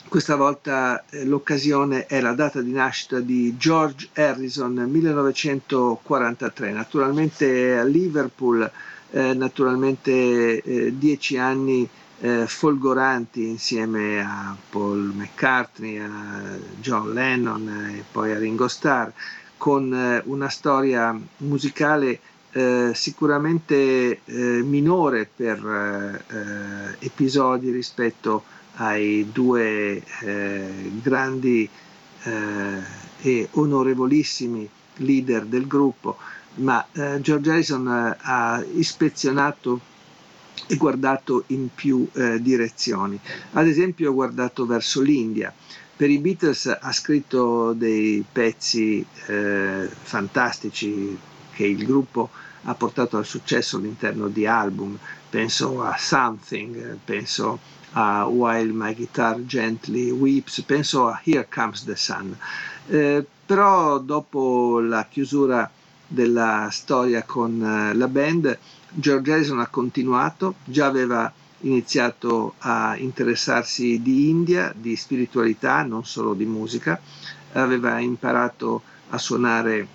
Questa 0.08 0.36
volta 0.36 1.04
eh, 1.10 1.24
l'occasione 1.24 2.06
è 2.06 2.20
la 2.20 2.32
data 2.32 2.60
di 2.60 2.72
nascita 2.72 3.20
di 3.20 3.56
George 3.56 4.08
Harrison 4.14 4.72
1943, 4.72 6.72
naturalmente 6.72 7.78
a 7.78 7.84
Liverpool, 7.84 8.70
eh, 9.10 9.34
naturalmente 9.34 10.62
eh, 10.62 10.96
dieci 10.96 11.38
anni 11.38 11.88
eh, 12.20 12.46
folgoranti 12.46 13.48
insieme 13.48 14.20
a 14.20 14.54
Paul 14.70 15.12
McCartney, 15.14 15.98
a 15.98 16.58
John 16.80 17.12
Lennon 17.12 17.68
e 17.96 18.04
poi 18.10 18.32
a 18.32 18.38
Ringo 18.38 18.68
Starr, 18.68 19.10
con 19.62 19.94
eh, 19.94 20.20
una 20.24 20.48
storia 20.48 21.16
musicale 21.38 22.18
eh, 22.50 22.90
sicuramente 22.94 24.20
minore 24.26 25.28
per 25.34 26.94
episodi 26.98 27.70
rispetto 27.70 28.42
ai 28.76 29.28
due 29.30 30.02
eh, 30.20 30.90
grandi 31.00 31.68
eh, 32.22 32.80
e 33.20 33.48
onorevolissimi 33.52 34.68
leader 34.96 35.44
del 35.44 35.66
gruppo, 35.66 36.16
ma 36.56 36.84
eh, 36.92 37.20
George 37.20 37.50
Harrison 37.50 38.16
ha 38.18 38.64
ispezionato 38.74 39.80
e 40.66 40.76
guardato 40.76 41.44
in 41.48 41.68
più 41.74 42.06
eh, 42.12 42.40
direzioni. 42.40 43.18
Ad 43.52 43.66
esempio 43.66 44.10
ho 44.10 44.14
guardato 44.14 44.66
verso 44.66 45.00
l'India. 45.00 45.52
Per 46.02 46.10
i 46.10 46.18
Beatles 46.18 46.66
ha 46.66 46.90
scritto 46.90 47.74
dei 47.74 48.24
pezzi 48.32 49.06
eh, 49.26 49.88
fantastici 49.88 51.16
che 51.52 51.64
il 51.64 51.86
gruppo 51.86 52.28
ha 52.64 52.74
portato 52.74 53.18
al 53.18 53.24
successo 53.24 53.76
all'interno 53.76 54.26
di 54.26 54.44
album. 54.44 54.98
Penso 55.30 55.80
a 55.80 55.94
Something, 55.96 56.98
penso 57.04 57.60
a 57.92 58.26
While 58.26 58.72
My 58.72 58.96
Guitar 58.96 59.44
Gently 59.44 60.10
Weeps, 60.10 60.62
penso 60.62 61.06
a 61.06 61.20
Here 61.22 61.46
Comes 61.48 61.84
the 61.84 61.94
Sun. 61.94 62.36
Eh, 62.88 63.24
però 63.46 64.00
dopo 64.00 64.80
la 64.80 65.06
chiusura 65.08 65.70
della 66.04 66.66
storia 66.72 67.22
con 67.22 67.62
eh, 67.62 67.94
la 67.94 68.08
band, 68.08 68.58
George 68.90 69.32
Harrison 69.32 69.60
ha 69.60 69.68
continuato, 69.68 70.56
già 70.64 70.86
aveva 70.86 71.32
iniziato 71.62 72.54
a 72.58 72.96
interessarsi 72.96 74.00
di 74.02 74.28
India, 74.28 74.72
di 74.76 74.96
spiritualità, 74.96 75.82
non 75.82 76.04
solo 76.04 76.34
di 76.34 76.44
musica, 76.44 77.00
aveva 77.52 77.98
imparato 77.98 78.82
a 79.10 79.18
suonare 79.18 79.86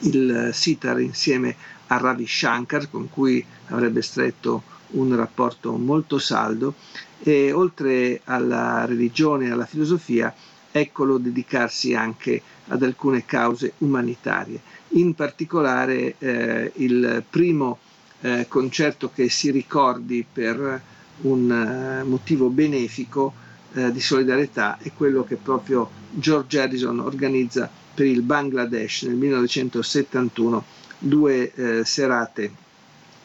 il 0.00 0.50
sitar 0.52 1.00
insieme 1.00 1.56
a 1.88 1.96
Ravi 1.96 2.26
Shankar 2.26 2.90
con 2.90 3.08
cui 3.10 3.44
avrebbe 3.68 4.02
stretto 4.02 4.62
un 4.90 5.14
rapporto 5.16 5.72
molto 5.76 6.18
saldo 6.18 6.74
e 7.20 7.52
oltre 7.52 8.20
alla 8.24 8.84
religione 8.84 9.46
e 9.46 9.50
alla 9.50 9.66
filosofia 9.66 10.32
eccolo 10.70 11.18
dedicarsi 11.18 11.94
anche 11.94 12.40
ad 12.68 12.82
alcune 12.82 13.24
cause 13.24 13.72
umanitarie. 13.78 14.60
In 14.90 15.14
particolare 15.14 16.14
eh, 16.18 16.72
il 16.76 17.24
primo 17.28 17.78
eh, 18.20 18.46
concerto 18.48 19.10
che 19.14 19.28
si 19.28 19.50
ricordi 19.50 20.24
per 20.30 20.80
un 21.20 21.50
eh, 21.50 22.02
motivo 22.04 22.48
benefico 22.48 23.32
eh, 23.74 23.92
di 23.92 24.00
solidarietà 24.00 24.78
è 24.78 24.92
quello 24.92 25.24
che 25.24 25.36
proprio 25.36 25.90
George 26.10 26.60
Harrison 26.60 27.00
organizza 27.00 27.70
per 27.94 28.06
il 28.06 28.22
Bangladesh 28.22 29.02
nel 29.02 29.16
1971, 29.16 30.64
due 30.98 31.82
serate 31.84 32.52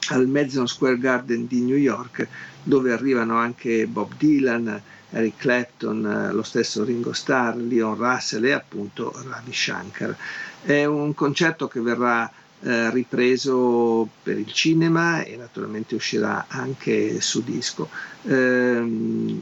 al 0.09 0.27
Madison 0.27 0.67
Square 0.67 0.97
Garden 0.97 1.47
di 1.47 1.61
New 1.61 1.77
York, 1.77 2.27
dove 2.63 2.91
arrivano 2.91 3.37
anche 3.37 3.85
Bob 3.85 4.13
Dylan, 4.17 4.81
Eric 5.11 5.37
Clapton, 5.37 6.31
lo 6.33 6.43
stesso 6.43 6.83
Ringo 6.83 7.13
Starr, 7.13 7.55
Leon 7.55 7.95
Russell 7.95 8.45
e 8.45 8.51
appunto 8.51 9.13
Ravi 9.27 9.53
Shankar. 9.53 10.17
È 10.63 10.85
un 10.85 11.13
concerto 11.13 11.67
che 11.67 11.79
verrà 11.79 12.29
eh, 12.63 12.89
ripreso 12.91 14.07
per 14.23 14.37
il 14.37 14.51
cinema 14.51 15.23
e 15.23 15.35
naturalmente 15.35 15.95
uscirà 15.95 16.45
anche 16.47 17.19
su 17.19 17.43
disco. 17.43 17.89
Ehm, 18.23 19.41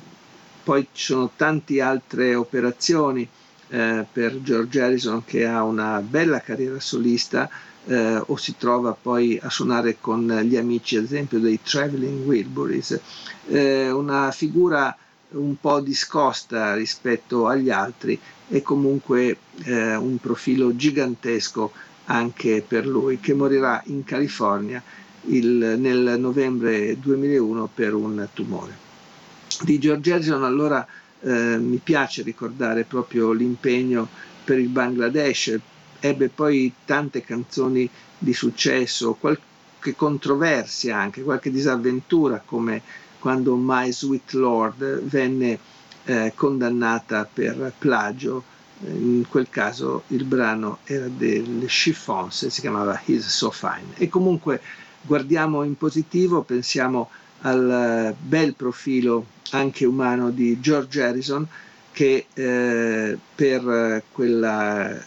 poi 0.63 0.87
ci 0.91 1.05
sono 1.05 1.31
tante 1.35 1.81
altre 1.81 2.35
operazioni 2.35 3.27
eh, 3.69 4.05
per 4.11 4.41
George 4.41 4.81
Harrison 4.81 5.23
che 5.23 5.45
ha 5.45 5.63
una 5.63 5.99
bella 6.01 6.41
carriera 6.41 6.79
solista 6.79 7.49
eh, 7.85 8.21
o 8.25 8.35
si 8.37 8.55
trova 8.57 8.95
poi 8.99 9.39
a 9.41 9.49
suonare 9.49 9.97
con 9.99 10.27
gli 10.43 10.55
amici 10.55 10.97
ad 10.97 11.03
esempio 11.03 11.39
dei 11.39 11.59
Traveling 11.61 12.25
Wilburys, 12.25 12.99
eh, 13.47 13.89
una 13.91 14.31
figura 14.31 14.95
un 15.29 15.55
po' 15.59 15.79
discosta 15.79 16.75
rispetto 16.75 17.47
agli 17.47 17.69
altri 17.69 18.19
e 18.49 18.61
comunque 18.61 19.37
eh, 19.63 19.95
un 19.95 20.17
profilo 20.17 20.75
gigantesco 20.75 21.71
anche 22.11 22.63
per 22.67 22.85
lui, 22.85 23.19
che 23.21 23.33
morirà 23.33 23.81
in 23.85 24.03
California 24.03 24.83
il, 25.27 25.75
nel 25.79 26.15
novembre 26.19 26.99
2001 26.99 27.69
per 27.73 27.93
un 27.93 28.27
tumore. 28.33 28.77
Di 29.61 29.79
George 29.79 30.11
Harrison 30.11 30.43
allora 30.43 30.85
eh, 31.21 31.57
mi 31.57 31.77
piace 31.77 32.21
ricordare 32.21 32.83
proprio 32.83 33.31
l'impegno 33.31 34.09
per 34.43 34.59
il 34.59 34.67
Bangladesh, 34.67 35.57
ebbe 36.01 36.27
poi 36.27 36.73
tante 36.83 37.21
canzoni 37.21 37.89
di 38.17 38.33
successo, 38.33 39.13
qualche 39.13 39.95
controversia 39.95 40.97
anche, 40.97 41.23
qualche 41.23 41.49
disavventura 41.49 42.41
come 42.43 42.81
quando 43.19 43.55
My 43.55 43.91
Sweet 43.91 44.33
Lord 44.33 45.01
venne 45.03 45.59
eh, 46.05 46.33
condannata 46.35 47.29
per 47.31 47.71
plagio 47.77 48.43
in 48.85 49.25
quel 49.27 49.49
caso 49.49 50.03
il 50.07 50.23
brano 50.23 50.79
era 50.85 51.07
del 51.07 51.65
Chiffons 51.67 52.43
e 52.43 52.49
si 52.49 52.61
chiamava 52.61 52.99
He's 53.05 53.27
So 53.27 53.51
Fine. 53.51 53.93
E 53.95 54.09
comunque 54.09 54.61
guardiamo 55.01 55.63
in 55.63 55.77
positivo, 55.77 56.41
pensiamo 56.43 57.09
al 57.41 58.13
bel 58.19 58.53
profilo 58.55 59.25
anche 59.51 59.85
umano 59.85 60.29
di 60.29 60.59
George 60.59 61.01
Harrison 61.01 61.47
che 61.91 62.27
eh, 62.33 63.17
per 63.35 64.03
quella 64.11 64.97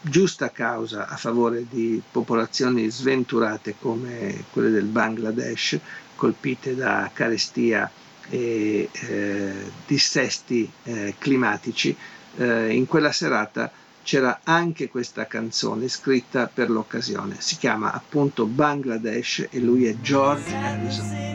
giusta 0.00 0.50
causa 0.50 1.08
a 1.08 1.16
favore 1.16 1.66
di 1.68 2.00
popolazioni 2.10 2.88
sventurate 2.90 3.74
come 3.78 4.44
quelle 4.52 4.70
del 4.70 4.84
Bangladesh, 4.84 5.78
colpite 6.14 6.74
da 6.74 7.10
carestia 7.12 7.90
e 8.30 8.88
eh, 8.92 9.52
dissesti 9.86 10.70
eh, 10.84 11.14
climatici, 11.18 11.96
eh, 12.38 12.72
in 12.72 12.86
quella 12.86 13.12
serata 13.12 13.70
c'era 14.02 14.40
anche 14.44 14.88
questa 14.88 15.26
canzone 15.26 15.88
scritta 15.88 16.46
per 16.46 16.70
l'occasione. 16.70 17.36
Si 17.40 17.56
chiama 17.56 17.92
appunto 17.92 18.46
Bangladesh 18.46 19.48
e 19.50 19.58
lui 19.60 19.86
è 19.86 19.94
George 20.00 20.54
Harrison. 20.54 21.26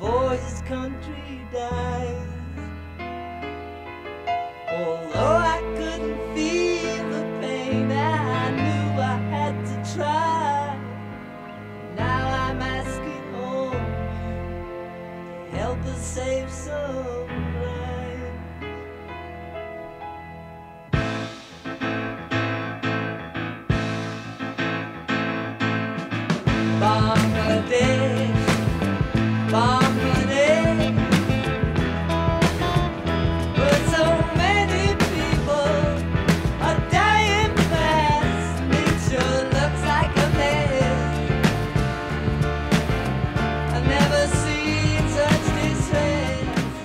Although 0.00 1.19
safe 16.10 16.50
some. 16.50 17.19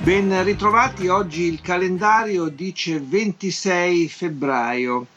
Ben 0.05 0.43
ritrovati, 0.43 1.07
oggi 1.07 1.45
il 1.45 1.61
calendario 1.61 2.49
dice 2.49 2.99
26 2.99 4.07
febbraio. 4.07 5.07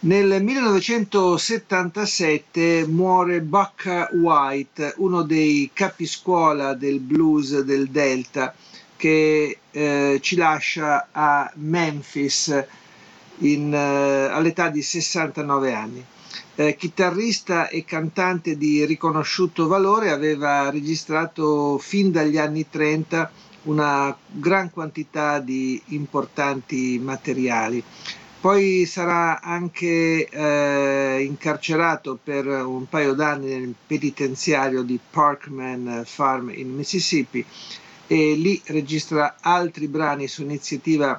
Nel 0.00 0.44
1977 0.44 2.84
muore 2.86 3.40
Buck 3.40 4.10
White, 4.12 4.92
uno 4.98 5.22
dei 5.22 5.70
capiscuola 5.72 6.74
del 6.74 7.00
blues 7.00 7.62
del 7.62 7.88
Delta, 7.88 8.54
che 8.94 9.56
eh, 9.70 10.18
ci 10.20 10.36
lascia 10.36 11.08
a 11.10 11.50
Memphis 11.54 12.62
in, 13.38 13.72
eh, 13.72 14.28
all'età 14.30 14.68
di 14.68 14.82
69 14.82 15.72
anni. 15.72 16.04
Eh, 16.56 16.76
chitarrista 16.76 17.68
e 17.68 17.86
cantante 17.86 18.58
di 18.58 18.84
riconosciuto 18.84 19.66
valore, 19.66 20.10
aveva 20.10 20.68
registrato 20.68 21.78
fin 21.78 22.12
dagli 22.12 22.36
anni 22.36 22.68
30 22.68 23.30
una 23.64 24.16
gran 24.30 24.70
quantità 24.70 25.38
di 25.38 25.80
importanti 25.88 26.98
materiali. 27.02 27.82
Poi 28.40 28.84
sarà 28.84 29.40
anche 29.40 30.28
eh, 30.28 31.22
incarcerato 31.22 32.18
per 32.22 32.46
un 32.46 32.86
paio 32.88 33.14
d'anni 33.14 33.48
nel 33.58 33.74
penitenziario 33.86 34.82
di 34.82 34.98
Parkman 35.10 36.02
Farm 36.04 36.50
in 36.54 36.74
Mississippi 36.74 37.44
e 38.06 38.34
lì 38.34 38.60
registra 38.66 39.36
altri 39.40 39.88
brani 39.88 40.28
su 40.28 40.42
iniziativa 40.42 41.18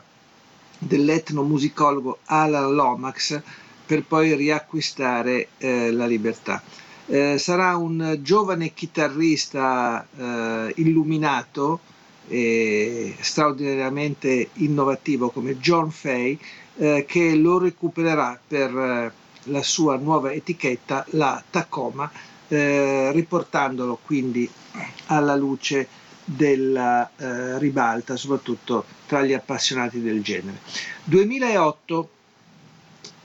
dell'etnomusicologo 0.78 2.20
Alan 2.26 2.74
Lomax 2.76 3.42
per 3.86 4.04
poi 4.04 4.36
riacquistare 4.36 5.48
eh, 5.58 5.92
la 5.92 6.06
libertà. 6.06 6.62
Eh, 7.08 7.38
sarà 7.40 7.76
un 7.76 8.20
giovane 8.22 8.74
chitarrista 8.74 10.06
eh, 10.16 10.74
illuminato 10.78 11.80
e 12.28 13.16
straordinariamente 13.20 14.50
innovativo 14.54 15.30
come 15.30 15.58
John 15.58 15.92
Fay 15.92 16.40
eh, 16.78 17.06
che 17.08 17.36
lo 17.36 17.60
recupererà 17.60 18.40
per 18.48 18.76
eh, 18.76 19.12
la 19.44 19.64
sua 19.64 19.96
nuova 19.98 20.32
etichetta, 20.32 21.06
la 21.10 21.42
Tacoma, 21.50 22.12
eh, 22.48 23.12
riportandolo 23.12 24.00
quindi 24.04 24.50
alla 25.08 25.36
luce 25.36 25.88
della 26.24 27.10
eh, 27.16 27.60
ribalta, 27.60 28.16
soprattutto 28.16 28.86
tra 29.06 29.22
gli 29.22 29.34
appassionati 29.34 30.02
del 30.02 30.22
genere. 30.24 30.60
2008 31.04 32.10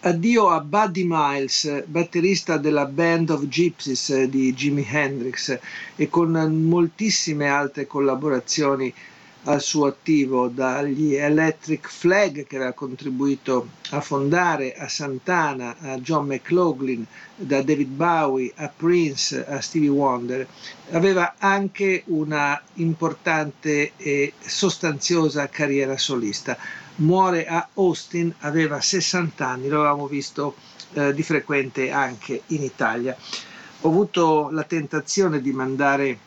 Addio 0.02 0.48
a 0.48 0.60
Buddy 0.60 1.04
Miles, 1.06 1.84
batterista 1.84 2.56
della 2.56 2.86
Band 2.86 3.28
of 3.28 3.44
Gypsies 3.44 4.22
di 4.24 4.54
Jimi 4.54 4.82
Hendrix 4.90 5.58
e 5.94 6.08
con 6.08 6.30
moltissime 6.30 7.48
altre 7.48 7.86
collaborazioni 7.86 8.90
al 9.44 9.60
suo 9.60 9.88
attivo, 9.88 10.48
dagli 10.48 11.14
Electric 11.14 11.86
Flag 11.90 12.46
che 12.46 12.56
aveva 12.56 12.72
contribuito 12.72 13.68
a 13.90 14.00
fondare, 14.00 14.74
a 14.74 14.88
Santana, 14.88 15.76
a 15.78 15.98
John 15.98 16.28
McLaughlin, 16.28 17.04
da 17.36 17.60
David 17.60 17.88
Bowie 17.88 18.52
a 18.56 18.72
Prince, 18.74 19.44
a 19.46 19.60
Stevie 19.60 19.88
Wonder. 19.88 20.46
Aveva 20.92 21.34
anche 21.36 22.04
una 22.06 22.58
importante 22.74 23.92
e 23.98 24.32
sostanziosa 24.38 25.46
carriera 25.50 25.98
solista. 25.98 26.56
Muore 27.00 27.46
a 27.46 27.66
Austin, 27.74 28.34
aveva 28.40 28.80
60 28.80 29.46
anni, 29.46 29.68
lo 29.68 29.80
avevamo 29.80 30.06
visto 30.06 30.54
eh, 30.92 31.14
di 31.14 31.22
frequente 31.22 31.90
anche 31.90 32.42
in 32.48 32.62
Italia. 32.62 33.16
Ho 33.82 33.88
avuto 33.88 34.50
la 34.50 34.64
tentazione 34.64 35.40
di 35.40 35.52
mandare 35.52 36.18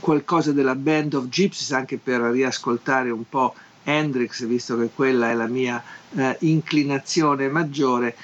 qualcosa 0.00 0.52
della 0.52 0.74
Band 0.74 1.12
of 1.14 1.28
Gypsies 1.28 1.72
anche 1.72 1.98
per 1.98 2.20
riascoltare 2.22 3.10
un 3.10 3.28
po' 3.28 3.54
Hendrix, 3.82 4.46
visto 4.46 4.78
che 4.78 4.88
quella 4.94 5.28
è 5.28 5.34
la 5.34 5.46
mia 5.48 5.82
eh, 6.14 6.36
inclinazione 6.40 7.48
maggiore. 7.48 8.16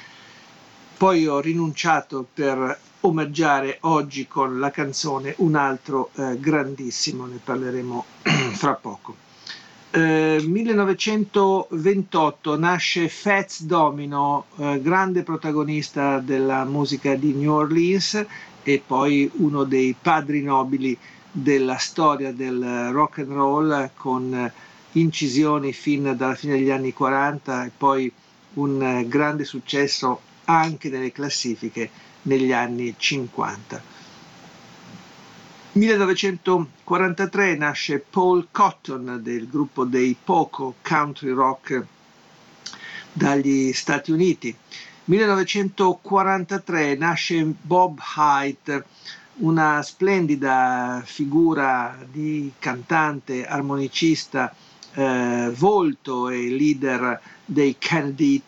Poi 0.96 1.26
ho 1.26 1.40
rinunciato 1.40 2.26
per 2.32 2.78
omaggiare 3.00 3.76
oggi 3.82 4.26
con 4.26 4.58
la 4.58 4.70
canzone 4.70 5.34
un 5.38 5.54
altro 5.56 6.11
eh, 6.14 6.38
grandissimo, 6.40 7.26
ne 7.26 7.38
parleremo 7.42 8.04
fra 8.52 8.74
poco. 8.74 9.28
Eh, 9.93 10.41
1928 10.47 12.57
nasce 12.57 13.09
Fats 13.09 13.64
Domino, 13.64 14.45
eh, 14.59 14.80
grande 14.80 15.24
protagonista 15.24 16.20
della 16.20 16.64
musica 16.64 17.16
di 17.16 17.32
New 17.32 17.53
Orleans 17.53 18.24
e 18.62 18.80
poi 18.86 19.28
uno 19.38 19.64
dei 19.64 19.97
padri 20.01 20.43
nobili 20.43 20.97
della 21.32 21.76
storia 21.78 22.32
del 22.32 22.91
rock 22.93 23.18
and 23.18 23.32
roll 23.32 23.91
con 23.97 24.53
incisioni 24.93 25.72
fin 25.72 26.14
dalla 26.16 26.36
fine 26.36 26.59
degli 26.59 26.70
anni 26.70 26.93
40 26.93 27.64
e 27.64 27.72
poi 27.76 28.12
un 28.55 29.05
grande 29.09 29.45
successo 29.45 30.20
anche 30.45 30.88
nelle 30.88 31.11
classifiche 31.11 31.91
negli 32.22 32.53
anni 32.53 32.95
50. 32.97 33.89
1943 35.73 37.55
nasce 37.55 38.01
Paul 38.01 38.49
Cotton 38.51 39.21
del 39.23 39.49
gruppo 39.49 39.85
dei 39.85 40.16
Poco 40.23 40.75
Country 40.83 41.31
Rock 41.31 41.85
dagli 43.12 43.73
Stati 43.73 44.11
Uniti. 44.11 44.53
1943 45.05 46.97
nasce 46.97 47.55
Bob 47.61 48.01
Hyde, 48.16 48.85
una 49.37 49.81
splendida 49.83 51.03
figura 51.05 51.97
di 52.11 52.51
cantante, 52.59 53.47
armonicista, 53.47 54.53
eh, 54.95 55.53
volto 55.55 56.31
e 56.31 56.49
leader 56.49 57.21
dei 57.45 57.77
Kennedy 57.79 58.43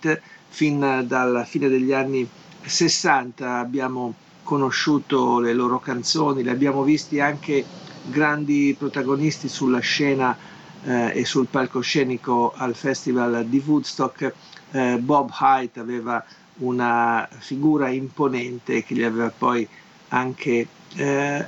fin 0.49 1.05
dalla 1.07 1.45
fine 1.45 1.68
degli 1.68 1.93
anni 1.93 2.29
60 2.64 3.59
abbiamo 3.59 4.14
conosciuto 4.53 5.40
le 5.40 5.55
loro 5.55 5.80
canzoni, 5.80 6.42
li 6.42 6.50
abbiamo 6.50 6.82
visti 6.82 7.18
anche 7.20 7.64
grandi 8.05 8.76
protagonisti 8.78 9.48
sulla 9.48 9.78
scena 9.78 10.36
eh, 10.84 11.12
e 11.14 11.24
sul 11.24 11.46
palcoscenico 11.46 12.53
al 12.55 12.74
festival 12.74 13.46
di 13.46 13.62
Woodstock. 13.64 14.34
Eh, 14.72 14.98
Bob 14.98 15.30
Hyde 15.40 15.80
aveva 15.80 16.22
una 16.57 17.26
figura 17.38 17.88
imponente 17.88 18.84
che 18.84 18.94
gli 18.94 19.03
aveva 19.03 19.32
poi 19.34 19.66
anche 20.09 20.66
eh, 20.96 21.46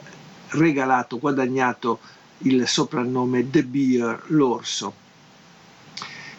regalato, 0.48 1.18
guadagnato 1.18 1.98
il 2.38 2.66
soprannome 2.66 3.50
The 3.50 3.64
Beer, 3.64 4.22
l'orso. 4.28 4.94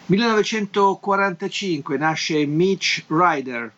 1945 0.06 1.96
nasce 1.96 2.44
Mitch 2.44 3.04
Ryder, 3.06 3.72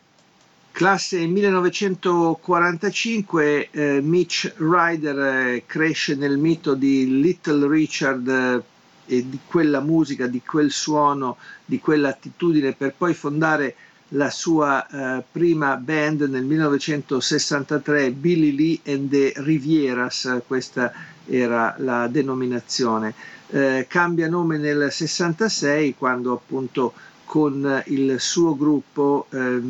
classe 0.79 1.26
1945, 1.26 3.70
eh, 3.72 4.01
Mitch 4.01 4.55
Ryder 4.59 5.18
eh, 5.18 5.64
cresce 5.66 6.14
nel 6.14 6.39
mito 6.39 6.74
di 6.74 7.20
Little 7.20 7.66
Richard 7.66 8.29
eh, 8.29 8.62
e 9.07 9.29
di 9.29 9.41
quella 9.45 9.81
musica, 9.81 10.29
di 10.29 10.41
quel 10.41 10.70
suono, 10.70 11.37
di 11.64 11.81
quell'attitudine 11.81 12.74
per 12.74 12.95
poi 12.97 13.12
fondare 13.12 13.74
la 14.11 14.31
sua 14.31 14.87
eh, 14.87 15.24
prima 15.29 15.74
band 15.74 16.20
nel 16.20 16.45
1963, 16.45 18.12
Billy 18.12 18.55
Lee 18.55 18.79
and 18.87 19.11
the 19.11 19.33
Rivieras, 19.39 20.43
questa 20.47 20.93
era 21.26 21.74
la 21.79 22.07
denominazione. 22.07 23.14
Eh, 23.49 23.87
cambia 23.89 24.29
nome 24.29 24.59
nel 24.59 24.93
66 24.93 25.97
quando 25.99 26.35
appunto 26.35 26.93
con 27.24 27.83
il 27.87 28.20
suo 28.20 28.57
gruppo 28.57 29.26
eh, 29.31 29.61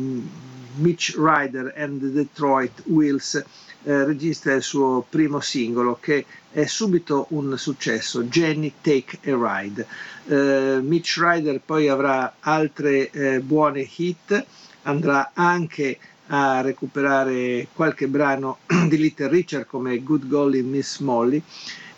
Mitch 0.79 1.15
Ryder 1.17 1.73
and 1.75 1.99
the 1.99 2.11
Detroit 2.11 2.83
Wheels 2.85 3.35
eh, 3.83 4.03
registra 4.03 4.53
il 4.53 4.61
suo 4.61 5.05
primo 5.07 5.39
singolo 5.39 5.97
che 6.01 6.25
è 6.51 6.65
subito 6.65 7.27
un 7.29 7.57
successo, 7.57 8.23
Jenny 8.23 8.73
Take 8.81 9.19
a 9.31 9.61
Ride. 9.61 9.85
Eh, 10.27 10.79
Mitch 10.81 11.17
Ryder 11.17 11.61
poi 11.63 11.87
avrà 11.87 12.35
altre 12.39 13.09
eh, 13.11 13.39
buone 13.39 13.87
hit, 13.95 14.45
andrà 14.83 15.31
anche 15.33 15.97
a 16.27 16.61
recuperare 16.61 17.67
qualche 17.73 18.07
brano 18.07 18.59
di 18.87 18.97
Little 18.97 19.29
Richard 19.29 19.65
come 19.65 20.01
Good 20.03 20.27
Golly 20.27 20.61
Miss 20.61 20.99
Molly 20.99 21.41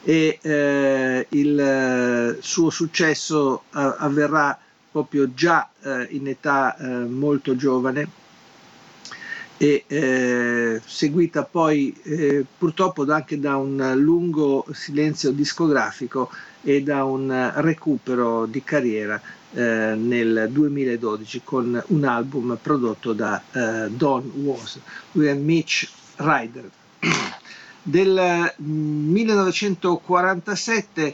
e 0.03 0.39
eh, 0.41 1.25
il 1.29 1.59
eh, 1.59 2.37
suo 2.41 2.69
successo 2.69 3.63
eh, 3.63 3.95
avverrà 3.97 4.57
proprio 4.91 5.33
già 5.33 5.69
in 6.09 6.27
età 6.27 6.75
molto 7.07 7.55
giovane 7.55 8.05
e 9.61 9.83
eh, 9.85 10.81
seguita 10.83 11.43
poi 11.43 11.95
eh, 12.01 12.43
purtroppo 12.57 13.05
anche 13.13 13.39
da 13.39 13.57
un 13.57 13.93
lungo 13.97 14.65
silenzio 14.71 15.29
discografico 15.29 16.31
e 16.63 16.81
da 16.81 17.03
un 17.03 17.51
recupero 17.57 18.47
di 18.47 18.63
carriera 18.63 19.21
eh, 19.53 19.93
nel 19.95 20.47
2012 20.49 21.41
con 21.43 21.79
un 21.89 22.03
album 22.05 22.57
prodotto 22.59 23.13
da 23.13 23.39
eh, 23.51 23.87
Don 23.91 24.23
Was, 24.43 24.79
lui 25.11 25.31
Mitch 25.35 25.87
Ryder. 26.15 26.67
Del 27.83 28.53
1947 28.57 31.03
mm, 31.03 31.07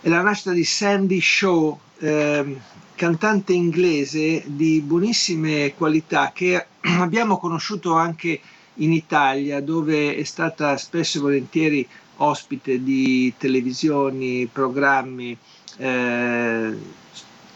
è 0.00 0.08
la 0.08 0.22
nascita 0.22 0.52
di 0.52 0.64
Sandy 0.64 1.20
Shaw, 1.20 1.78
ehm, 1.98 2.58
cantante 2.94 3.52
inglese 3.52 4.44
di 4.46 4.80
buonissime 4.80 5.74
qualità 5.74 6.32
che 6.34 6.68
abbiamo 7.00 7.38
conosciuto 7.38 7.94
anche 7.94 8.40
in 8.78 8.92
Italia 8.92 9.60
dove 9.60 10.16
è 10.16 10.24
stata 10.24 10.76
spesso 10.76 11.18
e 11.18 11.20
volentieri 11.20 11.88
ospite 12.16 12.82
di 12.82 13.32
televisioni, 13.36 14.48
programmi, 14.50 15.36
eh, 15.78 16.76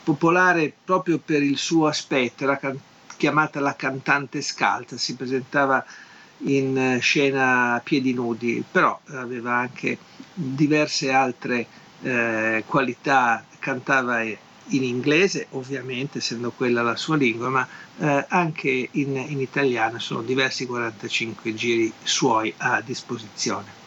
popolare 0.02 0.72
proprio 0.84 1.18
per 1.18 1.42
il 1.42 1.58
suo 1.58 1.86
aspetto, 1.86 2.44
era 2.44 2.56
can- 2.56 2.80
chiamata 3.16 3.60
la 3.60 3.76
cantante 3.76 4.40
scalza, 4.40 4.96
si 4.96 5.14
presentava 5.14 5.84
in 6.44 6.98
scena 7.00 7.74
a 7.74 7.80
piedi 7.80 8.14
nudi, 8.14 8.64
però 8.70 8.98
aveva 9.08 9.54
anche 9.54 9.98
diverse 10.32 11.10
altre 11.10 11.66
eh, 12.02 12.64
qualità, 12.66 13.44
cantava 13.58 14.22
in 14.70 14.82
inglese, 14.82 15.46
ovviamente 15.50 16.18
essendo 16.18 16.50
quella 16.50 16.82
la 16.82 16.96
sua 16.96 17.16
lingua, 17.16 17.48
ma 17.48 17.68
eh, 17.98 18.24
anche 18.28 18.88
in, 18.92 19.16
in 19.16 19.40
italiano 19.40 19.98
sono 19.98 20.22
diversi 20.22 20.66
45 20.66 21.54
giri 21.54 21.92
suoi 22.02 22.52
a 22.56 22.80
disposizione. 22.80 23.78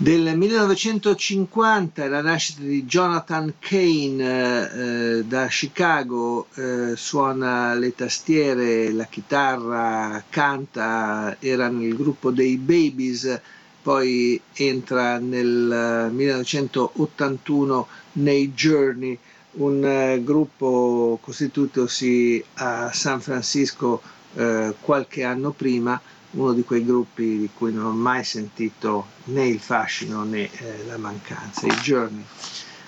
Del 0.00 0.34
1950 0.34 2.08
la 2.08 2.22
nascita 2.22 2.62
di 2.62 2.86
Jonathan 2.86 3.52
Kane 3.58 4.70
eh, 5.18 5.24
da 5.24 5.46
Chicago, 5.48 6.46
eh, 6.54 6.96
suona 6.96 7.74
le 7.74 7.94
tastiere, 7.94 8.92
la 8.92 9.04
chitarra, 9.04 10.24
canta, 10.30 11.36
era 11.38 11.68
nel 11.68 11.94
gruppo 11.94 12.30
dei 12.30 12.56
Babies, 12.56 13.40
poi 13.82 14.40
entra 14.54 15.18
nel 15.18 16.10
1981 16.12 17.86
nei 18.12 18.52
Journey, 18.52 19.18
un 19.52 19.84
eh, 19.84 20.22
gruppo 20.22 21.18
costituitosi 21.20 22.44
a 22.54 22.92
San 22.92 23.20
Francisco 23.20 24.00
eh, 24.34 24.74
qualche 24.80 25.24
anno 25.24 25.50
prima, 25.50 26.00
uno 26.32 26.52
di 26.52 26.62
quei 26.62 26.84
gruppi 26.84 27.38
di 27.38 27.50
cui 27.52 27.72
non 27.72 27.86
ho 27.86 27.92
mai 27.92 28.22
sentito 28.22 29.06
né 29.24 29.48
il 29.48 29.58
fascino 29.58 30.22
né 30.24 30.48
eh, 30.52 30.84
la 30.86 30.98
mancanza, 30.98 31.66
i 31.66 31.74
Journey. 31.82 32.24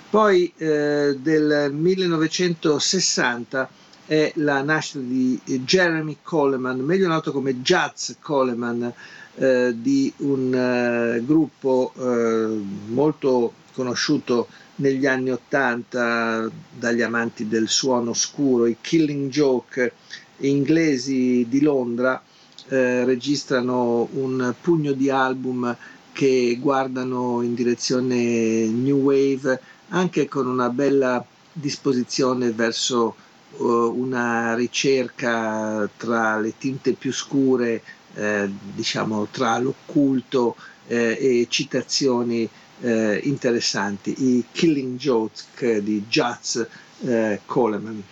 Poi 0.09 0.53
eh, 0.57 1.17
del 1.19 1.71
1960 1.73 3.69
è 4.05 4.31
la 4.35 4.61
nascita 4.61 4.99
di 4.99 5.39
Jeremy 5.43 6.17
Coleman, 6.21 6.79
meglio 6.79 7.07
noto 7.07 7.31
come 7.31 7.61
Jazz 7.61 8.11
Coleman, 8.21 8.93
eh, 9.35 9.73
di 9.75 10.13
un 10.17 10.53
eh, 10.53 11.25
gruppo 11.25 11.91
eh, 11.97 12.61
molto 12.87 13.53
conosciuto 13.73 14.47
negli 14.75 15.07
anni 15.07 15.31
Ottanta 15.31 16.47
dagli 16.71 17.01
amanti 17.01 17.47
del 17.47 17.67
suono 17.67 18.13
scuro, 18.13 18.67
i 18.67 18.77
Killing 18.79 19.31
Joke 19.31 19.93
inglesi 20.37 21.45
di 21.49 21.61
Londra 21.61 22.21
registrano 22.65 24.07
un 24.13 24.53
pugno 24.59 24.93
di 24.93 25.09
album 25.09 25.75
che 26.11 26.57
guardano 26.59 27.41
in 27.41 27.53
direzione 27.53 28.65
New 28.65 28.97
Wave 29.01 29.59
anche 29.89 30.27
con 30.27 30.47
una 30.47 30.69
bella 30.69 31.23
disposizione 31.51 32.51
verso 32.51 33.15
una 33.57 34.55
ricerca 34.55 35.87
tra 35.95 36.39
le 36.39 36.53
tinte 36.57 36.93
più 36.93 37.13
scure, 37.13 37.83
eh, 38.15 38.49
diciamo 38.75 39.27
tra 39.31 39.57
l'occulto 39.57 40.55
eh, 40.87 41.17
e 41.19 41.47
citazioni 41.49 42.47
eh, 42.81 43.19
interessanti, 43.23 44.13
i 44.37 44.45
Killing 44.51 44.97
Joke 44.97 45.81
di 45.81 46.03
Jazz 46.07 46.59
eh, 47.05 47.39
Coleman. 47.45 48.03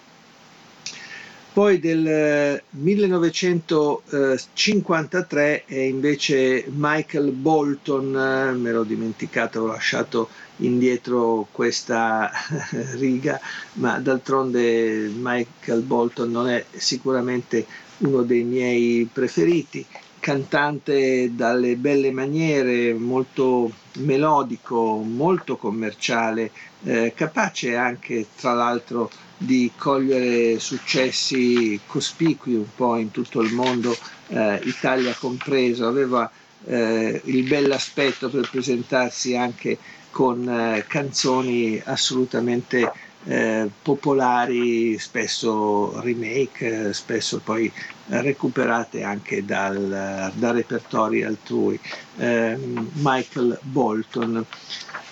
Poi 1.54 1.82
del 1.82 2.62
1953 2.70 5.66
è 5.66 5.80
invece 5.80 6.64
Michael 6.70 7.32
Bolton, 7.32 8.16
eh, 8.16 8.54
me 8.54 8.72
l'ho 8.72 8.86
dimenticato, 8.86 9.60
ho 9.60 9.66
lasciato 9.66 10.30
indietro 10.58 11.48
questa 11.52 12.32
riga, 12.96 13.38
ma 13.74 14.00
d'altronde 14.00 15.12
Michael 15.14 15.82
Bolton 15.82 16.32
non 16.32 16.48
è 16.48 16.64
sicuramente 16.72 17.66
uno 18.02 18.22
dei 18.24 18.44
miei 18.44 19.08
preferiti, 19.12 19.86
cantante 20.20 21.32
dalle 21.34 21.76
belle 21.76 22.12
maniere, 22.12 22.94
molto 22.94 23.72
melodico, 23.98 24.98
molto 24.98 25.58
commerciale, 25.58 26.52
eh, 26.84 27.14
capace 27.16 27.76
anche 27.76 28.28
tra 28.36 28.54
l'altro 28.54 29.10
di 29.38 29.72
cogliere 29.76 30.60
successi 30.60 31.80
cospicui 31.88 32.54
un 32.54 32.68
po' 32.76 32.96
in 32.98 33.10
tutto 33.12 33.42
il 33.42 33.52
mondo, 33.54 33.96
eh, 34.28 34.60
Italia 34.66 35.16
compreso, 35.20 35.88
aveva 35.88 36.30
eh, 36.66 37.20
il 37.26 37.44
bell'aspetto 37.48 38.30
per 38.30 38.48
presentarsi 38.50 39.36
anche 39.36 39.78
con 40.12 40.48
eh, 40.48 40.86
canzoni 40.88 41.82
assolutamente 41.84 42.92
eh, 43.26 43.70
popolari, 43.82 44.98
spesso 44.98 46.00
remake, 46.02 46.94
spesso 46.94 47.40
poi 47.40 47.72
recuperate 48.08 49.04
anche 49.04 49.46
dal, 49.46 50.32
da 50.34 50.52
repertori 50.52 51.24
altrui. 51.24 51.80
Eh, 52.18 52.58
Michael 52.94 53.60
Bolton. 53.62 54.46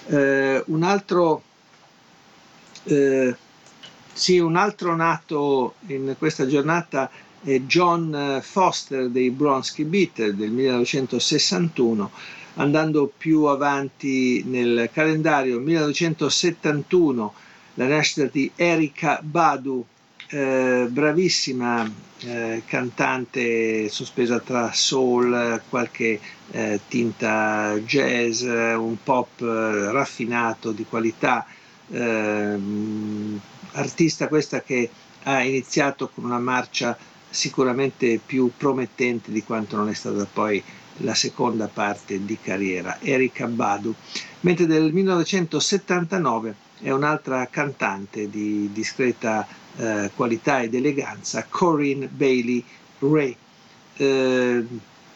Eh, 0.08 0.64
un 0.68 0.84
altro 0.84 1.44
eh, 2.84 3.36
sì, 4.14 4.40
un 4.40 4.56
altro 4.56 4.96
nato 4.96 5.76
in 5.88 6.16
questa 6.18 6.46
giornata 6.46 7.10
è 7.42 7.60
John 7.62 8.40
Foster 8.42 9.08
dei 9.08 9.30
Bronski 9.30 9.86
Beat 9.86 10.28
del 10.32 10.50
1961 10.52 12.12
andando 12.56 13.10
più 13.16 13.44
avanti 13.44 14.44
nel 14.46 14.90
calendario 14.92 15.60
1971 15.60 17.34
la 17.80 17.88
nascita 17.88 18.26
di 18.26 18.52
Erika 18.58 19.22
Badu 19.24 19.86
eh, 20.28 20.86
bravissima 20.90 21.90
eh, 22.20 22.62
cantante 22.66 23.88
sospesa 23.88 24.40
tra 24.42 24.74
soul, 24.74 25.62
qualche 25.70 26.20
eh, 26.52 26.82
tinta 26.90 27.80
jazz, 27.86 28.42
un 28.42 28.98
pop 29.02 29.40
eh, 29.40 29.92
raffinato 29.94 30.74
di 30.74 30.86
qualità, 30.90 31.46
ehm, 31.90 33.40
artista 33.72 34.28
questa 34.28 34.62
che 34.62 34.90
ha 35.24 35.42
iniziato 35.42 36.10
con 36.10 36.26
una 36.26 36.40
marcia 36.40 36.98
sicuramente 37.30 38.20
più 38.24 38.52
promettente 38.58 39.32
di 39.32 39.42
quanto 39.42 39.78
non 39.78 39.88
è 39.88 39.94
stata 39.94 40.28
poi 40.32 40.62
la 40.98 41.14
seconda 41.14 41.70
parte 41.70 42.26
di 42.26 42.38
carriera, 42.42 43.00
Erika 43.00 43.48
Badu, 43.48 43.96
mentre 44.42 44.66
del 44.66 44.92
1979 44.92 46.68
è 46.82 46.92
un'altra 46.92 47.48
cantante 47.48 48.30
di 48.30 48.70
discreta 48.72 49.48
eh, 49.76 50.12
qualità 50.16 50.62
ed 50.62 50.74
eleganza, 50.74 51.46
Corinne 51.48 52.08
Bailey 52.08 52.64
Ray. 53.00 53.36
Eh, 53.96 54.66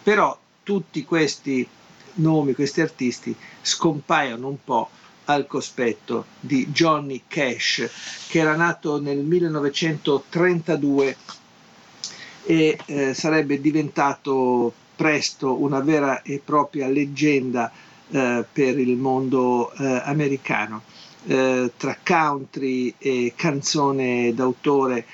però 0.03 0.37
tutti 0.63 1.03
questi 1.05 1.67
nomi, 2.15 2.53
questi 2.53 2.81
artisti 2.81 3.35
scompaiono 3.61 4.47
un 4.47 4.57
po' 4.63 4.89
al 5.25 5.47
cospetto 5.47 6.25
di 6.39 6.67
Johnny 6.67 7.23
Cash, 7.27 7.89
che 8.27 8.39
era 8.39 8.55
nato 8.55 8.99
nel 9.01 9.19
1932 9.19 11.17
e 12.45 12.77
eh, 12.85 13.13
sarebbe 13.13 13.61
diventato 13.61 14.73
presto 14.95 15.61
una 15.61 15.79
vera 15.79 16.21
e 16.21 16.41
propria 16.43 16.87
leggenda 16.87 17.71
eh, 18.09 18.45
per 18.51 18.77
il 18.77 18.97
mondo 18.97 19.71
eh, 19.73 20.01
americano. 20.03 20.83
Eh, 21.25 21.71
tra 21.77 21.97
country 22.03 22.93
e 22.97 23.33
canzone 23.35 24.33
d'autore, 24.33 25.05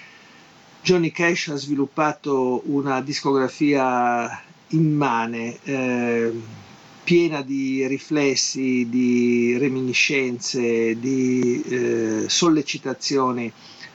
Johnny 0.82 1.12
Cash 1.12 1.50
ha 1.50 1.56
sviluppato 1.56 2.64
una 2.66 3.02
discografia 3.02 4.42
immane, 4.70 5.58
eh, 5.64 6.32
piena 7.04 7.42
di 7.42 7.86
riflessi, 7.88 8.88
di 8.90 9.58
reminiscenze, 9.58 10.98
di 11.00 11.62
eh, 11.62 12.24
sollecitazioni 12.28 13.52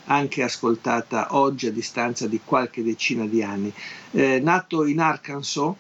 anche 0.07 0.43
ascoltata 0.43 1.28
oggi 1.31 1.66
a 1.66 1.73
distanza 1.73 2.27
di 2.27 2.41
qualche 2.45 2.82
decina 2.82 3.24
di 3.27 3.43
anni. 3.43 3.73
Eh, 4.12 4.41
nato 4.41 4.85
in 4.85 5.01
Arkansas, 5.01 5.74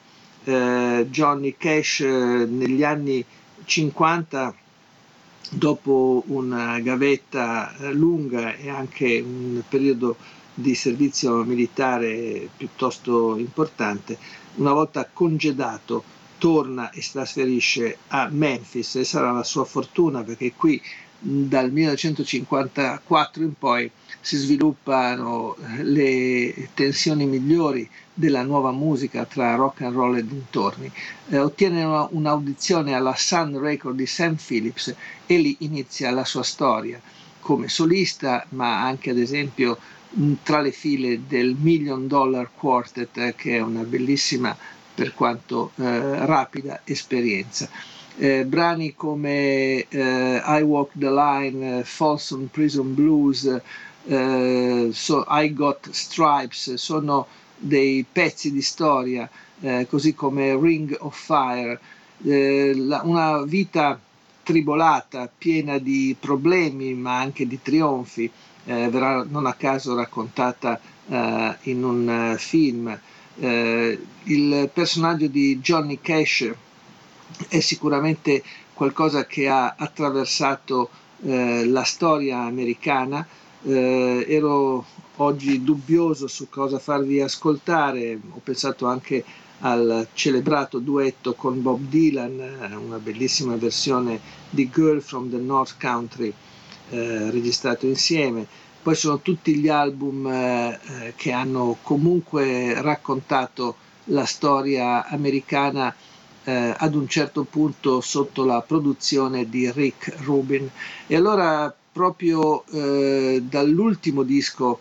eh, 0.44 1.06
Johnny 1.10 1.54
Cash 1.56 2.00
eh, 2.00 2.46
negli 2.48 2.82
anni 2.82 3.24
50 3.64 4.54
dopo 5.50 6.22
una 6.28 6.78
gavetta 6.80 7.76
eh, 7.76 7.92
lunga 7.92 8.54
e 8.56 8.68
anche 8.68 9.20
un 9.20 9.62
periodo 9.68 10.16
di 10.54 10.74
servizio 10.74 11.42
militare 11.42 12.48
piuttosto 12.56 13.36
importante, 13.36 14.16
una 14.56 14.72
volta 14.72 15.08
congedato 15.12 16.04
torna 16.38 16.90
e 16.90 17.00
si 17.00 17.12
trasferisce 17.12 17.98
a 18.08 18.28
Memphis 18.30 18.96
e 18.96 19.04
sarà 19.04 19.32
la 19.32 19.42
sua 19.44 19.64
fortuna 19.64 20.22
perché 20.22 20.52
qui 20.54 20.80
dal 21.26 21.72
1954 21.72 23.42
in 23.42 23.54
poi 23.58 23.90
si 24.20 24.36
sviluppano 24.36 25.56
le 25.80 26.68
tensioni 26.74 27.24
migliori 27.24 27.88
della 28.12 28.42
nuova 28.42 28.72
musica 28.72 29.24
tra 29.24 29.54
rock 29.54 29.80
and 29.82 29.94
roll 29.94 30.16
e 30.16 30.26
dintorni. 30.26 30.92
Eh, 31.30 31.38
ottiene 31.38 31.82
una, 31.82 32.06
un'audizione 32.10 32.94
alla 32.94 33.14
Sun 33.16 33.58
Record 33.58 33.96
di 33.96 34.04
Sam 34.06 34.34
Phillips 34.34 34.94
e 35.24 35.38
lì 35.38 35.56
inizia 35.60 36.10
la 36.10 36.26
sua 36.26 36.42
storia 36.42 37.00
come 37.40 37.68
solista, 37.68 38.44
ma 38.50 38.82
anche 38.82 39.10
ad 39.10 39.18
esempio 39.18 39.78
tra 40.42 40.60
le 40.60 40.72
file 40.72 41.22
del 41.26 41.56
Million 41.58 42.06
Dollar 42.06 42.50
Quartet, 42.54 43.34
che 43.34 43.56
è 43.56 43.60
una 43.60 43.82
bellissima 43.82 44.54
per 44.94 45.14
quanto 45.14 45.72
eh, 45.76 46.26
rapida 46.26 46.82
esperienza 46.84 47.68
eh, 48.16 48.44
brani 48.44 48.94
come 48.94 49.86
eh, 49.88 50.42
I 50.44 50.62
Walk 50.62 50.90
the 50.94 51.10
Line, 51.10 51.78
eh, 51.78 51.84
Folsom 51.84 52.46
Prison 52.50 52.94
Blues, 52.94 53.44
eh, 54.06 54.88
so, 54.92 55.24
I 55.28 55.52
Got 55.52 55.90
Stripes, 55.90 56.74
sono 56.74 57.26
dei 57.56 58.04
pezzi 58.10 58.52
di 58.52 58.62
storia, 58.62 59.28
eh, 59.60 59.86
così 59.88 60.14
come 60.14 60.56
Ring 60.56 60.96
of 61.00 61.16
Fire, 61.18 61.78
eh, 62.24 62.72
la, 62.76 63.02
una 63.04 63.42
vita 63.42 63.98
tribolata, 64.42 65.30
piena 65.36 65.78
di 65.78 66.14
problemi 66.18 66.92
ma 66.94 67.18
anche 67.18 67.46
di 67.46 67.60
trionfi, 67.62 68.30
verrà 68.66 69.26
non 69.28 69.44
a 69.46 69.52
caso 69.54 69.94
raccontata 69.94 70.80
in 71.62 71.84
un 71.84 72.34
film. 72.38 72.98
il 73.36 74.70
personaggio 74.72 75.26
di 75.26 75.58
Johnny 75.60 75.98
Cash 76.00 76.50
è 77.48 77.60
sicuramente 77.60 78.42
qualcosa 78.72 79.26
che 79.26 79.48
ha 79.48 79.74
attraversato 79.76 80.90
eh, 81.22 81.66
la 81.66 81.84
storia 81.84 82.40
americana. 82.40 83.26
Eh, 83.62 84.26
ero 84.28 84.84
oggi 85.16 85.62
dubbioso 85.62 86.26
su 86.26 86.48
cosa 86.48 86.78
farvi 86.78 87.20
ascoltare, 87.20 88.18
ho 88.30 88.40
pensato 88.42 88.86
anche 88.86 89.24
al 89.60 90.08
celebrato 90.12 90.78
duetto 90.78 91.34
con 91.34 91.62
Bob 91.62 91.80
Dylan, 91.88 92.40
eh, 92.40 92.74
una 92.74 92.98
bellissima 92.98 93.56
versione 93.56 94.20
di 94.50 94.68
Girl 94.68 95.00
from 95.00 95.30
the 95.30 95.38
North 95.38 95.76
Country 95.80 96.32
eh, 96.90 97.30
registrato 97.30 97.86
insieme. 97.86 98.46
Poi 98.82 98.94
sono 98.94 99.20
tutti 99.20 99.54
gli 99.56 99.68
album 99.68 100.26
eh, 100.26 100.68
eh 100.68 101.12
che 101.16 101.32
hanno 101.32 101.78
comunque 101.82 102.80
raccontato 102.82 103.76
la 104.08 104.26
storia 104.26 105.06
americana 105.06 105.94
eh, 106.44 106.74
ad 106.76 106.94
un 106.94 107.08
certo 107.08 107.44
punto 107.44 108.00
sotto 108.00 108.44
la 108.44 108.60
produzione 108.62 109.48
di 109.48 109.70
Rick 109.70 110.14
Rubin. 110.24 110.68
E 111.06 111.16
allora 111.16 111.74
proprio 111.92 112.64
eh, 112.66 113.42
dall'ultimo 113.48 114.22
disco 114.22 114.78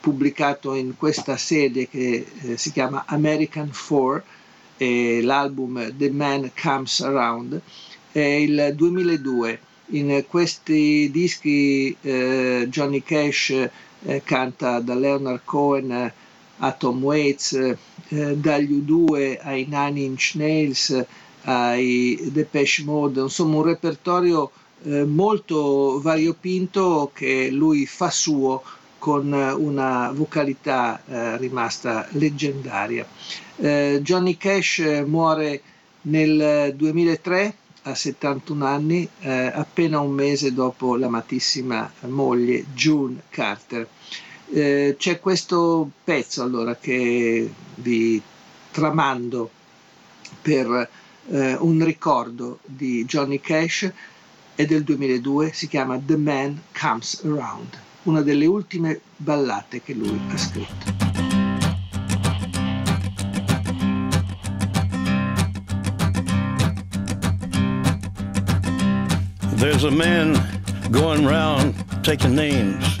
pubblicato 0.00 0.74
in 0.74 0.96
questa 0.96 1.36
sede 1.36 1.88
che 1.88 2.26
eh, 2.42 2.56
si 2.56 2.72
chiama 2.72 3.04
American 3.06 3.70
4 3.70 4.22
e 4.76 5.20
l'album 5.22 5.96
The 5.96 6.10
Man 6.10 6.50
Comes 6.60 7.00
Around 7.00 7.60
è 8.12 8.20
il 8.20 8.72
2002 8.74 9.60
in 9.88 10.24
questi 10.28 11.10
dischi 11.10 11.96
eh, 12.00 12.66
Johnny 12.68 13.02
Cash 13.02 13.50
eh, 13.50 14.22
canta 14.24 14.80
da 14.80 14.94
Leonard 14.94 15.40
Cohen 15.44 16.12
a 16.58 16.72
Tom 16.72 17.02
Waits 17.02 17.52
eh, 18.08 18.36
dagli 18.36 18.84
U2 18.86 19.38
ai 19.42 19.66
Nine 19.68 20.00
Inch 20.00 20.32
Nails 20.34 21.04
ai 21.42 22.18
Depeche 22.32 22.84
Mode 22.84 23.20
insomma 23.20 23.56
un 23.56 23.64
repertorio 23.64 24.50
eh, 24.84 25.04
molto 25.04 26.00
variopinto 26.00 27.10
che 27.12 27.50
lui 27.50 27.86
fa 27.86 28.10
suo 28.10 28.62
con 28.98 29.30
una 29.32 30.10
vocalità 30.12 31.02
eh, 31.06 31.36
rimasta 31.36 32.06
leggendaria. 32.12 33.06
Eh, 33.56 34.00
Johnny 34.02 34.38
Cash 34.38 35.02
muore 35.06 35.60
nel 36.02 36.74
2003 36.74 37.54
a 37.82 37.94
71 37.94 38.64
anni, 38.64 39.06
eh, 39.20 39.52
appena 39.54 40.00
un 40.00 40.10
mese 40.12 40.54
dopo 40.54 40.96
l'amatissima 40.96 41.92
moglie 42.06 42.64
June 42.72 43.22
Carter. 43.28 43.86
Eh, 44.56 44.94
c'è 44.96 45.18
questo 45.18 45.90
pezzo 46.04 46.44
allora 46.44 46.76
che 46.76 47.52
vi 47.74 48.22
tramando 48.70 49.50
per 50.40 50.88
eh, 51.28 51.54
un 51.54 51.84
ricordo 51.84 52.60
di 52.64 53.04
Johnny 53.04 53.40
Cash, 53.40 53.90
è 54.54 54.64
del 54.64 54.84
2002, 54.84 55.52
si 55.52 55.66
chiama 55.66 55.98
The 55.98 56.16
Man 56.16 56.62
Comes 56.72 57.22
Around 57.24 57.82
una 58.04 58.20
delle 58.20 58.46
ultime 58.46 59.00
ballate 59.16 59.82
che 59.82 59.94
lui 59.94 60.20
ha 60.30 60.36
scritto. 60.36 60.92
There's 69.56 69.84
a 69.84 69.90
man 69.90 70.38
going 70.90 71.26
round 71.26 71.74
taking 72.02 72.34
names, 72.34 73.00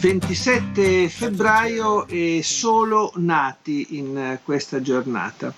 27 0.00 1.10
febbraio 1.10 2.06
e 2.06 2.40
solo 2.42 3.12
nati 3.16 3.98
in 3.98 4.38
questa 4.42 4.80
giornata. 4.80 5.52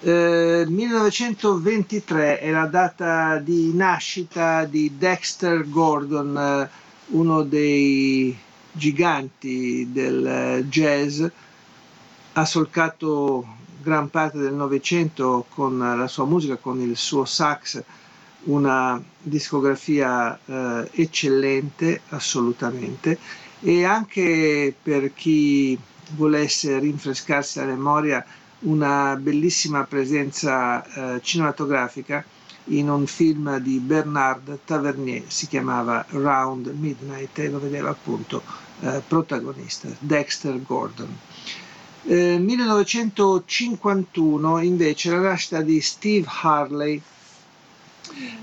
Eh, 0.00 0.64
1923 0.68 2.38
è 2.38 2.52
la 2.52 2.66
data 2.66 3.38
di 3.38 3.74
nascita 3.74 4.64
di 4.64 4.92
Dexter 4.96 5.68
Gordon, 5.68 6.38
eh, 6.38 6.70
uno 7.16 7.42
dei 7.42 8.38
giganti 8.70 9.88
del 9.90 10.64
jazz, 10.68 11.24
ha 12.34 12.44
solcato 12.44 13.44
gran 13.82 14.08
parte 14.08 14.38
del 14.38 14.54
Novecento 14.54 15.46
con 15.48 15.76
la 15.78 16.06
sua 16.06 16.26
musica, 16.26 16.54
con 16.58 16.80
il 16.80 16.96
suo 16.96 17.24
sax, 17.24 17.82
una 18.44 19.02
discografia 19.20 20.38
eh, 20.46 20.88
eccellente 20.92 22.02
assolutamente 22.10 23.18
e 23.60 23.84
anche 23.84 24.74
per 24.82 25.12
chi 25.14 25.78
volesse 26.16 26.78
rinfrescarsi 26.78 27.58
la 27.58 27.66
memoria 27.66 28.24
una 28.60 29.16
bellissima 29.16 29.84
presenza 29.84 31.14
eh, 31.16 31.20
cinematografica 31.22 32.24
in 32.64 32.90
un 32.90 33.06
film 33.06 33.56
di 33.58 33.78
Bernard 33.78 34.58
Tavernier, 34.64 35.22
si 35.26 35.46
chiamava 35.48 36.04
Round 36.10 36.66
Midnight 36.78 37.38
e 37.38 37.48
lo 37.48 37.58
vedeva 37.58 37.88
appunto 37.90 38.42
eh, 38.80 39.00
protagonista, 39.06 39.88
Dexter 39.98 40.60
Gordon. 40.62 41.16
1951 42.02 44.58
eh, 44.58 44.64
invece 44.64 45.10
la 45.10 45.20
nascita 45.20 45.60
di 45.62 45.80
Steve 45.80 46.26
Harley, 46.42 47.00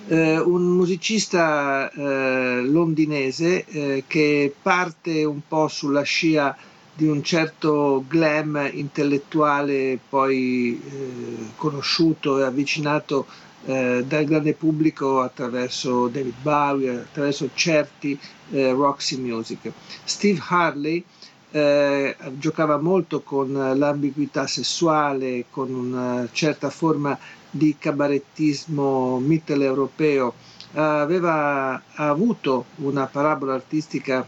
eh, 0.08 0.40
un 0.40 0.64
musicista 0.64 1.90
eh, 1.92 2.62
londinese 2.64 3.66
eh, 3.66 4.04
che 4.08 4.54
parte 4.62 5.24
un 5.24 5.42
po' 5.48 5.68
sulla 5.68 6.04
scia 6.04 6.56
di 6.94 7.08
un 7.08 7.22
certo 7.24 8.04
glam 8.08 8.70
intellettuale 8.74 10.00
poi 10.10 10.82
eh, 10.84 11.46
conosciuto 11.56 12.40
e 12.40 12.44
avvicinato 12.44 13.28
eh, 13.66 14.04
dal 14.08 14.26
grande 14.26 14.54
pubblico 14.54 15.22
attraverso 15.22 16.08
David 16.08 16.36
Bowie, 16.42 16.92
attraverso 16.92 17.50
certi 17.54 18.18
Roxy 18.50 19.18
Music. 19.18 19.72
Steve 20.06 20.40
Harley 20.48 21.04
eh, 21.52 22.16
giocava 22.38 22.78
molto 22.78 23.22
con 23.22 23.52
l'ambiguità 23.52 24.48
sessuale, 24.48 25.46
con 25.50 25.74
una 25.74 26.28
certa 26.32 26.70
forma 26.70 27.18
di 27.50 27.76
cabarettismo 27.78 29.20
mitteleuropeo, 29.20 30.34
aveva 30.74 31.74
ha 31.74 32.08
avuto 32.10 32.66
una 32.78 33.06
parabola 33.06 33.54
artistica 33.54 34.26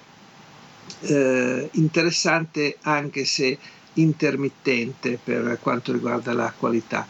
eh, 1.01 1.69
interessante 1.73 2.77
anche 2.81 3.25
se 3.25 3.57
intermittente 3.93 5.19
per 5.21 5.59
quanto 5.61 5.91
riguarda 5.91 6.33
la 6.33 6.53
qualità. 6.57 7.07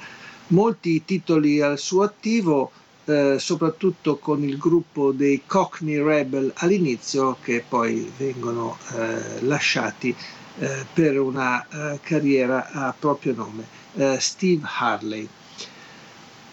Molti 0.47 1.05
titoli 1.05 1.61
al 1.61 1.77
suo 1.77 2.03
attivo, 2.03 2.71
eh, 3.05 3.37
soprattutto 3.39 4.17
con 4.17 4.43
il 4.43 4.57
gruppo 4.57 5.11
dei 5.11 5.43
Cockney 5.45 6.01
Rebel 6.01 6.51
all'inizio, 6.55 7.37
che 7.41 7.63
poi 7.67 8.11
vengono 8.17 8.77
eh, 8.95 9.41
lasciati 9.41 10.15
eh, 10.59 10.85
per 10.91 11.19
una 11.19 11.65
eh, 11.67 11.99
carriera 12.01 12.69
a 12.71 12.93
proprio 12.97 13.35
nome, 13.35 13.77
Steve 14.19 14.61
Harley. 14.63 15.27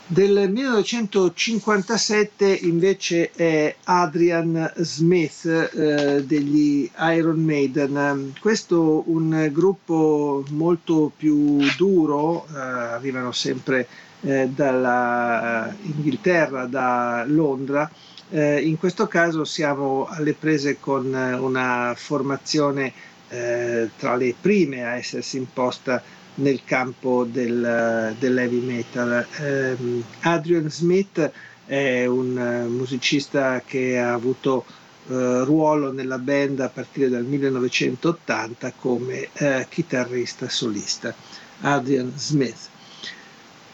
Del 0.08 0.48
1957 0.52 2.46
invece 2.62 3.32
è 3.32 3.74
Adrian 3.82 4.72
Smith 4.76 5.44
eh, 5.46 6.22
degli 6.24 6.88
Iron 7.12 7.42
Maiden. 7.42 8.32
Questo 8.38 9.02
un 9.06 9.50
gruppo 9.52 10.44
molto 10.50 11.10
più 11.16 11.58
duro, 11.76 12.46
eh, 12.46 12.56
arrivano 12.56 13.32
sempre 13.32 13.88
eh, 14.20 14.48
dalla 14.48 15.74
Inghilterra, 15.82 16.66
da 16.66 17.24
Londra. 17.26 17.90
Eh, 18.30 18.60
in 18.60 18.78
questo 18.78 19.08
caso 19.08 19.44
siamo 19.44 20.06
alle 20.08 20.34
prese 20.34 20.78
con 20.78 21.06
una 21.12 21.94
formazione 21.96 22.92
eh, 23.28 23.90
tra 23.98 24.14
le 24.14 24.36
prime 24.40 24.84
a 24.84 24.94
essersi 24.94 25.36
imposta 25.36 26.00
nel 26.36 26.62
campo 26.64 27.24
del, 27.24 28.14
dell'heavy 28.18 28.60
metal. 28.60 29.26
Eh, 29.38 29.76
Adrian 30.20 30.70
Smith 30.70 31.30
è 31.66 32.06
un 32.06 32.66
musicista 32.68 33.62
che 33.64 33.98
ha 33.98 34.12
avuto 34.12 34.64
eh, 35.08 35.44
ruolo 35.44 35.92
nella 35.92 36.18
band 36.18 36.58
a 36.60 36.68
partire 36.68 37.08
dal 37.08 37.24
1980 37.24 38.72
come 38.72 39.28
eh, 39.34 39.66
chitarrista 39.68 40.48
solista. 40.48 41.14
Adrian 41.60 42.12
Smith. 42.16 42.68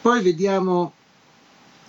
Poi 0.01 0.23
vediamo 0.23 0.93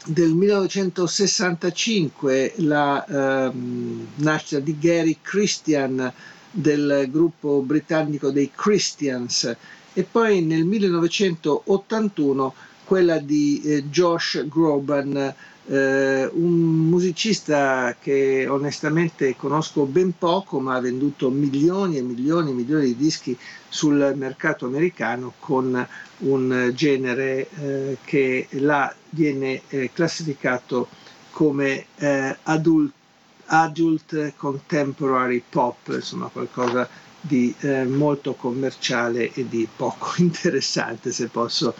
del 0.05 0.33
1965 0.33 2.53
la 2.57 3.05
ehm, 3.05 4.07
nascita 4.15 4.59
di 4.59 4.77
Gary 4.79 5.19
Christian, 5.21 6.11
del 6.51 7.07
gruppo 7.09 7.61
britannico 7.61 8.29
dei 8.29 8.51
Christians 8.53 9.55
e 9.93 10.03
poi 10.03 10.41
nel 10.41 10.65
1981 10.65 12.53
quella 12.83 13.17
di 13.19 13.61
eh, 13.63 13.83
Josh 13.85 14.45
Groban, 14.47 15.33
eh, 15.65 16.29
un 16.33 16.51
musicista 16.89 17.95
che 17.99 18.45
onestamente 18.49 19.35
conosco 19.37 19.85
ben 19.85 20.17
poco, 20.17 20.59
ma 20.59 20.75
ha 20.75 20.81
venduto 20.81 21.29
milioni 21.29 21.97
e 21.97 22.01
milioni 22.01 22.49
e 22.51 22.53
milioni 22.53 22.85
di 22.87 22.95
dischi 22.97 23.37
sul 23.69 24.13
mercato 24.17 24.65
americano 24.65 25.33
con 25.39 25.87
un 26.19 26.71
genere 26.75 27.47
eh, 27.59 27.97
che 28.03 28.47
là 28.51 28.93
viene 29.09 29.61
eh, 29.69 29.89
classificato 29.93 30.87
come 31.31 31.85
eh, 31.97 32.37
adult, 32.43 32.91
adult 33.45 34.33
contemporary 34.35 35.41
pop, 35.49 35.77
insomma 35.89 36.27
qualcosa 36.27 36.87
di 37.25 37.55
eh, 37.61 37.85
molto 37.85 38.33
commerciale 38.33 39.31
e 39.33 39.47
di 39.47 39.65
poco 39.73 40.11
interessante 40.21 41.11
se 41.11 41.27
posso 41.27 41.73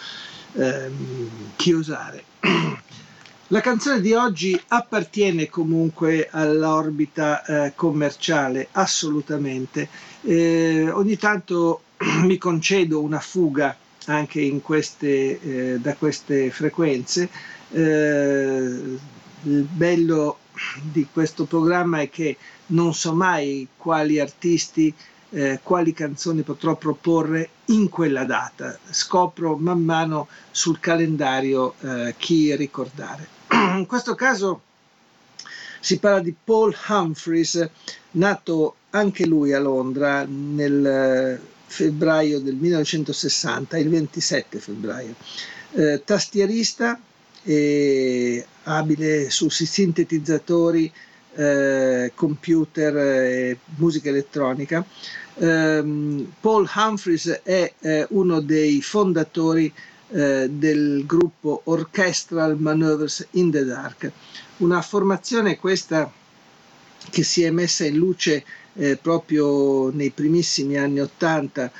ehm, 0.53 1.29
chiosare. 1.57 2.23
La 3.47 3.59
canzone 3.59 3.99
di 3.99 4.13
oggi 4.13 4.59
appartiene 4.69 5.49
comunque 5.49 6.29
all'orbita 6.31 7.43
eh, 7.43 7.73
commerciale, 7.75 8.69
assolutamente. 8.71 9.89
Eh, 10.21 10.89
ogni 10.89 11.17
tanto 11.17 11.83
mi 12.23 12.37
concedo 12.37 13.01
una 13.01 13.19
fuga 13.19 13.75
anche 14.05 14.59
queste, 14.61 15.39
eh, 15.39 15.77
da 15.79 15.93
queste 15.95 16.49
frequenze. 16.51 17.29
Eh, 17.69 18.97
il 19.45 19.67
bello 19.69 20.37
di 20.81 21.07
questo 21.11 21.45
programma 21.45 21.99
è 22.01 22.09
che 22.09 22.37
non 22.67 22.93
so 22.93 23.13
mai 23.13 23.67
quali 23.75 24.19
artisti, 24.19 24.93
eh, 25.33 25.59
quali 25.63 25.93
canzoni 25.93 26.43
potrò 26.43 26.75
proporre 26.75 27.49
in 27.65 27.89
quella 27.89 28.23
data. 28.23 28.77
Scopro 28.89 29.57
man 29.57 29.81
mano 29.83 30.27
sul 30.51 30.79
calendario 30.79 31.73
eh, 31.81 32.13
chi 32.17 32.55
ricordare. 32.55 33.27
in 33.77 33.85
questo 33.87 34.13
caso 34.15 34.61
si 35.79 35.99
parla 35.99 36.19
di 36.19 36.33
Paul 36.41 36.75
Humphreys, 36.87 37.67
nato 38.11 38.75
anche 38.91 39.25
lui 39.25 39.53
a 39.53 39.59
Londra 39.59 40.23
nel 40.25 40.85
eh, 40.85 41.39
febbraio 41.65 42.39
del 42.39 42.55
1960, 42.55 43.77
il 43.79 43.89
27 43.89 44.59
febbraio. 44.59 45.15
Eh, 45.71 46.03
tastierista 46.05 46.99
e 47.41 48.45
abile 48.63 49.29
su 49.31 49.49
sintetizzatori, 49.49 50.91
eh, 51.35 52.11
computer 52.13 52.95
e 52.97 53.57
musica 53.77 54.09
elettronica. 54.09 54.85
Eh, 55.35 56.25
Paul 56.39 56.69
Humphreys 56.75 57.27
è 57.43 57.73
eh, 57.79 58.05
uno 58.09 58.39
dei 58.39 58.81
fondatori 58.81 59.73
eh, 60.09 60.47
del 60.51 61.05
gruppo 61.05 61.61
Orchestral 61.65 62.57
Maneuvers 62.59 63.25
in 63.31 63.49
the 63.51 63.65
Dark, 63.65 64.11
una 64.57 64.81
formazione 64.81 65.57
questa 65.57 66.11
che 67.09 67.23
si 67.23 67.43
è 67.43 67.49
messa 67.49 67.85
in 67.85 67.95
luce 67.95 68.43
eh, 68.75 68.97
proprio 68.97 69.89
nei 69.91 70.11
primissimi 70.11 70.77
anni 70.77 70.99
Ottanta 70.99 71.71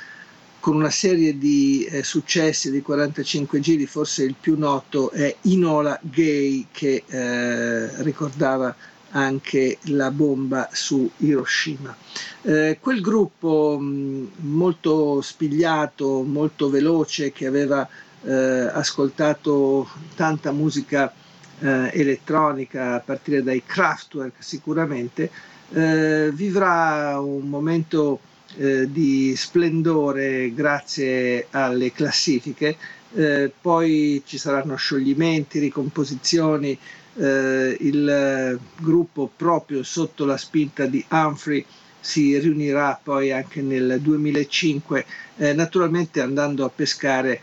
con 0.60 0.76
una 0.76 0.90
serie 0.90 1.36
di 1.36 1.84
eh, 1.84 2.02
successi 2.02 2.70
di 2.70 2.80
45 2.80 3.60
giri, 3.60 3.86
forse 3.86 4.24
il 4.24 4.34
più 4.40 4.56
noto 4.58 5.10
è 5.10 5.36
Inola 5.42 5.98
Gay 6.02 6.68
che 6.72 7.04
eh, 7.06 8.02
ricordava 8.02 8.74
anche 9.14 9.78
la 9.84 10.10
bomba 10.10 10.68
su 10.72 11.08
Hiroshima. 11.18 11.96
Eh, 12.42 12.78
quel 12.80 13.00
gruppo 13.00 13.78
mh, 13.78 14.30
molto 14.40 15.20
spigliato, 15.20 16.22
molto 16.22 16.68
veloce, 16.68 17.32
che 17.32 17.46
aveva 17.46 17.88
eh, 18.22 18.32
ascoltato 18.32 19.88
tanta 20.16 20.50
musica 20.52 21.12
eh, 21.60 21.90
elettronica 21.92 22.94
a 22.94 23.00
partire 23.00 23.42
dai 23.42 23.62
Kraftwerk 23.64 24.34
sicuramente, 24.38 25.30
eh, 25.72 26.30
vivrà 26.32 27.18
un 27.20 27.48
momento 27.48 28.20
eh, 28.56 28.90
di 28.90 29.34
splendore 29.36 30.52
grazie 30.54 31.46
alle 31.50 31.92
classifiche, 31.92 32.76
eh, 33.14 33.52
poi 33.60 34.22
ci 34.26 34.38
saranno 34.38 34.74
scioglimenti, 34.74 35.60
ricomposizioni, 35.60 36.76
eh, 37.16 37.76
il 37.80 38.58
gruppo 38.80 39.30
proprio 39.34 39.82
sotto 39.82 40.24
la 40.24 40.36
spinta 40.36 40.86
di 40.86 41.04
Humphrey 41.10 41.64
si 42.00 42.38
riunirà 42.38 43.00
poi 43.02 43.32
anche 43.32 43.62
nel 43.62 43.98
2005, 44.00 45.06
eh, 45.36 45.52
naturalmente 45.54 46.20
andando 46.20 46.64
a 46.64 46.68
pescare 46.68 47.40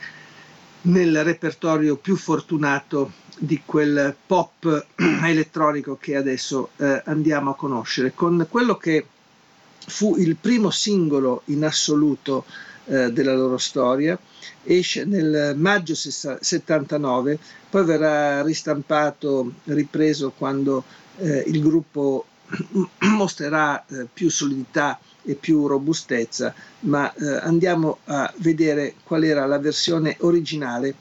nel 0.83 1.23
repertorio 1.23 1.95
più 1.95 2.15
fortunato 2.15 3.11
di 3.37 3.61
quel 3.65 4.15
pop 4.25 4.85
elettronico 5.23 5.97
che 5.99 6.15
adesso 6.15 6.69
eh, 6.77 7.01
andiamo 7.05 7.51
a 7.51 7.55
conoscere, 7.55 8.13
con 8.13 8.45
quello 8.49 8.77
che 8.77 9.05
fu 9.87 10.15
il 10.17 10.35
primo 10.35 10.69
singolo 10.69 11.41
in 11.45 11.65
assoluto 11.65 12.45
eh, 12.85 13.11
della 13.11 13.35
loro 13.35 13.57
storia, 13.57 14.17
esce 14.63 15.05
nel 15.05 15.55
maggio 15.57 15.95
79, 15.95 17.39
poi 17.69 17.85
verrà 17.85 18.41
ristampato, 18.43 19.53
ripreso 19.65 20.31
quando 20.37 20.83
eh, 21.17 21.43
il 21.47 21.61
gruppo 21.61 22.25
mostrerà 23.15 23.85
eh, 23.87 24.07
più 24.11 24.29
solidità 24.29 24.99
e 25.23 25.35
più 25.35 25.67
robustezza, 25.67 26.53
ma 26.81 27.13
eh, 27.13 27.37
andiamo 27.37 27.99
a 28.05 28.31
vedere 28.37 28.95
qual 29.03 29.23
era 29.23 29.45
la 29.45 29.59
versione 29.59 30.17
originale 30.21 30.93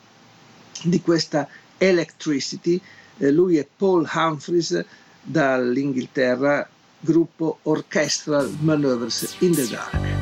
di 0.83 1.01
questa 1.01 1.49
Electricity. 1.79 2.81
Eh, 3.17 3.31
lui 3.31 3.57
è 3.57 3.67
Paul 3.77 4.09
Humphreys 4.13 4.85
dall'Inghilterra, 5.23 6.69
gruppo 7.01 7.59
Orchestral 7.63 8.55
Maneuvers 8.61 9.37
in 9.41 9.55
the 9.55 9.67
Dark. 9.67 10.20